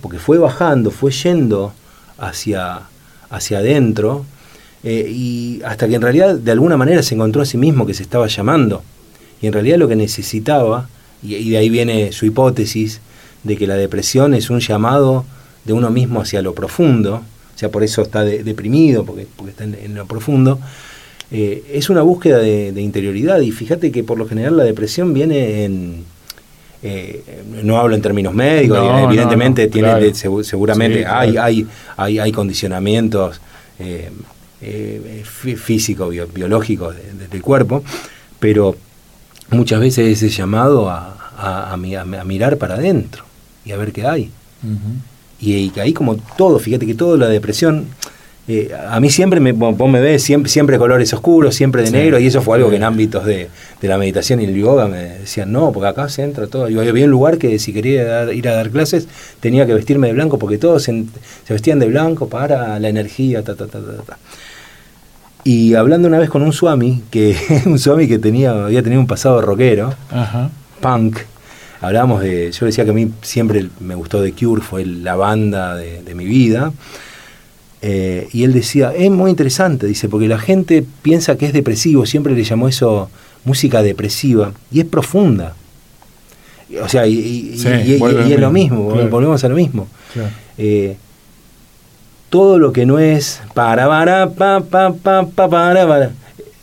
porque 0.00 0.18
fue 0.18 0.38
bajando, 0.38 0.90
fue 0.90 1.10
yendo 1.10 1.72
hacia, 2.18 2.82
hacia 3.28 3.58
adentro, 3.58 4.24
eh, 4.82 5.10
y 5.10 5.60
hasta 5.64 5.88
que 5.88 5.96
en 5.96 6.02
realidad 6.02 6.36
de 6.36 6.52
alguna 6.52 6.76
manera 6.76 7.02
se 7.02 7.16
encontró 7.16 7.42
a 7.42 7.44
sí 7.44 7.58
mismo 7.58 7.86
que 7.86 7.94
se 7.94 8.04
estaba 8.04 8.28
llamando. 8.28 8.82
Y 9.42 9.48
en 9.48 9.52
realidad 9.52 9.78
lo 9.78 9.88
que 9.88 9.96
necesitaba 9.96 10.88
y, 11.22 11.50
de 11.50 11.56
ahí 11.56 11.68
viene 11.68 12.12
su 12.12 12.26
hipótesis 12.26 13.00
de 13.42 13.56
que 13.56 13.66
la 13.66 13.74
depresión 13.74 14.34
es 14.34 14.48
un 14.48 14.60
llamado 14.60 15.24
de 15.64 15.72
uno 15.72 15.90
mismo 15.90 16.20
hacia 16.20 16.40
lo 16.40 16.54
profundo, 16.54 17.22
o 17.56 17.58
sea, 17.58 17.70
por 17.70 17.82
eso 17.82 18.02
está 18.02 18.22
deprimido, 18.22 19.06
porque, 19.06 19.26
porque 19.34 19.52
está 19.52 19.64
en, 19.64 19.94
lo 19.94 20.04
profundo, 20.04 20.60
eh, 21.30 21.64
es 21.72 21.88
una 21.88 22.02
búsqueda 22.02 22.38
de, 22.38 22.82
interioridad. 22.82 23.40
Y 23.40 23.50
fíjate 23.50 23.90
que 23.90 24.04
por 24.04 24.18
lo 24.18 24.28
general 24.28 24.58
la 24.58 24.64
depresión 24.64 25.14
viene 25.14 25.64
en... 25.64 26.04
Eh, 26.82 27.22
no 27.64 27.78
hablo 27.78 27.96
en 27.96 28.02
términos 28.02 28.34
médicos, 28.34 28.78
evidentemente 29.04 29.66
tiene 29.68 30.14
seguramente 30.14 31.06
hay, 31.06 31.38
hay, 31.38 31.66
hay, 31.96 32.18
hay 32.18 32.32
condicionamientos 32.32 33.40
eh, 33.78 34.10
físicos, 35.24 36.14
biológicos 36.34 36.94
del 37.30 37.42
cuerpo, 37.42 37.82
pero 38.38 38.76
muchas 39.50 39.80
veces 39.80 40.22
ese 40.22 40.28
llamado 40.28 40.90
a, 40.90 41.72
a, 41.72 41.76
mirar 41.76 42.58
para 42.58 42.74
adentro 42.74 43.24
y 43.64 43.72
a 43.72 43.78
ver 43.78 43.92
qué 43.92 44.06
hay. 44.06 44.30
Y, 45.40 45.72
ahí 45.78 45.92
como 45.92 46.16
todo, 46.16 46.58
fíjate 46.58 46.86
que 46.86 46.94
todo 46.94 47.16
la 47.16 47.28
depresión, 47.28 47.86
eh, 48.48 48.72
a 48.88 49.00
mí 49.00 49.10
siempre, 49.10 49.40
me, 49.40 49.52
vos 49.52 49.90
me 49.90 50.00
ves, 50.00 50.22
siempre, 50.22 50.50
siempre 50.50 50.78
colores 50.78 51.12
oscuros, 51.12 51.54
siempre 51.54 51.82
de 51.82 51.90
negro, 51.90 52.18
y 52.18 52.26
eso 52.26 52.40
fue 52.42 52.56
algo 52.56 52.70
que 52.70 52.76
en 52.76 52.84
ámbitos 52.84 53.24
de, 53.24 53.48
la 53.82 53.98
meditación 53.98 54.40
y 54.40 54.44
el 54.44 54.54
yoga 54.54 54.88
me 54.88 55.18
decían, 55.20 55.52
no, 55.52 55.72
porque 55.72 55.88
acá 55.88 56.08
se 56.08 56.22
entra 56.22 56.46
todo. 56.46 56.68
Yo 56.68 56.80
había 56.80 57.04
un 57.04 57.10
lugar 57.10 57.38
que 57.38 57.58
si 57.58 57.72
quería 57.72 58.32
ir 58.32 58.48
a 58.48 58.54
dar 58.54 58.70
clases 58.70 59.08
tenía 59.40 59.66
que 59.66 59.74
vestirme 59.74 60.08
de 60.08 60.12
blanco 60.14 60.38
porque 60.38 60.58
todos 60.58 60.84
se, 60.84 61.04
vestían 61.48 61.78
de 61.78 61.86
blanco 61.86 62.28
para 62.28 62.78
la 62.78 62.88
energía, 62.88 63.42
ta, 63.42 63.54
ta, 63.54 63.66
ta, 63.66 63.80
ta, 63.80 64.02
ta. 64.02 64.18
Y 65.44 65.74
hablando 65.74 66.08
una 66.08 66.18
vez 66.18 66.28
con 66.28 66.42
un 66.42 66.52
swami, 66.52 67.02
que 67.10 67.36
un 67.66 67.78
swami 67.78 68.08
que 68.08 68.18
tenía, 68.18 68.64
había 68.64 68.82
tenido 68.82 69.00
un 69.00 69.06
pasado 69.06 69.40
rockero, 69.40 69.94
punk, 70.80 71.18
hablábamos 71.80 72.22
de, 72.22 72.52
yo 72.52 72.66
decía 72.66 72.84
que 72.84 72.90
a 72.90 72.94
mí 72.94 73.10
siempre 73.22 73.68
me 73.80 73.94
gustó 73.94 74.22
The 74.22 74.32
Cure, 74.32 74.62
fue 74.62 74.84
la 74.84 75.16
banda 75.16 75.74
de, 75.74 76.14
mi 76.14 76.24
vida, 76.24 76.72
eh, 77.82 78.28
y 78.32 78.44
él 78.44 78.52
decía, 78.52 78.92
es 78.94 79.10
muy 79.10 79.30
interesante, 79.30 79.86
dice, 79.86 80.08
porque 80.08 80.28
la 80.28 80.38
gente 80.38 80.84
piensa 81.02 81.36
que 81.36 81.46
es 81.46 81.52
depresivo, 81.52 82.06
siempre 82.06 82.34
le 82.34 82.44
llamó 82.44 82.68
eso 82.68 83.10
música 83.44 83.82
depresiva, 83.82 84.52
y 84.70 84.80
es 84.80 84.86
profunda. 84.86 85.54
O 86.82 86.88
sea, 86.88 87.06
y, 87.06 87.54
es 87.54 88.40
lo 88.40 88.50
mismo, 88.50 88.82
volvemos 89.08 89.44
a 89.44 89.48
lo 89.48 89.54
mismo. 89.54 89.86
Eh, 90.58 90.96
todo 92.28 92.58
lo 92.58 92.72
que 92.72 92.86
no 92.86 92.98
es 92.98 93.40
para, 93.54 93.86
para, 93.86 94.30
pa, 94.30 94.60
pa, 94.60 94.92
pa, 94.92 95.26
pa, 95.26 95.48
para, 95.48 95.86
para, 95.86 96.10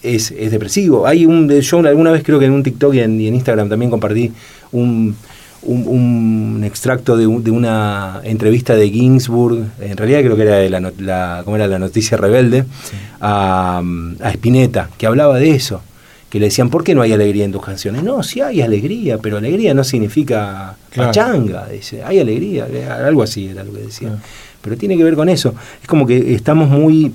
es, 0.03 0.31
es, 0.31 0.51
depresivo. 0.51 1.07
Hay 1.07 1.25
un, 1.25 1.49
yo 1.49 1.79
alguna 1.79 2.11
vez 2.11 2.23
creo 2.23 2.39
que 2.39 2.45
en 2.45 2.51
un 2.51 2.63
TikTok 2.63 2.93
y 2.95 2.99
en, 2.99 3.19
Instagram 3.19 3.69
también 3.69 3.89
compartí 3.89 4.31
un, 4.71 5.15
un, 5.63 6.61
extracto 6.63 7.17
de, 7.17 7.25
de, 7.25 7.51
una 7.51 8.21
entrevista 8.23 8.75
de 8.75 8.89
Ginsburg, 8.89 9.65
en 9.81 9.97
realidad 9.97 10.21
creo 10.21 10.35
que 10.35 10.41
era 10.43 10.55
de 10.57 10.69
la, 10.69 10.91
la 10.99 11.41
¿cómo 11.43 11.55
era? 11.55 11.67
la 11.67 11.79
noticia 11.79 12.17
rebelde, 12.17 12.65
a, 13.19 13.81
a 14.21 14.29
Spinetta, 14.31 14.89
que 14.97 15.07
hablaba 15.07 15.39
de 15.39 15.51
eso 15.51 15.81
que 16.29 16.39
le 16.39 16.47
decían, 16.47 16.71
¿por 16.71 16.83
qué 16.83 16.95
no 16.95 17.03
hay 17.03 17.13
alegría 17.13 17.45
en 17.45 17.51
tus 17.51 17.63
canciones? 17.63 18.01
No, 18.01 18.23
sí 18.23 18.41
hay 18.41 18.61
alegría, 18.61 19.19
pero 19.19 19.37
alegría 19.37 19.75
no 19.75 19.83
significa 19.83 20.75
changa 21.11 21.67
dice, 21.67 22.03
hay 22.03 22.17
alegría, 22.17 22.67
algo 23.05 23.21
así 23.21 23.49
era 23.49 23.63
lo 23.63 23.71
que 23.71 23.81
decía 23.81 24.17
pero 24.63 24.77
tiene 24.77 24.97
que 24.97 25.03
ver 25.03 25.15
con 25.15 25.29
eso. 25.29 25.53
Es 25.81 25.87
como 25.87 26.07
que 26.07 26.33
estamos 26.33 26.69
muy 26.69 27.13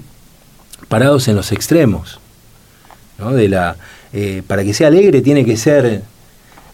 parados 0.89 1.27
en 1.29 1.37
los 1.37 1.51
extremos. 1.51 2.21
¿No? 3.19 3.33
De 3.33 3.49
la, 3.49 3.77
eh, 4.13 4.43
para 4.47 4.65
que 4.65 4.73
sea 4.73 4.89
alegre 4.89 5.21
tiene 5.21 5.45
que 5.45 5.57
ser 5.57 6.03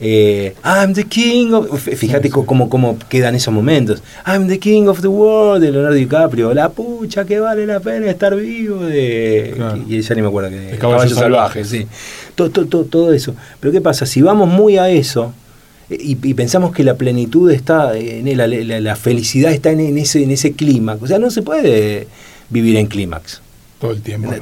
eh, 0.01 0.55
I'm 0.65 0.93
the 0.93 1.05
king 1.05 1.53
of... 1.53 1.81
Fíjate 1.81 2.29
Cómo, 2.31 2.69
cómo 2.69 2.99
quedan 3.09 3.35
esos 3.35 3.55
momentos. 3.55 4.03
I'm 4.27 4.49
the 4.49 4.59
king 4.59 4.87
of 4.87 5.01
the 5.01 5.09
world 5.09 5.63
de 5.63 5.71
Leonardo 5.71 5.97
DiCaprio. 5.97 6.53
La 6.53 6.69
pucha 6.69 7.25
que 7.25 7.39
vale 7.41 7.67
la 7.67 7.81
pena 7.81 8.11
estar 8.11 8.35
vivo 8.37 8.83
de... 8.85 9.55
Y 9.89 10.01
ya 10.01 10.15
ni 10.15 10.23
me 10.23 10.29
acuerdo 10.29 10.51
que... 10.51 10.77
caballo, 10.79 11.15
salvaje, 11.15 11.65
sí. 11.65 11.87
Todo, 12.35 12.51
todo, 12.51 12.85
todo, 12.85 13.13
eso. 13.13 13.35
Pero 13.61 13.73
¿qué 13.73 13.81
pasa? 13.81 14.07
Si 14.07 14.21
vamos 14.21 14.49
muy 14.49 14.77
a 14.79 14.91
eso, 14.91 15.33
y, 15.89 16.17
pensamos 16.35 16.73
que 16.73 16.83
la 16.83 16.95
plenitud 16.95 17.51
está, 17.51 17.97
en 17.97 18.37
la, 18.37 18.47
la, 18.47 18.97
felicidad 18.97 19.53
está 19.53 19.71
en, 19.71 19.97
ese, 19.99 20.23
en 20.23 20.33
ese 20.33 20.53
clímax. 20.53 21.03
O 21.03 21.07
sea, 21.07 21.19
no 21.19 21.31
se 21.31 21.43
puede 21.43 22.09
vivir 22.51 22.77
en 22.77 22.87
clímax. 22.87 23.44
Todo 23.85 23.93
el 23.93 24.01
tiempo. 24.01 24.33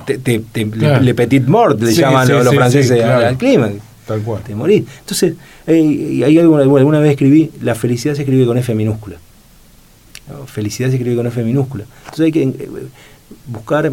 le, 1.01 1.15
petit 1.15 1.45
mort 1.49 1.81
le 1.81 1.93
llaman 1.93 2.29
los, 2.29 2.55
franceses 2.55 3.03
al 3.03 3.37
clímax. 3.37 3.75
Tal 4.07 4.23
cual. 4.23 4.41
Te 4.45 4.55
morís. 4.55 4.85
Entonces, 5.01 5.35
eh, 5.67 6.23
hay 6.25 6.39
alguna, 6.39 6.63
alguna 6.63 7.01
vez 7.01 7.11
escribí, 7.11 7.51
la 7.61 7.75
felicidad 7.75 8.15
se 8.15 8.23
escribe 8.23 8.47
con 8.47 8.57
F 8.57 8.73
minúscula. 8.73 9.17
Felicidad 10.47 10.91
se 10.91 10.95
escribe 10.95 11.17
con 11.17 11.27
F 11.27 11.43
minúscula. 11.43 11.87
Entonces 12.05 12.27
hay 12.27 12.31
que 12.31 12.43
eh, 12.43 12.69
buscar, 13.49 13.91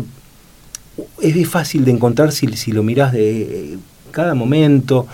es 1.19 1.47
fácil 1.49 1.83
de 1.83 1.91
encontrar 1.91 2.31
si, 2.31 2.45
si 2.55 2.71
lo 2.71 2.83
mirás 2.83 3.11
de 3.11 3.41
eh, 3.41 3.77
cada 4.11 4.35
momento, 4.35 5.07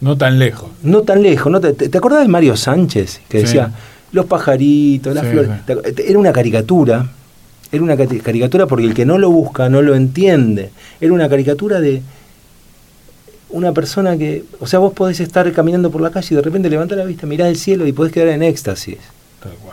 no 0.00 0.16
tan 0.16 0.38
lejos. 0.38 0.70
No 0.82 1.02
tan 1.02 1.22
lejos. 1.22 1.52
¿no? 1.52 1.60
¿Te, 1.60 1.74
te 1.74 1.98
acordás 1.98 2.22
de 2.22 2.28
Mario 2.28 2.56
Sánchez? 2.56 3.20
Que 3.28 3.40
decía, 3.40 3.70
los 4.12 4.24
pajaritos, 4.24 5.14
las 5.14 5.26
flores. 5.26 5.50
Era 6.06 6.18
una 6.18 6.32
caricatura. 6.32 7.06
Era 7.72 7.82
una 7.82 7.96
caricatura 7.96 8.66
porque 8.66 8.84
el 8.84 8.94
que 8.94 9.06
no 9.06 9.18
lo 9.18 9.30
busca 9.30 9.68
no 9.68 9.82
lo 9.82 9.94
entiende. 9.94 10.70
Era 11.00 11.12
una 11.12 11.28
caricatura 11.28 11.80
de 11.80 12.02
una 13.50 13.72
persona 13.72 14.16
que. 14.16 14.44
O 14.58 14.66
sea, 14.66 14.78
vos 14.78 14.92
podés 14.92 15.20
estar 15.20 15.50
caminando 15.52 15.90
por 15.90 16.00
la 16.00 16.10
calle 16.10 16.28
y 16.30 16.36
de 16.36 16.42
repente 16.42 16.68
levantás 16.68 16.98
la 16.98 17.04
vista, 17.04 17.26
mirás 17.26 17.48
el 17.48 17.56
cielo 17.56 17.86
y 17.86 17.92
podés 17.92 18.12
quedar 18.12 18.28
en 18.28 18.42
éxtasis. 18.42 18.98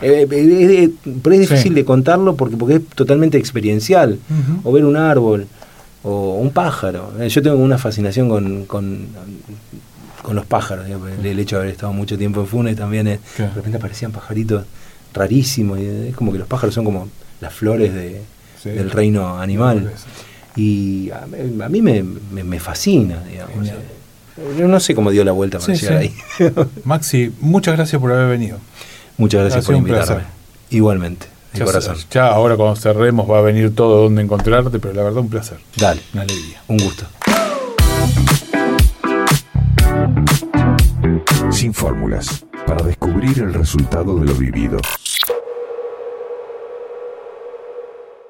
Eh, 0.02 0.26
eh, 0.26 0.28
eh, 0.32 0.90
pero 1.22 1.36
es 1.36 1.42
difícil 1.42 1.74
de 1.74 1.84
contarlo 1.84 2.36
porque, 2.36 2.56
porque 2.56 2.76
es 2.76 2.88
totalmente 2.88 3.38
experiencial. 3.38 4.20
O 4.64 4.72
ver 4.72 4.86
un 4.86 4.96
árbol 4.96 5.48
o 6.04 6.36
un 6.36 6.52
pájaro. 6.52 7.12
Yo 7.28 7.42
tengo 7.42 7.58
una 7.58 7.78
fascinación 7.78 8.30
con 8.68 9.08
con 10.28 10.36
los 10.36 10.46
pájaros. 10.46 10.86
El, 11.24 11.40
hecho 11.40 11.56
de 11.56 11.62
haber 11.62 11.74
estado 11.74 11.94
mucho 11.94 12.18
tiempo 12.18 12.42
en 12.42 12.48
Funes 12.48 12.76
también, 12.76 13.08
es, 13.08 13.20
de 13.38 13.50
repente 13.50 13.78
aparecían 13.78 14.12
pajaritos 14.12 14.66
rarísimos. 15.14 15.80
Y 15.80 15.86
es 15.86 16.16
como 16.18 16.34
que 16.34 16.38
los 16.38 16.50
pájaros 16.50 16.76
son 16.76 16.84
como 16.84 17.08
las 17.42 17.54
flores 17.54 17.94
de, 17.94 18.22
del 18.64 18.92
reino 18.92 19.40
animal. 19.40 19.92
Y 20.56 21.12
a, 21.12 21.28
mí 21.70 21.82
me, 21.82 22.04
me, 22.04 22.60
fascina, 22.60 23.24
digamos. 23.24 23.70
Yo 24.58 24.68
no 24.68 24.80
sé 24.80 24.96
cómo 24.96 25.12
dio 25.12 25.24
la 25.24 25.32
vuelta 25.32 25.60
para 25.60 25.74
llegar 25.74 25.98
ahí. 25.98 26.16
Maxi, 26.84 27.32
muchas 27.40 27.76
gracias 27.76 28.02
por 28.02 28.12
haber 28.12 28.30
venido. 28.30 28.58
Muchas 29.18 29.42
gracias 29.42 29.66
por 29.66 29.76
invitarme. 29.76 30.24
Igualmente. 30.70 31.28
De 31.54 31.64
corazón. 31.64 31.98
Ya 32.12 32.28
ahora 32.28 32.56
cuando 32.56 32.76
cerremos 32.76 33.30
va 33.30 33.40
a 33.40 33.42
venir 33.42 33.74
todo 33.74 34.04
donde 34.04 34.22
encontrarte, 34.22 34.80
pero 34.80 34.94
la 34.94 35.04
verdad 35.04 35.22
un 35.22 35.30
placer. 35.30 35.58
Dale. 35.76 36.02
Una 36.14 36.24
alegría. 36.24 36.62
Un 36.68 36.78
gusto. 36.78 37.08
sin 41.58 41.74
fórmulas, 41.74 42.46
para 42.68 42.86
descubrir 42.86 43.40
el 43.40 43.52
resultado 43.52 44.20
de 44.20 44.26
lo 44.26 44.36
vivido. 44.36 44.78